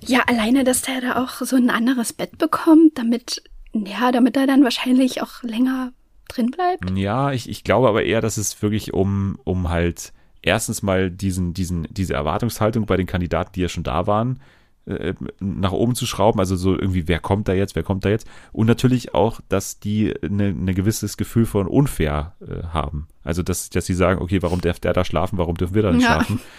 [0.00, 3.42] Ja, alleine, dass der da auch so ein anderes Bett bekommt, damit,
[3.72, 5.92] ja, damit er dann wahrscheinlich auch länger
[6.34, 6.96] drin bleibt?
[6.96, 10.12] Ja, ich, ich glaube aber eher, dass es wirklich um, um halt
[10.42, 14.40] erstens mal diesen, diesen, diese Erwartungshaltung bei den Kandidaten, die ja schon da waren,
[14.84, 18.08] äh, nach oben zu schrauben, also so irgendwie, wer kommt da jetzt, wer kommt da
[18.08, 23.06] jetzt und natürlich auch, dass die ein ne gewisses Gefühl von unfair äh, haben.
[23.22, 25.92] Also, dass, dass sie sagen, okay, warum darf der da schlafen, warum dürfen wir da
[25.92, 26.14] nicht ja.
[26.14, 26.40] schlafen?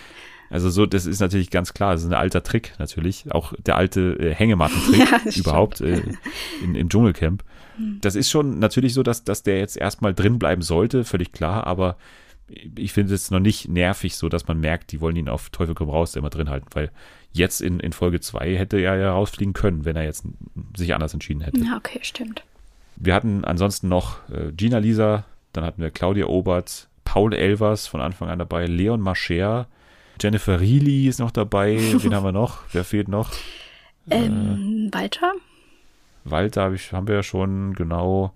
[0.54, 3.76] Also so, das ist natürlich ganz klar, das ist ein alter Trick natürlich, auch der
[3.76, 6.04] alte äh, Hängematten-Trick ja, überhaupt äh,
[6.64, 7.44] in, im Dschungelcamp.
[7.78, 7.98] Hm.
[8.02, 11.66] Das ist schon natürlich so, dass, dass der jetzt erstmal drin bleiben sollte, völlig klar,
[11.66, 11.98] aber
[12.78, 15.74] ich finde es noch nicht nervig, so dass man merkt, die wollen ihn auf Teufel
[15.74, 16.92] komm raus immer drin halten, weil
[17.32, 20.24] jetzt in, in Folge 2 hätte er ja rausfliegen können, wenn er jetzt
[20.78, 21.62] sich anders entschieden hätte.
[21.62, 22.44] Ja, okay, stimmt.
[22.96, 28.02] Wir hatten ansonsten noch äh, Gina Lisa, dann hatten wir Claudia Obert, Paul Elvers von
[28.02, 29.68] Anfang an dabei, Leon Mascher,
[30.22, 31.78] Jennifer Reilly ist noch dabei.
[31.78, 32.60] Wen haben wir noch?
[32.72, 33.32] Wer fehlt noch?
[34.10, 35.34] Ähm, äh, Walter?
[36.24, 38.34] Walter hab ich, haben wir ja schon, genau.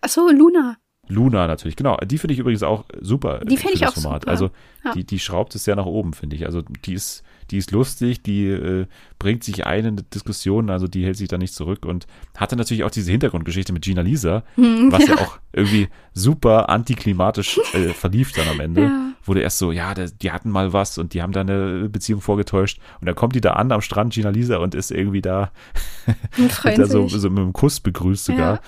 [0.00, 0.76] Achso, Luna.
[1.08, 1.96] Luna natürlich, genau.
[1.96, 3.40] Die finde ich übrigens auch super.
[3.40, 4.22] Die finde ich auch Format.
[4.22, 4.30] super.
[4.30, 4.50] Also
[4.84, 4.92] ja.
[4.92, 6.44] die, die schraubt es sehr nach oben, finde ich.
[6.44, 8.86] Also die ist, die ist lustig, die äh,
[9.18, 12.06] bringt sich ein in Diskussionen, also die hält sich da nicht zurück und
[12.36, 15.16] hatte natürlich auch diese Hintergrundgeschichte mit Gina Lisa, hm, was ja.
[15.16, 15.22] ja.
[15.22, 18.82] auch irgendwie super antiklimatisch äh, verlief dann am Ende.
[18.82, 19.07] Ja.
[19.28, 22.80] Wurde erst so, ja, die hatten mal was und die haben da eine Beziehung vorgetäuscht.
[23.00, 25.52] Und dann kommt die da an am Strand, Gina Lisa, und ist irgendwie da,
[26.64, 28.54] da so, so mit einem Kuss begrüßt sogar.
[28.54, 28.60] Ja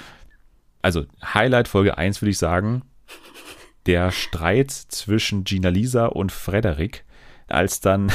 [0.83, 2.83] also Highlight Folge 1 würde ich sagen,
[3.87, 7.05] der Streit zwischen Gina Lisa und Frederik,
[7.49, 8.13] als dann,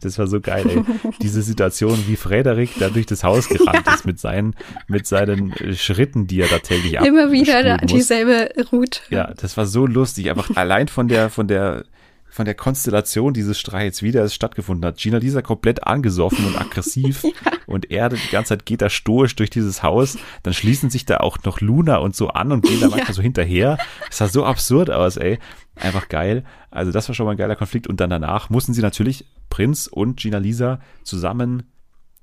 [0.00, 3.94] das war so geil, ey, diese Situation, wie Frederik da durch das Haus gerannt ja.
[3.94, 4.54] ist mit seinen,
[4.86, 9.00] mit seinen Schritten, die er da täglich Immer wieder dieselbe Route.
[9.10, 11.84] Ja, das war so lustig, einfach allein von der, von der,
[12.30, 14.98] von der Konstellation dieses Streits, wie der es stattgefunden hat.
[14.98, 17.30] Gina Lisa komplett angesoffen und aggressiv ja.
[17.66, 20.18] und er die ganze Zeit geht da stoisch durch dieses Haus.
[20.42, 23.22] Dann schließen sich da auch noch Luna und so an und gehen da manchmal so
[23.22, 23.78] hinterher.
[24.06, 25.38] Das sah so absurd aus, ey.
[25.76, 26.44] Einfach geil.
[26.70, 27.86] Also das war schon mal ein geiler Konflikt.
[27.86, 31.64] Und dann danach mussten sie natürlich Prinz und Gina Lisa zusammen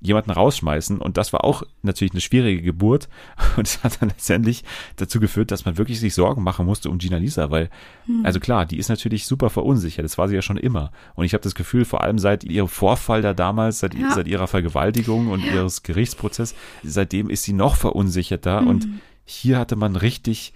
[0.00, 0.98] jemanden rausschmeißen.
[0.98, 3.08] Und das war auch natürlich eine schwierige Geburt.
[3.56, 4.64] Und es hat dann letztendlich
[4.96, 7.70] dazu geführt, dass man wirklich sich Sorgen machen musste um Gina Lisa, weil,
[8.04, 8.24] hm.
[8.24, 10.04] also klar, die ist natürlich super verunsichert.
[10.04, 10.92] Das war sie ja schon immer.
[11.14, 14.12] Und ich habe das Gefühl, vor allem seit ihrem Vorfall da damals, seit, ja.
[14.14, 15.54] seit ihrer Vergewaltigung und ja.
[15.54, 18.60] ihres Gerichtsprozesses, seitdem ist sie noch verunsicherter.
[18.60, 18.68] Hm.
[18.68, 18.88] Und
[19.24, 20.52] hier hatte man richtig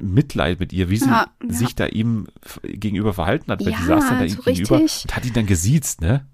[0.00, 2.26] Mitleid mit ihr, wie sie ja, sich da ihm
[2.62, 5.32] gegenüber verhalten hat, weil ja, die saß dann da so ihm gegenüber und hat ihn
[5.32, 6.26] dann gesiezt, ne?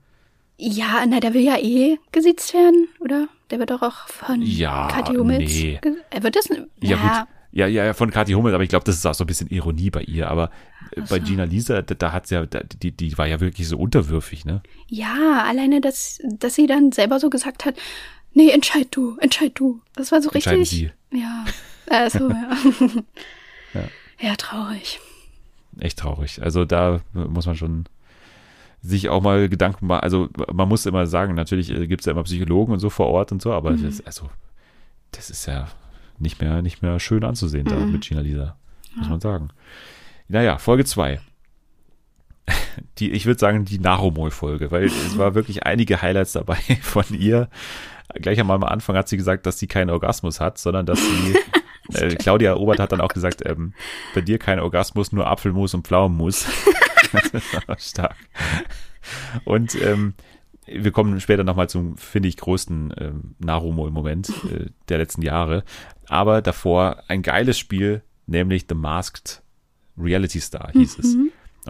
[0.58, 3.28] Ja, na, der will ja eh gesiezt werden, oder?
[3.50, 5.52] Der wird doch auch von ja, Kathi Hummels.
[5.52, 5.80] Nee.
[6.10, 6.48] Er wird das.
[6.48, 7.28] Ja, ja, gut.
[7.54, 9.90] Ja, ja, von Kathi Hummels, aber ich glaube, das ist auch so ein bisschen Ironie
[9.90, 10.30] bei ihr.
[10.30, 10.50] Aber
[10.96, 11.02] so.
[11.10, 14.44] bei Gina Lisa, da, da hat sie ja, die, die war ja wirklich so unterwürfig,
[14.44, 14.62] ne?
[14.88, 17.74] Ja, alleine, dass, dass sie dann selber so gesagt hat,
[18.32, 19.80] nee, entscheid du, entscheid du.
[19.94, 20.70] Das war so richtig.
[20.70, 20.90] Sie.
[21.10, 21.44] Ja,
[21.90, 22.56] also, ja.
[23.74, 23.84] ja.
[24.20, 25.00] Ja, traurig.
[25.80, 26.40] Echt traurig.
[26.42, 27.86] Also da muss man schon
[28.82, 30.02] sich auch mal Gedanken machen.
[30.02, 33.08] Also man muss immer sagen, natürlich äh, gibt es ja immer Psychologen und so vor
[33.08, 33.84] Ort und so, aber mhm.
[33.84, 34.28] das, also,
[35.12, 35.68] das ist ja
[36.18, 37.70] nicht mehr, nicht mehr schön anzusehen mhm.
[37.70, 38.56] da mit Gina Lisa,
[38.96, 39.10] muss ja.
[39.10, 39.48] man sagen.
[40.28, 41.20] Naja, Folge 2.
[42.98, 47.48] Die, ich würde sagen, die Narumol-Folge, weil es war wirklich einige Highlights dabei von ihr.
[48.14, 51.36] Gleich am Anfang hat sie gesagt, dass sie keinen Orgasmus hat, sondern dass sie
[51.94, 53.74] Äh, Claudia Obert hat dann auch gesagt, ähm,
[54.14, 56.46] bei dir kein Orgasmus, nur Apfelmus und Pflaumenmus.
[57.32, 58.16] das war stark.
[59.44, 60.14] Und ähm,
[60.66, 65.64] wir kommen später nochmal zum, finde ich, größten ähm, Narumo-Moment äh, der letzten Jahre.
[66.08, 69.42] Aber davor ein geiles Spiel, nämlich The Masked
[69.98, 71.04] Reality Star hieß mhm.
[71.04, 71.16] es.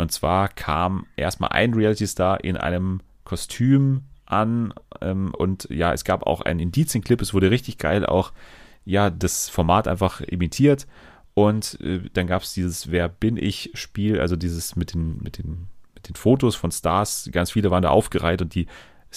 [0.01, 6.05] Und zwar kam erstmal ein Reality Star in einem Kostüm an ähm, und ja, es
[6.05, 8.33] gab auch einen Indizienclip, es wurde richtig geil auch
[8.85, 10.87] ja das Format einfach imitiert.
[11.35, 15.39] Und äh, dann gab es dieses Wer bin ich Spiel, also dieses mit den, mit
[15.39, 17.29] den, mit den Fotos von Stars.
[17.33, 18.67] Ganz viele waren da aufgereiht und die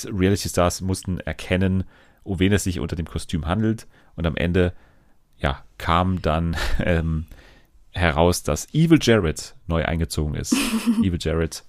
[0.05, 1.83] Reality Stars mussten erkennen,
[2.23, 3.87] um wen es sich unter dem Kostüm handelt.
[4.15, 4.73] Und am Ende,
[5.37, 7.25] ja, kam dann ähm,
[7.91, 10.53] heraus, dass Evil Jared neu eingezogen ist.
[11.01, 11.63] Evil Jared,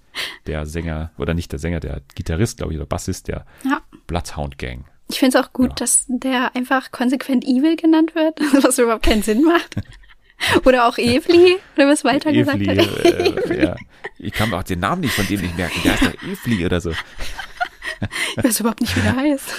[0.45, 3.81] der Sänger, oder nicht der Sänger, der Gitarrist, glaube ich, oder Bassist der ja.
[4.07, 4.85] Bloodhound Gang.
[5.09, 5.75] Ich finde es auch gut, ja.
[5.75, 9.75] dass der einfach konsequent Evil genannt wird, was überhaupt keinen Sinn macht.
[10.65, 12.77] Oder auch Evli, oder was weiter gesagt hat.
[12.77, 13.75] Äh, ja.
[14.19, 15.79] Ich kann mir auch den Namen nicht von dem nicht merken.
[15.83, 16.91] Der heißt doch Evli oder so.
[16.91, 19.53] Ich weiß überhaupt nicht, wie der heißt.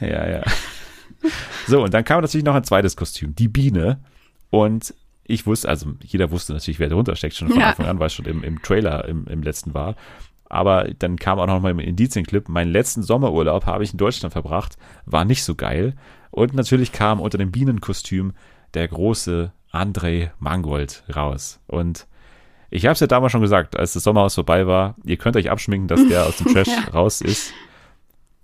[0.00, 0.42] Ja, ja.
[1.68, 4.00] So, und dann kam natürlich noch ein zweites Kostüm, die Biene.
[4.50, 4.92] Und
[5.24, 7.70] ich wusste, also jeder wusste natürlich, wer darunter steckt, schon von ja.
[7.70, 9.96] Anfang an, weil es schon im, im Trailer im, im letzten war.
[10.46, 14.32] Aber dann kam auch noch mal im Indizienclip, meinen letzten Sommerurlaub habe ich in Deutschland
[14.32, 14.76] verbracht,
[15.06, 15.94] war nicht so geil.
[16.30, 18.32] Und natürlich kam unter dem Bienenkostüm
[18.74, 21.60] der große Andrei Mangold raus.
[21.66, 22.06] Und
[22.70, 25.50] ich habe es ja damals schon gesagt, als das Sommerhaus vorbei war, ihr könnt euch
[25.50, 26.90] abschminken, dass der aus dem Trash ja.
[26.92, 27.52] raus ist.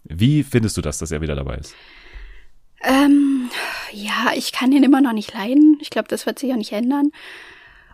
[0.05, 1.75] Wie findest du das, dass er wieder dabei ist?
[2.83, 3.51] Ähm,
[3.93, 5.79] ja, ich kann ihn immer noch nicht leiden.
[5.81, 7.11] Ich glaube, das wird sich auch nicht ändern.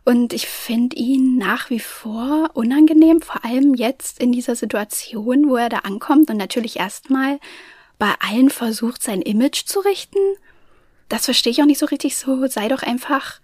[0.07, 5.57] Und ich finde ihn nach wie vor unangenehm, vor allem jetzt in dieser Situation, wo
[5.57, 7.41] er da ankommt und natürlich erstmal
[7.99, 10.21] bei allen versucht, sein Image zu richten.
[11.09, 12.47] Das verstehe ich auch nicht so richtig so.
[12.47, 13.41] Sei doch einfach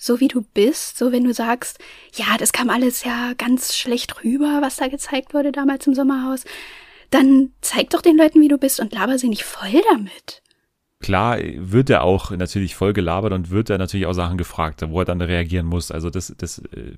[0.00, 0.96] so, wie du bist.
[0.96, 1.80] So, wenn du sagst,
[2.14, 6.44] ja, das kam alles ja ganz schlecht rüber, was da gezeigt wurde damals im Sommerhaus.
[7.10, 10.42] Dann zeig doch den Leuten, wie du bist und laber sie nicht voll damit
[11.00, 15.00] klar wird er auch natürlich voll gelabert und wird er natürlich auch Sachen gefragt, wo
[15.00, 15.90] er dann reagieren muss.
[15.90, 16.94] Also das, das äh,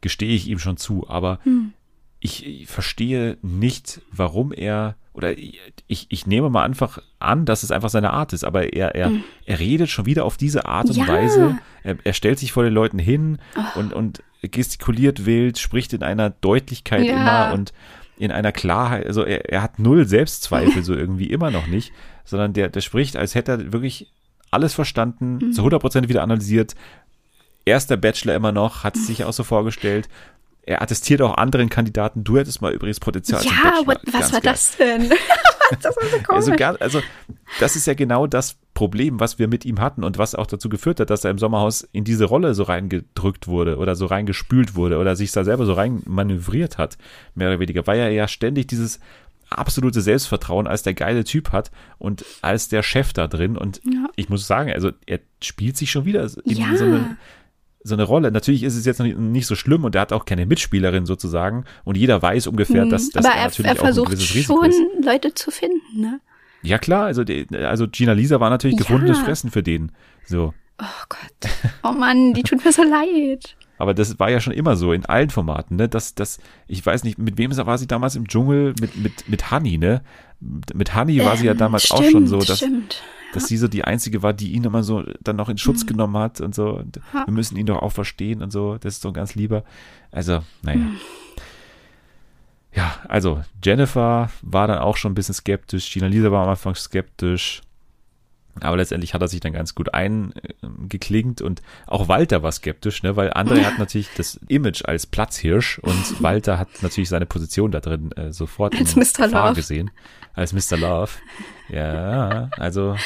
[0.00, 1.08] gestehe ich ihm schon zu.
[1.08, 1.72] Aber hm.
[2.20, 7.72] ich, ich, verstehe nicht, warum er oder ich, ich nehme mal einfach an, dass es
[7.72, 9.24] einfach seine Art ist, aber er, er, hm.
[9.46, 11.08] er redet schon wieder auf diese Art und ja.
[11.08, 11.58] Weise.
[11.82, 13.80] Er, er, stellt sich vor den Leuten hin oh.
[13.80, 17.14] und, und gestikuliert wild, spricht in einer Deutlichkeit ja.
[17.14, 17.72] immer und
[18.16, 21.92] in einer Klarheit, also er, er hat null Selbstzweifel, so irgendwie immer noch nicht
[22.28, 24.12] sondern der, der spricht, als hätte er wirklich
[24.50, 25.52] alles verstanden, mhm.
[25.52, 26.74] zu 100% wieder analysiert.
[27.64, 30.08] Erster Bachelor immer noch, hat es sich auch so vorgestellt.
[30.62, 33.50] Er attestiert auch anderen Kandidaten, du hättest mal übrigens Potenzial ja.
[33.50, 33.82] Ja,
[34.12, 34.52] was war geil.
[34.52, 35.10] das denn?
[35.82, 37.02] das war so also, also,
[37.58, 40.68] das ist ja genau das Problem, was wir mit ihm hatten und was auch dazu
[40.68, 44.74] geführt hat, dass er im Sommerhaus in diese Rolle so reingedrückt wurde oder so reingespült
[44.74, 46.98] wurde oder sich da selber so rein manövriert hat,
[47.34, 49.00] mehr oder weniger, weil er ja ständig dieses
[49.50, 53.56] absolute Selbstvertrauen als der geile Typ hat und als der Chef da drin.
[53.56, 54.08] Und ja.
[54.16, 56.76] ich muss sagen, also er spielt sich schon wieder in ja.
[56.76, 57.16] so eine
[57.84, 58.30] so eine Rolle.
[58.30, 61.64] Natürlich ist es jetzt noch nicht, so schlimm und er hat auch keine Mitspielerin sozusagen
[61.84, 64.10] und jeder weiß ungefähr, Hm, dass, dass aber er er, natürlich er auch ein versucht
[64.10, 65.04] gewisses Risiko schon, ist.
[65.04, 66.20] Leute zu finden, ne?
[66.62, 68.82] Ja klar, also, die, also Gina Lisa war natürlich Ja.
[68.82, 69.92] gefundenes Fressen für den.
[70.26, 70.54] So.
[70.80, 71.52] Oh Gott.
[71.84, 73.56] Oh Mann, die tut mir so leid.
[73.78, 75.88] Aber das war ja schon immer so in allen Formaten, ne?
[75.88, 78.74] Das, das, ich weiß nicht, mit wem war sie damals im Dschungel?
[78.80, 80.02] Mit, mit, mit Honey, ne?
[80.74, 83.02] Mit Honey war sie ja Ähm, damals auch stimmt, schon so, dass, Stimmt.
[83.32, 86.16] dass sie so die einzige war, die ihn immer so dann noch in Schutz genommen
[86.16, 86.74] hat und so.
[86.74, 88.78] Und wir müssen ihn doch auch verstehen und so.
[88.78, 89.64] Das ist so ein ganz lieber.
[90.10, 90.86] Also, naja.
[92.74, 95.92] Ja, also Jennifer war dann auch schon ein bisschen skeptisch.
[95.92, 97.62] Gina Lisa war am Anfang skeptisch.
[98.62, 103.16] Aber letztendlich hat er sich dann ganz gut eingeklingt und auch Walter war skeptisch, ne,
[103.16, 107.80] weil André hat natürlich das Image als Platzhirsch und Walter hat natürlich seine Position da
[107.80, 109.28] drin äh, sofort Als Mr.
[109.28, 109.54] Love.
[109.54, 109.90] gesehen.
[110.34, 110.76] Als Mr.
[110.76, 111.10] Love.
[111.68, 112.96] Ja, also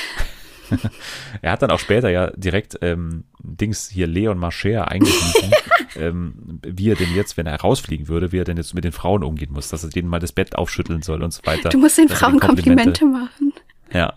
[1.42, 5.50] er hat dann auch später ja direkt ähm, Dings hier Leon Marcher eingeschmissen,
[5.96, 8.92] ähm, wie er denn jetzt, wenn er rausfliegen würde, wie er denn jetzt mit den
[8.92, 11.70] Frauen umgehen muss, dass er denen mal das Bett aufschütteln soll und so weiter.
[11.70, 13.52] Du musst den Frauen denen Komplimente machen.
[13.92, 14.14] Ja.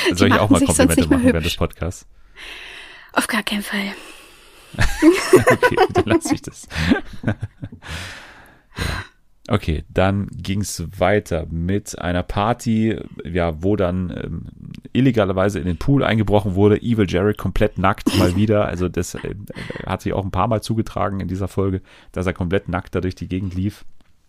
[0.14, 2.06] Soll ich auch mal Komplimente machen während des Podcasts?
[3.12, 3.94] Auf gar keinen Fall.
[5.50, 6.68] Okay, dann lasse ich das.
[7.26, 7.34] ja.
[9.50, 14.46] Okay, dann ging es weiter mit einer Party, ja, wo dann ähm,
[14.92, 16.76] illegalerweise in den Pool eingebrochen wurde.
[16.82, 18.66] Evil Jared komplett nackt mal wieder.
[18.66, 19.34] Also das äh,
[19.86, 21.80] hat sich auch ein paar Mal zugetragen in dieser Folge,
[22.12, 23.86] dass er komplett nackt da durch die Gegend lief.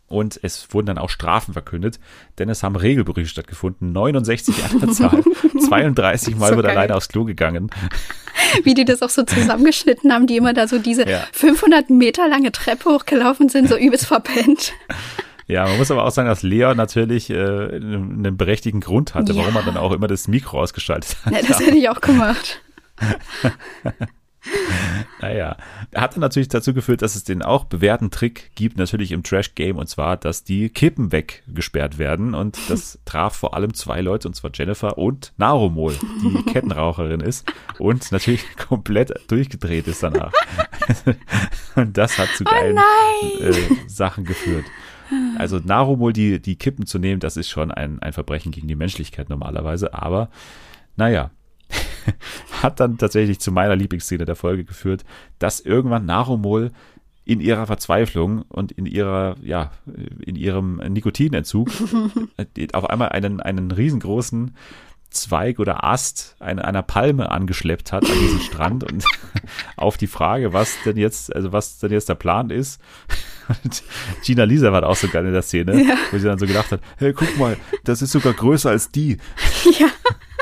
[0.09, 1.99] Und es wurden dann auch Strafen verkündet,
[2.39, 3.91] denn es haben Regelbrüche stattgefunden.
[3.91, 5.23] 69 an der Zahl.
[5.67, 7.69] 32 Mal So wird er leider aufs Klo gegangen.
[8.63, 11.23] Wie die das auch so zusammengeschnitten haben, die immer da so diese Ja.
[11.33, 14.73] 500 Meter lange Treppe hochgelaufen sind, so übelst verpennt.
[15.51, 19.55] Ja, man muss aber auch sagen, dass Leon natürlich äh, einen berechtigten Grund hatte, warum
[19.55, 19.61] Ja.
[19.61, 21.33] er dann auch immer das Mikro ausgeschaltet hat.
[21.33, 22.61] Ja, das hätte ich auch gemacht.
[25.21, 25.57] Naja,
[25.93, 29.75] hat dann natürlich dazu geführt, dass es den auch bewährten Trick gibt, natürlich im Trash-Game,
[29.75, 32.33] und zwar, dass die Kippen weggesperrt werden.
[32.35, 37.51] Und das traf vor allem zwei Leute, und zwar Jennifer und Narumol, die Kettenraucherin ist
[37.79, 40.31] und natürlich komplett durchgedreht ist danach.
[41.75, 42.77] und das hat zu geilen
[43.41, 43.53] äh,
[43.87, 44.65] Sachen geführt.
[45.37, 48.75] Also Narumol, die, die Kippen zu nehmen, das ist schon ein, ein Verbrechen gegen die
[48.75, 50.29] Menschlichkeit normalerweise, aber
[50.95, 51.31] naja,
[52.63, 55.03] hat dann tatsächlich zu meiner Lieblingsszene der Folge geführt,
[55.39, 56.71] dass irgendwann Narumol
[57.25, 59.71] in ihrer Verzweiflung und in ihrer, ja,
[60.25, 61.69] in ihrem Nikotinentzug
[62.73, 64.55] auf einmal einen, einen riesengroßen
[65.11, 69.03] Zweig oder Ast einer, einer Palme angeschleppt hat an diesen Strand und
[69.75, 72.79] auf die Frage, was denn jetzt, also was denn jetzt der Plan ist.
[73.63, 73.81] Und
[74.23, 75.95] Gina Lisa war auch so geil in der Szene, Ja.
[76.11, 79.17] wo sie dann so gedacht hat, hey, guck mal, das ist sogar größer als die.
[79.79, 79.87] Ja.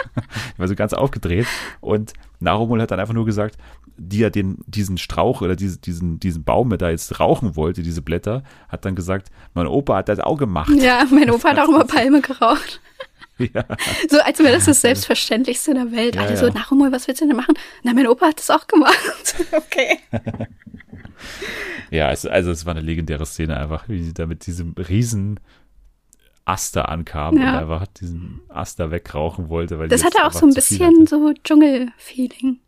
[0.58, 1.48] war so ganz aufgedreht.
[1.82, 3.58] Und Narumul hat dann einfach nur gesagt,
[3.98, 7.82] die er den, diesen Strauch oder diese, diesen, diesen Baum, der da jetzt rauchen wollte,
[7.82, 10.72] diese Blätter, hat dann gesagt, mein Opa hat das auch gemacht.
[10.78, 12.82] Ja, mein Opa hat auch immer Palme geraucht.
[13.38, 13.66] Ja.
[14.10, 16.16] So, als wäre das das Selbstverständlichste der Welt.
[16.16, 16.38] Ja, Alle ja.
[16.38, 17.56] so, na Rommel, was willst du denn machen?
[17.84, 19.36] Na, mein Opa hat das auch gemacht.
[19.52, 20.00] Okay.
[21.92, 25.40] Ja, es, also es war eine legendäre Szene einfach, wie sie da mit diesem riesen
[26.48, 27.52] Aster ankam Ja.
[27.54, 29.80] und einfach diesen Aster wegrauchen wollte.
[29.80, 32.60] Weil Das hatte auch so ein bisschen so Dschungel-Feeling.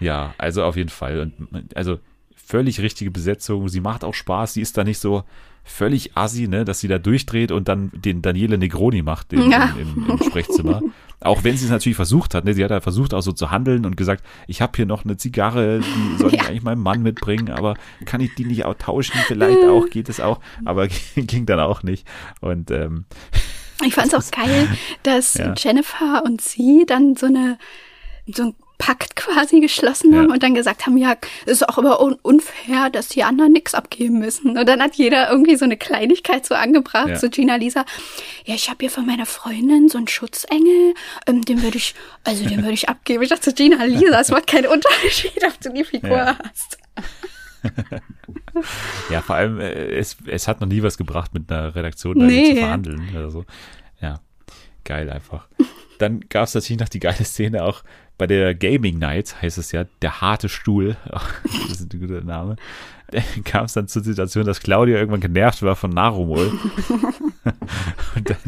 [0.00, 1.20] Ja, also auf jeden Fall.
[1.20, 1.98] Und also
[2.34, 3.68] völlig richtige Besetzung.
[3.68, 4.54] Sie macht auch Spaß.
[4.54, 5.24] Sie ist da nicht so
[5.64, 9.74] völlig assi, ne, dass sie da durchdreht und dann den Daniele Negroni macht im, Ja.
[9.80, 10.82] im, im Sprechzimmer.
[11.20, 13.50] Auch wenn sie es natürlich versucht hat, ne, sie hat ja versucht auch so zu
[13.52, 16.48] handeln und gesagt, ich habe hier noch eine Zigarre, die soll ich Ja.
[16.48, 17.74] eigentlich meinem Mann mitbringen, aber
[18.06, 19.18] kann ich die nicht auch tauschen?
[19.26, 22.06] Vielleicht auch, geht es auch, aber ging dann auch nicht.
[22.40, 23.04] Und ähm,
[23.84, 24.66] Ich fand es auch geil,
[25.04, 25.54] dass Ja.
[25.56, 27.56] Jennifer und sie dann so eine
[28.26, 30.18] so ein Pakt quasi geschlossen Ja.
[30.20, 31.14] haben und dann gesagt haben, ja,
[31.46, 34.58] es ist auch aber un unfair, dass die anderen nichts abgeben müssen.
[34.58, 37.16] Und dann hat jeder irgendwie so eine Kleinigkeit so angebracht, Ja.
[37.18, 37.84] so Gina Lisa,
[38.44, 40.94] ja, ich habe hier von meiner Freundin so einen Schutzengel,
[41.28, 41.94] ähm, den würde ich,
[42.24, 43.22] also den würde ich abgeben.
[43.22, 46.38] Ich dachte, Gina Lisa, es macht keinen Unterschied, ob du die Figur Ja.
[46.42, 46.78] hast.
[49.10, 52.26] Ja, vor allem, äh, es, es hat noch nie was gebracht, mit einer Redaktion da
[52.26, 52.54] Nee.
[52.54, 53.44] zu verhandeln oder so.
[54.00, 54.20] Ja,
[54.84, 55.48] geil einfach.
[55.98, 57.82] Dann gab es natürlich noch die geile Szene auch
[58.22, 60.96] bei der Gaming Night, heißt es ja, der harte Stuhl.
[61.68, 62.54] das ist ein guter Name.
[63.42, 66.52] Kam es dann zur Situation, dass Claudia irgendwann genervt war von Narumol
[68.14, 68.38] und dann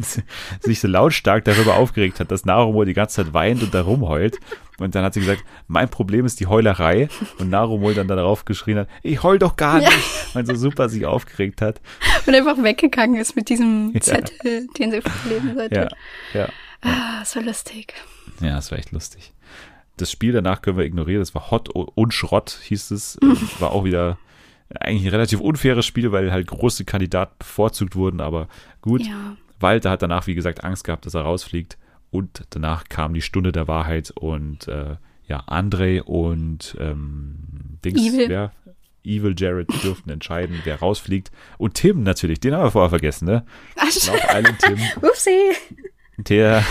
[0.61, 4.39] sich so lautstark darüber aufgeregt hat, dass Narumol die ganze Zeit weint und da rumheult.
[4.79, 7.09] Und dann hat sie gesagt, mein Problem ist die Heulerei.
[7.41, 9.89] Und Narumol dann darauf geschrien hat, ich heul doch gar Ja.
[9.89, 11.81] nicht, weil so super sich aufgeregt hat.
[12.27, 14.01] Und einfach weggegangen ist mit diesem Ja.
[14.03, 15.89] Zettel, den sie verlesen sollte.
[16.33, 16.49] Ja, ja.
[16.81, 17.93] Ah, so lustig.
[18.41, 19.34] Ja, das war echt lustig.
[19.97, 21.21] Das Spiel danach können wir ignorieren.
[21.21, 23.17] Das war Hot und Schrott, hieß es.
[23.17, 23.27] Äh,
[23.61, 24.19] war auch wieder
[24.81, 28.49] eigentlich ein relativ unfaires Spiel, weil halt große Kandidaten bevorzugt wurden, aber
[28.81, 29.03] gut.
[29.07, 29.37] Ja.
[29.61, 31.79] Walter hat danach, wie gesagt, Angst gehabt, dass er rausfliegt.
[32.11, 34.97] Und danach kam die Stunde der Wahrheit und äh,
[35.27, 38.29] ja, André und ähm, Dings, Evil.
[38.29, 38.53] wer?
[39.05, 41.31] Evil Jared dürften entscheiden, wer rausfliegt.
[41.59, 43.45] Und Tim natürlich, den haben wir vorher vergessen, ne?
[43.77, 45.39] Ach, Love Island Tim, Upsi.
[46.17, 46.65] Der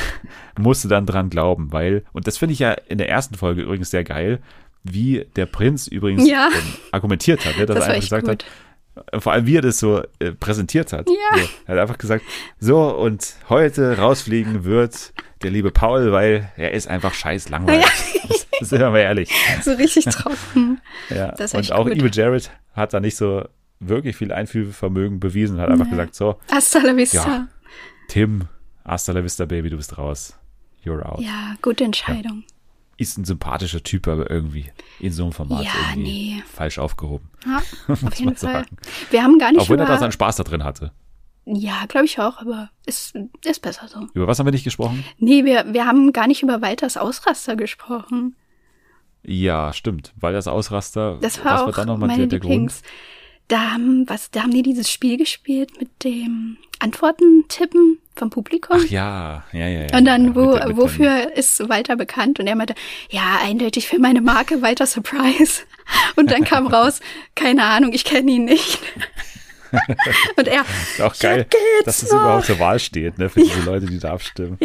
[0.58, 3.90] musste dann dran glauben, weil, und das finde ich ja in der ersten Folge übrigens
[3.90, 4.40] sehr geil,
[4.84, 6.50] wie der Prinz übrigens Ja.
[6.54, 6.62] ähm,
[6.92, 7.66] argumentiert hat, ne?
[7.66, 8.46] dass Das er einfach gesagt gut.
[9.14, 11.08] hat, vor allem wie er das so äh, präsentiert hat.
[11.10, 11.40] Ja.
[11.40, 12.24] So, er hat einfach gesagt,
[12.60, 17.86] so und heute rausfliegen wird der liebe Paul, weil er ist einfach scheiß langweilig.
[18.62, 19.30] Sind wir mal ehrlich.
[19.62, 20.80] So richtig trocken.
[21.10, 21.32] Ja.
[21.32, 21.94] Das ist und auch gut.
[21.98, 23.44] Evil Jared hat da nicht so
[23.80, 25.92] wirklich viel Einfühlvermögen bewiesen, hat einfach Nee.
[25.92, 27.18] gesagt, so, Hasta la vista.
[27.28, 27.48] Ja.
[28.08, 28.44] Tim,
[28.86, 30.38] hasta la vista, Baby, du bist raus.
[30.86, 31.22] You're out.
[31.22, 32.44] Ja, gute Entscheidung.
[32.98, 36.44] Ist ein sympathischer Typ, aber irgendwie in so einem Format Ja, irgendwie nee.
[36.46, 37.30] falsch aufgehoben.
[37.46, 37.62] Ja,
[37.94, 38.66] auf jeden Fall.
[39.10, 40.00] Wir haben gar nicht Obwohl er da über...
[40.00, 40.92] seinen Spaß da drin hatte.
[41.46, 44.08] Ja, glaube ich auch, aber ist, ist besser so.
[44.14, 45.04] Über was haben wir nicht gesprochen?
[45.18, 48.36] Nee, wir, wir haben gar nicht über Walters Ausraster gesprochen.
[49.24, 50.14] Ja, stimmt.
[50.18, 52.74] Weil das Ausraster, Das war auch war dann nochmal der, der Grund?
[53.48, 58.80] Da haben, was, da haben die dieses Spiel gespielt mit dem Antworten tippen vom Publikum.
[58.80, 59.88] Ach ja, ja, ja.
[59.88, 59.98] ja.
[59.98, 62.40] Und dann, ja, wo, mit mit wofür ist Walter bekannt?
[62.40, 62.76] Und er meinte,
[63.10, 65.62] ja, eindeutig für meine Marke Walter Surprise.
[66.16, 67.00] Und dann kam raus,
[67.36, 68.80] keine Ahnung, ich kenne ihn nicht.
[70.38, 72.22] Und er, Dem, ist auch geil, ja, dass das noch?
[72.22, 74.58] überhaupt zur Wahl steht, ne, für diese Leute, die da abstimmen.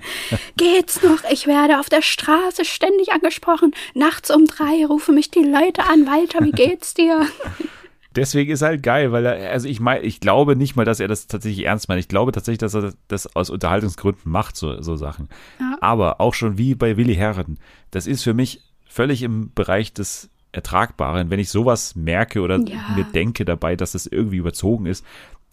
[0.56, 1.18] geht's noch?
[1.30, 3.74] Ich werde auf der Straße ständig angesprochen.
[3.94, 6.06] Nachts um drei rufen mich die Leute an.
[6.06, 7.26] Walter, wie geht's dir?
[8.16, 11.08] Deswegen ist halt geil, weil er, also ich meine, ich glaube nicht mal, dass er
[11.08, 11.98] das tatsächlich ernst meint.
[11.98, 15.28] Ich glaube tatsächlich, dass er das aus Unterhaltungsgründen macht, so, so Sachen.
[15.58, 15.76] Ja.
[15.80, 17.58] Aber auch schon wie bei Willi Herren,
[17.90, 21.30] das ist für mich völlig im Bereich des Ertragbaren.
[21.30, 22.94] Wenn ich sowas merke oder Ja.
[22.94, 25.04] mir denke dabei, dass es irgendwie überzogen ist,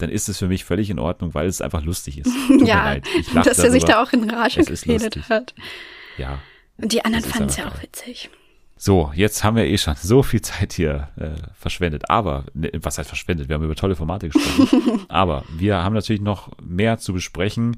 [0.02, 2.30] dann ist es für mich völlig in Ordnung, weil es einfach lustig ist.
[2.48, 2.96] Tut ja,
[3.34, 3.86] dass er sich darüber.
[3.86, 5.54] da auch in Rage Es geredet hat.
[6.18, 6.40] Ja.
[6.76, 7.84] Und die anderen fanden es ja auch geil.
[7.84, 8.28] witzig.
[8.76, 12.10] So, jetzt haben wir eh schon so viel Zeit hier äh, verschwendet.
[12.10, 13.48] Aber, ne, was heißt verschwendet?
[13.48, 15.02] Wir haben über tolle Formate gesprochen.
[15.08, 17.76] Aber wir haben natürlich noch mehr zu besprechen,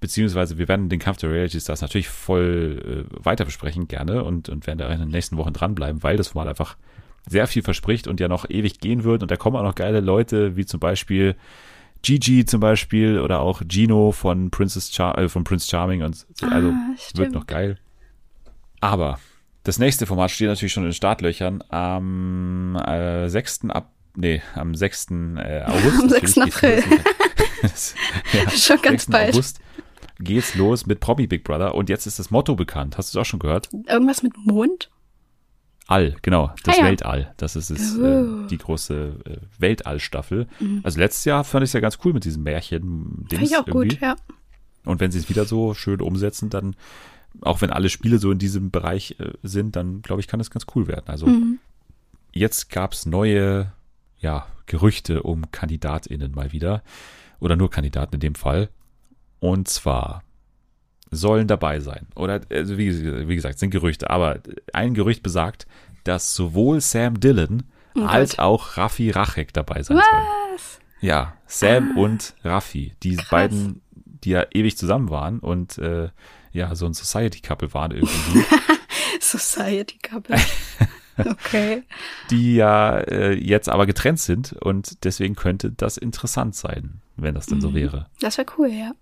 [0.00, 4.48] beziehungsweise wir werden den Kampf der Reality Stars natürlich voll äh, weiter besprechen, gerne, und,
[4.48, 6.76] und werden da in den nächsten Wochen dranbleiben, weil das Format einfach
[7.28, 9.22] sehr viel verspricht und ja noch ewig gehen wird.
[9.22, 11.36] Und da kommen auch noch geile Leute, wie zum Beispiel
[12.02, 16.46] Gigi zum Beispiel oder auch Gino von Princess Char äh, von Prince Charming und so.
[16.46, 17.78] also Ah, wird noch geil.
[18.80, 19.18] Aber
[19.64, 23.66] das nächste Format steht natürlich schon in den Startlöchern am äh, 6.
[23.68, 25.08] Ab nee, am 6.
[25.10, 26.00] Äh, August.
[26.00, 26.34] Am Natürlich 6.
[26.34, 26.82] geht's April.
[28.32, 29.10] ja, Schon ganz 6.
[29.10, 29.34] bald.
[29.34, 29.60] August
[30.18, 32.96] geht's los mit Promi Big Brother und jetzt ist das Motto bekannt.
[32.98, 33.68] Hast du es auch schon gehört?
[33.86, 34.90] Irgendwas mit Mond?
[35.90, 36.86] All, genau, das Ah ja.
[36.86, 37.34] Weltall.
[37.36, 38.04] Das ist es, Oh.
[38.44, 40.46] äh, die große äh, Weltall-Staffel.
[40.84, 43.26] Also letztes Jahr fand ich es ja ganz cool mit diesem Märchen.
[43.28, 44.14] Fand ich auch gut, ja.
[44.84, 46.76] Und wenn sie es wieder so schön umsetzen, dann,
[47.42, 50.50] auch wenn alle Spiele so in diesem Bereich äh, sind, dann glaube ich, kann das
[50.50, 51.06] ganz cool werden.
[51.08, 51.58] Also Mhm.
[52.32, 53.72] jetzt gab's neue,
[54.20, 56.82] ja, Gerüchte um KandidatInnen mal wieder.
[57.40, 58.68] Oder nur Kandidaten in dem Fall.
[59.40, 60.22] Und zwar
[61.10, 62.06] sollen dabei sein.
[62.14, 64.10] Oder, also wie, wie gesagt, sind Gerüchte.
[64.10, 64.38] Aber
[64.72, 65.66] ein Gerücht besagt,
[66.04, 67.64] dass sowohl Sam Dillon
[67.96, 70.24] Oh als auch Raffi Rachek dabei sein sollen.
[70.54, 70.78] Was?
[71.00, 72.00] Ja, Sam Ah.
[72.00, 73.28] und Raffi, die Krass.
[73.30, 76.08] beiden, die ja ewig zusammen waren und äh,
[76.52, 78.44] ja, so ein Society-Couple waren irgendwie,
[79.20, 80.36] Society Couple.
[81.18, 81.82] okay.
[82.30, 87.46] die ja äh, jetzt aber getrennt sind und deswegen könnte das interessant sein, wenn das
[87.46, 87.74] denn so Mhm.
[87.74, 88.06] wäre.
[88.20, 88.92] Das wäre cool, ja.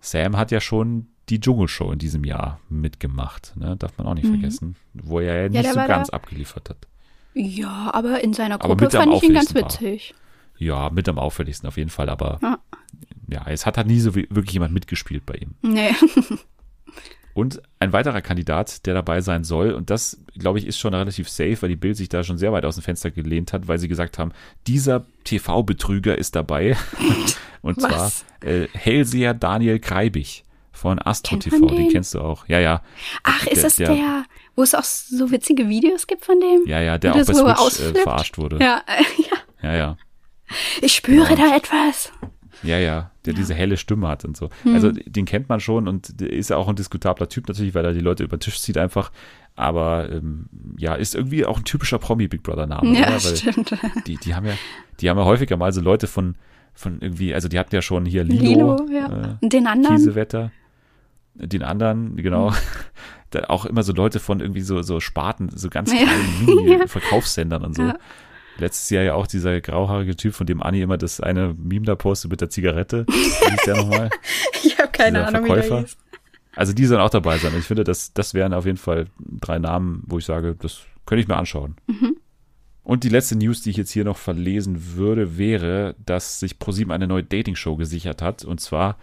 [0.00, 3.76] Sam hat ja schon die Dschungelshow in diesem Jahr mitgemacht, ne?
[3.76, 4.40] darf man auch nicht Mhm.
[4.40, 6.76] vergessen, wo er ja nicht der so ganz da- abgeliefert hat.
[7.34, 9.62] Ja, aber in seiner Gruppe fand ich ihn ganz war.
[9.62, 10.14] witzig.
[10.58, 12.58] Ja, mit am auffälligsten auf jeden Fall, aber Ja.
[13.28, 15.54] ja, es hat halt nie so wirklich jemand mitgespielt bei ihm.
[15.62, 15.90] Nee.
[17.34, 21.28] Und ein weiterer Kandidat, der dabei sein soll, und das, glaube ich, ist schon relativ
[21.28, 23.78] safe, weil die Bild sich da schon sehr weit aus dem Fenster gelehnt hat, weil
[23.80, 24.30] sie gesagt haben,
[24.68, 26.76] dieser TV-Betrüger ist dabei.
[27.62, 28.24] und zwar Was?
[28.40, 30.44] äh, Hellseher Daniel Kreibig
[30.74, 31.88] von Astro Kennt TV, den den?
[31.90, 32.46] kennst du auch.
[32.48, 32.82] Ja, ja.
[33.22, 34.24] Ach, ist Der- es der- der,
[34.56, 36.66] wo es auch so witzige Videos gibt von dem?
[36.66, 37.32] Ja, ja, der auch bei so
[37.70, 38.58] Switch äh, verarscht wurde.
[38.60, 38.82] Ja,
[39.62, 39.70] ja.
[39.70, 39.76] ja.
[39.76, 39.96] ja.
[40.82, 41.48] Ich spüre Genau.
[41.50, 42.12] da etwas.
[42.62, 44.48] Ja, ja, der diese helle Stimme hat und so.
[44.62, 44.74] Hm.
[44.74, 47.92] Also den kennt man schon und ist ja auch ein diskutabler Typ natürlich, weil er
[47.92, 49.10] die Leute über den Tisch zieht einfach.
[49.56, 50.46] Aber ähm,
[50.78, 52.98] ja, ist irgendwie auch ein typischer Promi-Big Brother-Name.
[52.98, 53.76] Ja, stimmt.
[54.06, 54.54] die, die haben ja,
[55.00, 56.36] die haben ja häufiger mal so Leute von,
[56.74, 59.06] von irgendwie, also die hatten ja schon hier Lilo, Lilo, ja.
[59.06, 59.96] äh, Und den anderen?
[59.96, 60.50] Kiesewetter,
[61.34, 62.52] den anderen, genau.
[63.30, 65.98] da auch immer so Leute von irgendwie so, so Sparten, so ganz Ja.
[66.04, 67.82] kleinen Mini-Verkaufssendern und so.
[67.82, 67.98] Ja.
[68.58, 71.96] Letztes Jahr ja auch dieser grauhaarige Typ, von dem Anni immer das eine Meme da
[71.96, 73.04] postet mit der Zigarette.
[73.08, 74.10] Wie der nochmal?
[74.62, 75.80] Ich habe keine Dieser Ahnung, wie der Verkäufer.
[75.80, 75.96] hieß.
[76.54, 77.52] Also die sollen auch dabei sein.
[77.52, 80.82] Und ich finde, das, das wären auf jeden Fall drei Namen, wo ich sage, das
[81.04, 81.74] könnte ich mir anschauen.
[81.88, 82.16] Mhm.
[82.84, 86.92] Und die letzte News, die ich jetzt hier noch verlesen würde, wäre, dass sich ProSieben
[86.92, 88.44] eine neue Dating-Show gesichert hat.
[88.44, 88.98] Und zwar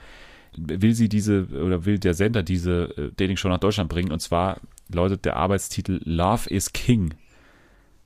[0.57, 4.11] will sie diese oder will der Sender diese äh, Dating-Show nach Deutschland bringen.
[4.11, 4.59] Und zwar
[4.93, 7.13] lautet der Arbeitstitel Love is King.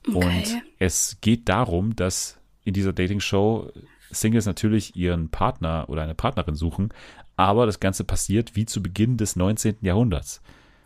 [0.08, 0.62] Und Okay.
[0.80, 3.72] es geht darum, dass in dieser Dating-Show
[4.12, 6.90] Singles natürlich ihren Partner oder eine Partnerin suchen,
[7.38, 9.78] aber das Ganze passiert wie zu Beginn des 19.
[9.82, 10.42] Jahrhunderts.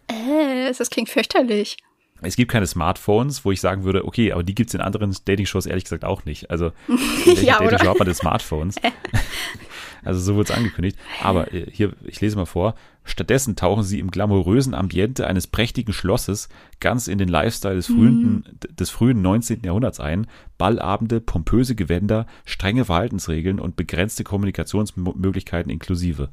[0.07, 1.77] Äh, das klingt fürchterlich.
[2.21, 5.15] Es gibt keine Smartphones, wo ich sagen würde, okay, aber die gibt es in anderen
[5.25, 6.49] Dating-Shows ehrlich gesagt auch nicht.
[6.49, 7.59] Also in welcher Ja?
[7.59, 8.75] Dating-Show hat man denn Smartphones?
[10.03, 10.97] also so wurde es angekündigt.
[11.23, 12.75] Aber äh, hier, ich lese mal vor.
[13.03, 16.47] Stattdessen tauchen sie im glamourösen Ambiente eines prächtigen Schlosses
[16.79, 19.63] ganz in den Lifestyle des frühen, des frühen 19.
[19.63, 20.27] Jahrhunderts ein.
[20.59, 26.29] Ballabende, pompöse Gewänder, strenge Verhaltensregeln und begrenzte Kommunikationsmöglichkeiten inklusive.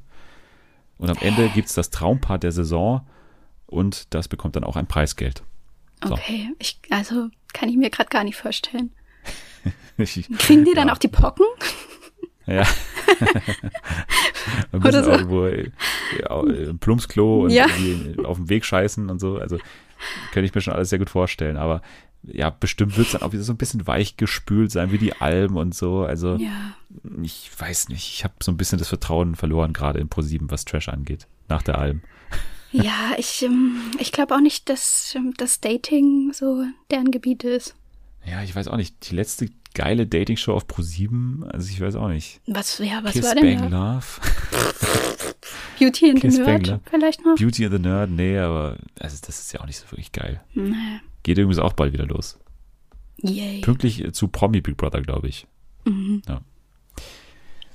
[0.99, 3.07] Und am Ende gibt's das Traumpaar der Saison
[3.67, 5.43] und das bekommt dann auch ein Preisgeld.
[6.07, 6.13] So.
[6.15, 8.91] Okay, ich, also kann ich mir gerade gar nicht vorstellen.
[9.97, 10.95] Ich, Kriegen die dann Ja.
[10.95, 11.47] auch die Pocken?
[12.47, 12.65] ja.
[14.73, 15.11] Muss Oder so.
[15.11, 15.71] irgendwo äh,
[16.21, 17.67] ja, äh, im Plumpsklo und Ja.
[17.67, 19.39] irgendwie auf dem Weg scheißen und so.
[19.39, 19.59] Also
[20.33, 21.57] könnte ich mir schon alles sehr gut vorstellen.
[21.57, 21.83] Aber
[22.23, 25.57] ja, bestimmt wird's dann auch wieder so ein bisschen weich gespült sein, wie die Alben
[25.57, 26.03] und so.
[26.05, 26.75] Also Ja.
[27.23, 28.13] ich weiß nicht.
[28.15, 31.63] Ich habe so ein bisschen das Vertrauen verloren, gerade in ProSieben, was Trash angeht, nach
[31.63, 32.03] der Alben.
[32.73, 37.75] Ja, ich, ähm, ich glaube auch nicht, dass ähm, das Dating so deren Gebiet ist.
[38.29, 39.11] Ja, ich weiß auch nicht.
[39.11, 42.41] Die letzte geile Dating-Show auf ProSieben, also ich weiß auch nicht.
[42.47, 43.95] Was, ja, was Kiss war denn Bang da?
[43.95, 44.07] Love.
[45.79, 46.81] Beauty and the Kiss Bang Nerd Love.
[46.91, 47.37] vielleicht noch?
[47.37, 50.41] Beauty and the Nerd, nee, aber also das ist ja auch nicht so wirklich geil.
[50.55, 51.01] Nee.
[51.23, 52.39] Geht übrigens auch bald wieder los.
[53.23, 53.61] Yay.
[53.61, 55.47] Pünktlich äh, zu Promi Big Brother, glaube ich.
[55.85, 56.23] Mhm.
[56.27, 56.41] Ja.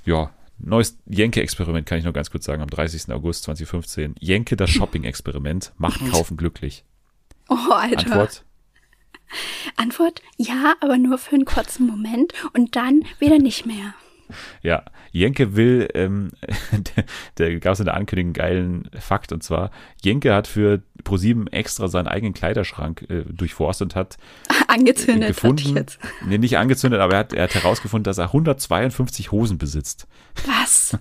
[0.04, 3.12] ja, neues Jenke-Experiment kann ich noch ganz kurz sagen, am 30.
[3.12, 4.14] August 2015.
[4.18, 6.84] Jenke, das Shopping-Experiment, macht Kaufen glücklich.
[7.48, 7.98] Oh, Alter.
[7.98, 8.44] Antwort,
[9.76, 13.94] Antwort, ja, aber nur für einen kurzen Moment und dann wieder nicht mehr.
[14.62, 16.30] ja, Jenke will, ähm,
[16.96, 17.04] der,
[17.38, 19.70] der gab es in der Ankündigung einen geilen Fakt, und zwar,
[20.02, 24.16] Jenke hat für ProSieben extra seinen eigenen Kleiderschrank äh, durchforstet und hat
[24.68, 25.98] Angezündet ich gefunden, jetzt.
[26.26, 30.06] nee, nicht angezündet, aber er hat, er hat herausgefunden, dass er 152 Hosen besitzt.
[30.46, 30.96] Was?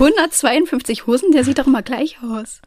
[0.00, 2.62] 152 Hosen, der sieht doch immer gleich aus.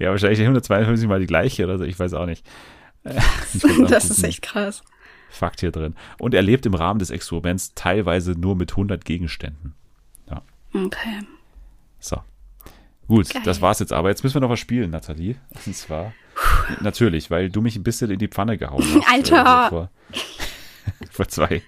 [0.00, 2.44] Ja, wahrscheinlich 152 mal die gleiche oder so, ich weiß auch nicht.
[3.04, 3.20] Äh,
[3.88, 4.82] Das ist echt krass.
[5.30, 5.94] Fakt hier drin.
[6.18, 9.74] Und er lebt im Rahmen des Experiments teilweise nur mit 100 Gegenständen.
[10.74, 11.20] Okay.
[12.00, 12.16] So.
[13.06, 13.42] Gut, Geil.
[13.44, 14.08] das war's jetzt aber.
[14.08, 15.36] Jetzt müssen wir noch was spielen, Nathalie.
[15.66, 16.12] Und zwar,
[16.80, 19.08] natürlich, weil du mich ein bisschen in die Pfanne gehauen hast.
[19.08, 19.66] Alter.
[19.66, 19.90] äh, vor,
[21.10, 21.62] vor zwei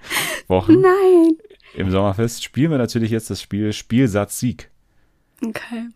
[0.49, 1.37] Wochen Nein.
[1.75, 4.71] im Sommerfest spielen wir natürlich jetzt das Spiel Spielsatz Sieg.
[5.45, 5.89] Okay.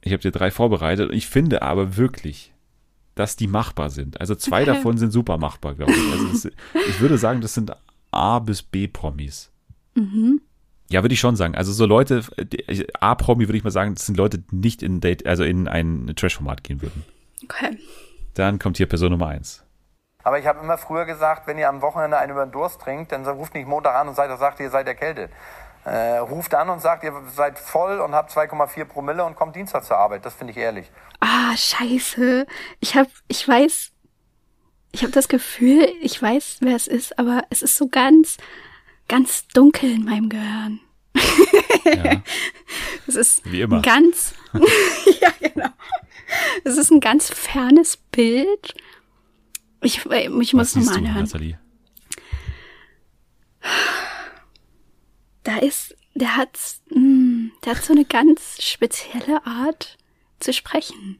[0.00, 1.12] Ich habe dir drei vorbereitet.
[1.12, 2.52] Ich finde aber wirklich,
[3.18, 4.20] dass die machbar sind.
[4.20, 6.12] Also zwei davon sind super machbar, glaube ich.
[6.12, 6.44] Also es,
[6.88, 7.72] ich würde sagen, das sind
[8.12, 9.50] A bis B Promis.
[9.94, 10.40] Mhm.
[10.90, 11.54] Ja, würde ich schon sagen.
[11.54, 12.22] Also so Leute,
[13.00, 16.10] A-Promi würde ich mal sagen, das sind Leute, die nicht in Date, also in ein
[16.16, 17.04] Trash-Format gehen würden.
[17.44, 17.78] Okay.
[18.34, 19.64] Dann kommt hier Person Nummer eins.
[20.24, 23.12] Aber ich habe immer früher gesagt, wenn ihr am Wochenende einen über den Durst trinkt,
[23.12, 25.30] dann ruft nicht Montag an und sagt, sagt ihr seid erkältet.
[25.84, 29.84] Äh, ruft an und sagt, ihr seid voll und habt 2,4 Promille und kommt Dienstag
[29.84, 30.24] zur Arbeit.
[30.24, 30.90] Das finde ich ehrlich.
[31.20, 32.46] Ah, scheiße.
[32.80, 33.90] Ich hab, ich weiß,
[34.92, 38.36] ich habe das Gefühl, ich weiß, wer es ist, aber es ist so ganz,
[39.08, 40.80] ganz dunkel in meinem Gehirn.
[41.84, 42.22] Ja.
[43.06, 43.76] Es ist Wie immer.
[43.76, 44.34] ein ganz,
[45.20, 45.70] ja genau.
[46.62, 48.74] Es ist ein ganz fernes Bild.
[49.80, 51.24] Ich, ich muss nochmal anhören.
[51.24, 51.58] Nathalie?
[55.44, 56.58] Da ist, der hat,
[56.90, 59.96] mh, der hat so eine ganz spezielle Art
[60.40, 61.18] zu sprechen.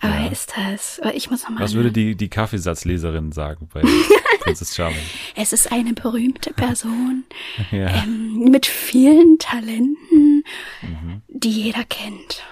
[0.00, 0.24] Aber Ja.
[0.24, 1.00] wer ist das?
[1.00, 3.80] Aber Ich muss nochmal Was würde die, die Kaffeesatzleserin sagen bei
[4.40, 4.98] Princess Charming?
[5.34, 7.24] Es ist eine berühmte Person
[7.70, 8.02] Ja.
[8.02, 10.44] ähm, mit vielen Talenten,
[10.82, 11.22] Mhm.
[11.28, 12.44] die jeder kennt.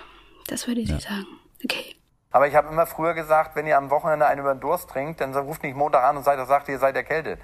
[0.46, 1.26] Das würde sie sagen.
[1.64, 1.94] Okay.
[2.30, 5.20] Aber ich habe immer früher gesagt, wenn ihr am Wochenende einen über den Durst trinkt,
[5.20, 7.38] dann ruft nicht Montag an und sagt, sagt ihr seid erkältet.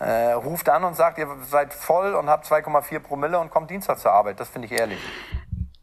[0.00, 3.98] Äh, ruft an und sagt, ihr seid voll und habt 2,4 Promille und kommt Dienstag
[3.98, 4.40] zur Arbeit.
[4.40, 4.98] Das finde ich ehrlich.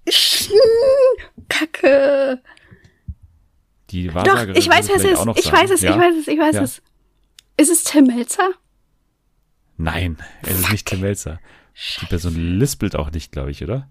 [1.50, 2.42] Kacke.
[3.92, 5.38] Die Doch, Wahrsagerin ich weiß, wer es ist.
[5.38, 5.92] Ich weiß es, ja?
[5.92, 6.62] ich weiß es, ich weiß Ja.
[6.64, 6.82] es.
[7.58, 8.50] Ist es Tim Melzer?
[9.78, 11.40] Nein, es ist nicht Tim Melzer.
[12.02, 13.88] Die Person lispelt auch nicht, glaube ich, oder?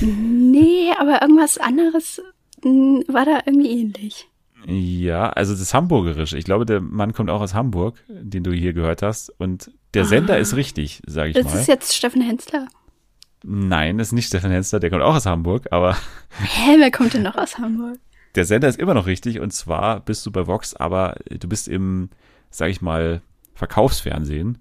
[0.00, 2.22] Nee, aber irgendwas anderes
[2.64, 4.28] mh, war da irgendwie ähnlich.
[4.66, 6.38] Ja, also das Hamburgerische.
[6.38, 9.30] Ich glaube, der Mann kommt auch aus Hamburg, den du hier gehört hast.
[9.40, 10.38] Und der Sender Ah.
[10.38, 11.58] ist richtig, sage ich Das mal.
[11.60, 12.68] ist jetzt Steffen Hensler.
[13.44, 15.96] Nein, das ist nicht Stefan Hensler, der kommt auch aus Hamburg, aber
[16.38, 17.98] Hä, wer kommt denn noch aus Hamburg?
[18.36, 19.40] der Sender ist immer noch richtig.
[19.40, 22.08] Und zwar bist du bei Vox, aber du bist im,
[22.50, 23.20] sage ich mal,
[23.54, 24.58] Verkaufsfernsehen.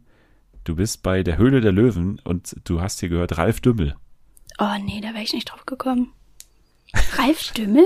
[0.64, 3.96] Du bist bei der Höhle der Löwen und du hast hier gehört Ralf Dümmel.
[4.60, 6.10] Oh nee, da wäre ich nicht drauf gekommen.
[7.18, 7.86] Ralf Dümmel?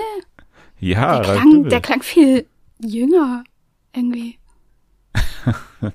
[0.79, 2.47] Ja, Der klang, der klang viel
[2.79, 3.43] jünger
[3.93, 4.39] irgendwie.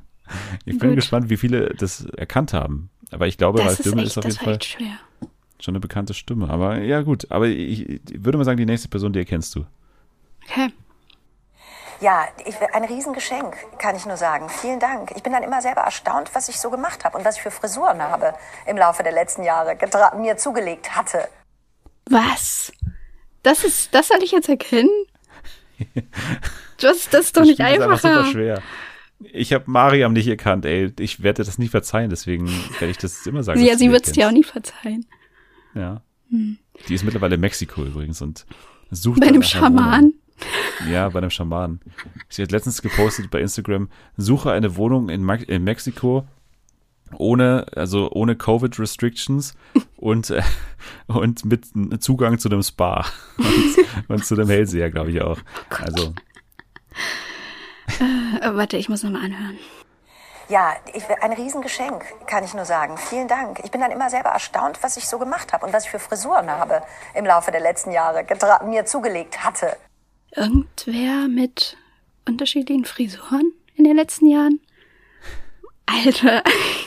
[0.64, 0.96] ich bin gut.
[0.96, 2.90] gespannt, wie viele das erkannt haben.
[3.10, 4.58] Aber ich glaube, Ralf Dümmel ist auf jeden Fall
[5.60, 6.48] schon eine bekannte Stimme.
[6.48, 7.30] Aber ja, gut.
[7.30, 9.66] Aber ich, ich würde mal sagen, die nächste Person, die erkennst du.
[10.44, 10.72] Okay.
[12.00, 14.48] Ja, ich, ein Riesengeschenk, kann ich nur sagen.
[14.48, 15.12] Vielen Dank.
[15.16, 17.50] Ich bin dann immer selber erstaunt, was ich so gemacht habe und was ich für
[17.50, 18.32] Frisuren habe
[18.66, 19.76] im Laufe der letzten Jahre
[20.16, 21.28] mir zugelegt hatte.
[22.08, 22.72] Was?
[23.42, 24.90] Das ist, das soll ich jetzt erkennen?
[26.78, 28.30] Das, das ist doch Das nicht Spiel ist einfach super einfacher.
[28.32, 28.62] schwer.
[29.32, 30.90] Ich habe Mariam nicht erkannt, ey.
[30.98, 32.48] Ich werde das nicht verzeihen, deswegen
[32.78, 33.60] werde ich das immer sagen.
[33.62, 34.36] Ja, sie wird es dir auch Hm.
[34.36, 35.04] nie verzeihen.
[35.74, 36.00] Ja.
[36.30, 38.46] Die ist mittlerweile in Mexiko übrigens und
[38.90, 39.42] sucht Bei einem Wohnung.
[39.48, 40.12] Schaman.
[40.90, 41.80] Ja, bei einem Schamanen.
[42.30, 46.26] Sie hat letztens gepostet bei Instagram, suche eine Wohnung in, in Mexiko
[47.16, 49.54] ohne, also ohne Covid-Restrictions
[49.96, 50.42] und, äh,
[51.06, 51.66] und mit
[52.02, 53.04] Zugang zu einem Spa
[53.36, 55.38] und, und zu einem Hellseher, glaube ich auch.
[55.82, 56.14] Also,
[58.40, 59.58] Äh, warte, ich muss nochmal anhören.
[60.48, 62.96] Ja, ich, ein Riesengeschenk, kann ich nur sagen.
[62.96, 63.60] Vielen Dank.
[63.62, 66.00] Ich bin dann immer selber erstaunt, was ich so gemacht habe und was ich für
[66.00, 66.82] Frisuren habe
[67.14, 68.24] im Laufe der letzten Jahre
[68.64, 69.76] mir zugelegt hatte.
[70.34, 71.76] Irgendwer mit
[72.26, 74.60] unterschiedlichen Frisuren in den letzten Jahren?
[75.92, 76.42] Alter,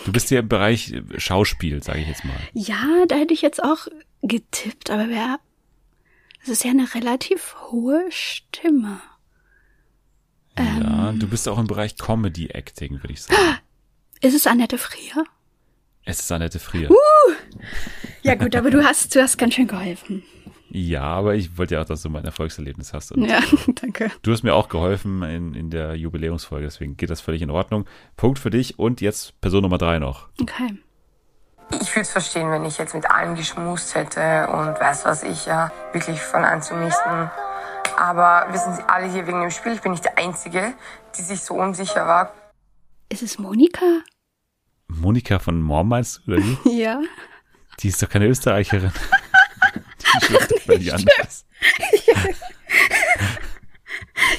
[0.06, 2.36] du bist hier im Bereich Schauspiel, sage ich jetzt mal.
[2.54, 3.88] ja, da hätte ich jetzt auch
[4.22, 5.40] getippt, aber wer.
[6.40, 9.02] Das ist ja eine relativ hohe Stimme.
[10.58, 13.40] Ja, du bist auch im Bereich Comedy Acting, würde ich sagen.
[14.22, 15.26] Ist es Annette Frier?
[16.06, 16.90] Es ist Annette Frier.
[18.22, 20.24] Ja gut, aber du hast, du hast ganz schön geholfen.
[20.76, 23.12] Ja, aber ich wollte ja auch, dass du mein Erfolgserlebnis hast.
[23.12, 23.42] Und Ja,
[23.76, 24.10] danke.
[24.24, 27.86] Du hast mir auch geholfen in, in der Jubiläumsfolge, deswegen geht das völlig in Ordnung.
[28.18, 30.30] Punkt für dich und jetzt Person Nummer drei noch.
[30.42, 30.80] Okay.
[31.80, 35.46] Ich würde es verstehen, wenn ich jetzt mit allen geschmust hätte und weiß was ich
[35.46, 37.30] ja wirklich von anzunächsten.
[37.96, 39.74] Aber wir sind alle hier wegen dem Spiel.
[39.74, 40.74] Ich bin nicht der Einzige,
[41.16, 42.34] die sich so unsicher war.
[43.10, 43.86] Ist es Monika?
[44.88, 46.58] Monika von Morm meinst du, oder wie?
[46.82, 47.00] Ja.
[47.80, 48.92] Die ist doch keine Österreicherin.
[50.66, 51.46] Völlig anders.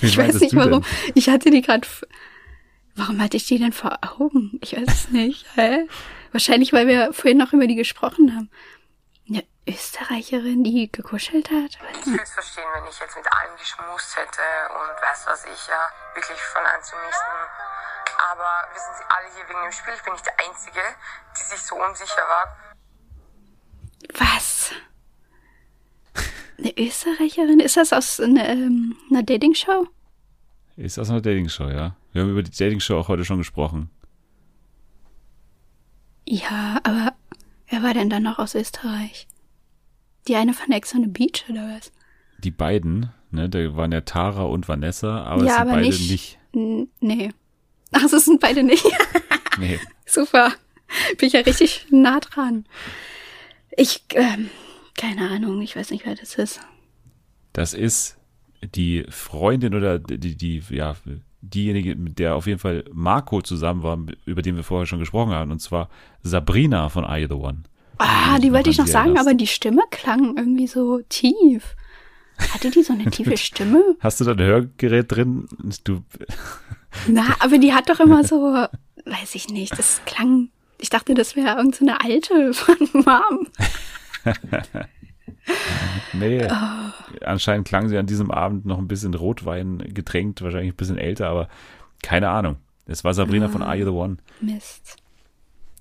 [0.00, 0.82] Wie Ich weiß nicht warum.
[0.82, 1.12] denn?
[1.14, 1.86] Ich hatte die gerade.
[2.96, 4.58] Warum hatte ich die denn vor Augen?
[4.62, 5.46] Ich weiß es nicht.
[5.56, 5.88] Hä?
[6.32, 8.50] Wahrscheinlich, weil wir vorhin noch über die gesprochen haben.
[9.28, 11.78] Eine Österreicherin, die gekuschelt hat?
[12.00, 14.42] Ich würde es verstehen, wenn ich jetzt mit allen geschmust hätte
[14.74, 15.80] und weiß was ich ja
[16.14, 17.34] wirklich von anzunächsten.
[18.30, 19.94] Aber wir sind alle hier wegen dem Spiel.
[19.96, 20.80] Ich bin nicht der Einzige,
[21.38, 22.56] die sich so unsicher war.
[24.18, 24.53] Was?
[26.64, 27.60] Eine Österreicherin?
[27.60, 29.86] Ist das aus einer, ähm, einer Dating-Show?
[30.76, 31.94] Ist aus einer Dating-Show, ja.
[32.12, 33.90] Wir haben über die Dating-Show auch heute schon gesprochen.
[36.26, 37.12] Ja, aber
[37.68, 39.28] wer war denn dann noch aus Österreich?
[40.26, 41.92] Die eine von Ex on the Beach oder was?
[42.38, 45.86] Die beiden, ne, da waren ja Tara und Vanessa, aber Ja, es sind aber beide
[45.86, 46.10] nicht-
[46.52, 46.88] nicht.
[47.00, 47.30] Nee.
[47.92, 48.84] Ach, so sind beide nicht.
[49.58, 49.78] Nee.
[50.06, 50.52] Super.
[51.18, 52.64] Bin ich ja richtig nah dran.
[53.76, 54.48] Ich, ähm,
[54.96, 56.60] keine Ahnung, ich weiß nicht, wer das ist.
[57.52, 58.16] Das ist
[58.74, 60.96] die Freundin oder die, die, ja,
[61.40, 65.32] diejenige, mit der auf jeden Fall Marco zusammen war, über den wir vorher schon gesprochen
[65.32, 65.88] haben, und zwar
[66.22, 67.64] Sabrina von I The One.
[67.98, 69.28] Ah, die wollte ich noch sagen, erinnerst.
[69.28, 71.76] aber die Stimme klang irgendwie so tief.
[72.52, 73.96] Hatte die so eine tiefe Stimme?
[74.00, 75.46] Hast du da ein Hörgerät drin?
[75.84, 76.02] Du,
[77.06, 78.36] Na, aber die hat doch immer so,
[79.04, 80.48] weiß ich nicht, das klang,
[80.78, 83.48] ich dachte, das wäre irgendeine so eine alte von Mom.
[86.12, 86.46] nee.
[86.51, 87.24] Oh.
[87.24, 91.28] Anscheinend klang sie an diesem Abend noch ein bisschen Rotwein getränkt, wahrscheinlich ein bisschen älter,
[91.28, 91.48] aber
[92.02, 92.56] keine Ahnung.
[92.86, 93.74] Es war Sabrina von Ah.
[93.74, 94.16] I The One.
[94.40, 94.96] Mist.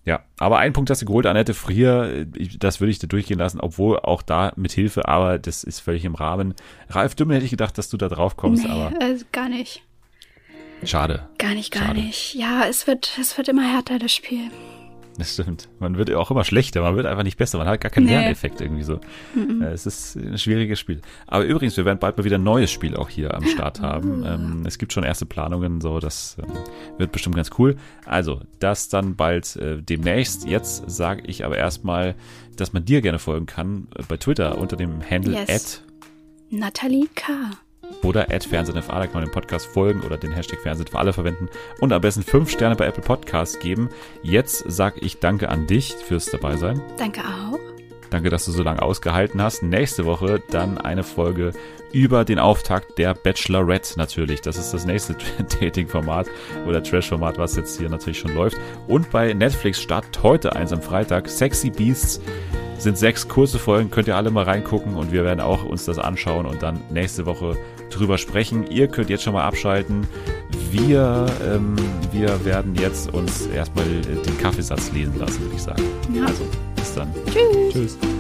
[0.06, 2.26] Ja, aber einen Punkt hast du geholt, Annette Frier,
[2.60, 6.04] das würde ich dir durchgehen lassen, obwohl auch da mit Hilfe, aber das ist völlig
[6.04, 6.56] im Rahmen.
[6.90, 9.82] Ralf Dümmel hätte ich gedacht, dass du da drauf kommst, Nee, aber äh, gar nicht.
[10.84, 11.30] schade.
[11.38, 12.02] Gar nicht, gar Schade.
[12.02, 12.34] nicht.
[12.36, 14.50] Ja, es wird, es wird immer härter, das Spiel.
[15.20, 15.70] Das stimmt.
[15.80, 18.14] Man wird auch immer schlechter, man wird einfach nicht besser, man hat gar keinen Nee.
[18.14, 19.00] Lerneffekt irgendwie so.
[19.36, 21.02] Äh, Es ist ein schwieriges Spiel.
[21.28, 24.24] Aber übrigens, wir werden bald mal wieder ein neues Spiel auch hier am Start haben.
[24.26, 26.52] Ähm, es gibt schon erste Planungen, so das ähm,
[26.98, 27.76] wird bestimmt ganz cool.
[28.06, 30.48] Also, das dann bald äh, demnächst.
[30.48, 32.16] Jetzt sage ich aber erstmal,
[32.56, 35.84] dass man dir gerne folgen kann äh, bei Twitter unter dem Handle Yes.
[36.50, 37.34] Nathalie K.
[38.02, 41.00] Oder at Fernsehen für alle kann man den Podcast folgen oder den Hashtag Fernsehen für
[41.00, 41.50] alle verwenden
[41.80, 43.90] und am besten fünf Sterne bei Apple Podcasts geben.
[44.22, 46.82] Jetzt sag ich danke an dich fürs dabei sein.
[46.98, 47.60] Danke auch.
[48.14, 49.64] Danke, dass du so lange ausgehalten hast.
[49.64, 51.52] Nächste Woche dann eine Folge
[51.92, 54.42] über den Auftakt der Bachelorette natürlich.
[54.42, 55.16] Das ist das nächste
[55.60, 56.28] Dating-Format
[56.68, 58.58] oder Trash-Format, was jetzt hier natürlich schon läuft.
[58.88, 61.28] Und bei Netflix startet heute eins am Freitag.
[61.28, 62.22] Sexy Beasts
[62.78, 65.98] sind sechs kurze Folgen, könnt ihr alle mal reingucken und wir werden auch uns das
[65.98, 67.58] anschauen und dann nächste Woche
[67.94, 68.66] drüber sprechen.
[68.70, 70.08] Ihr könnt jetzt schon mal abschalten.
[70.72, 71.76] Wir, ähm,
[72.12, 75.84] wir werden jetzt uns erstmal den Kaffeesatz lesen lassen, würde ich sagen.
[76.14, 76.26] Ja.
[76.26, 76.44] Also,
[76.76, 77.14] bis dann.
[77.32, 77.74] Tschüss.
[77.74, 78.13] Tschüss.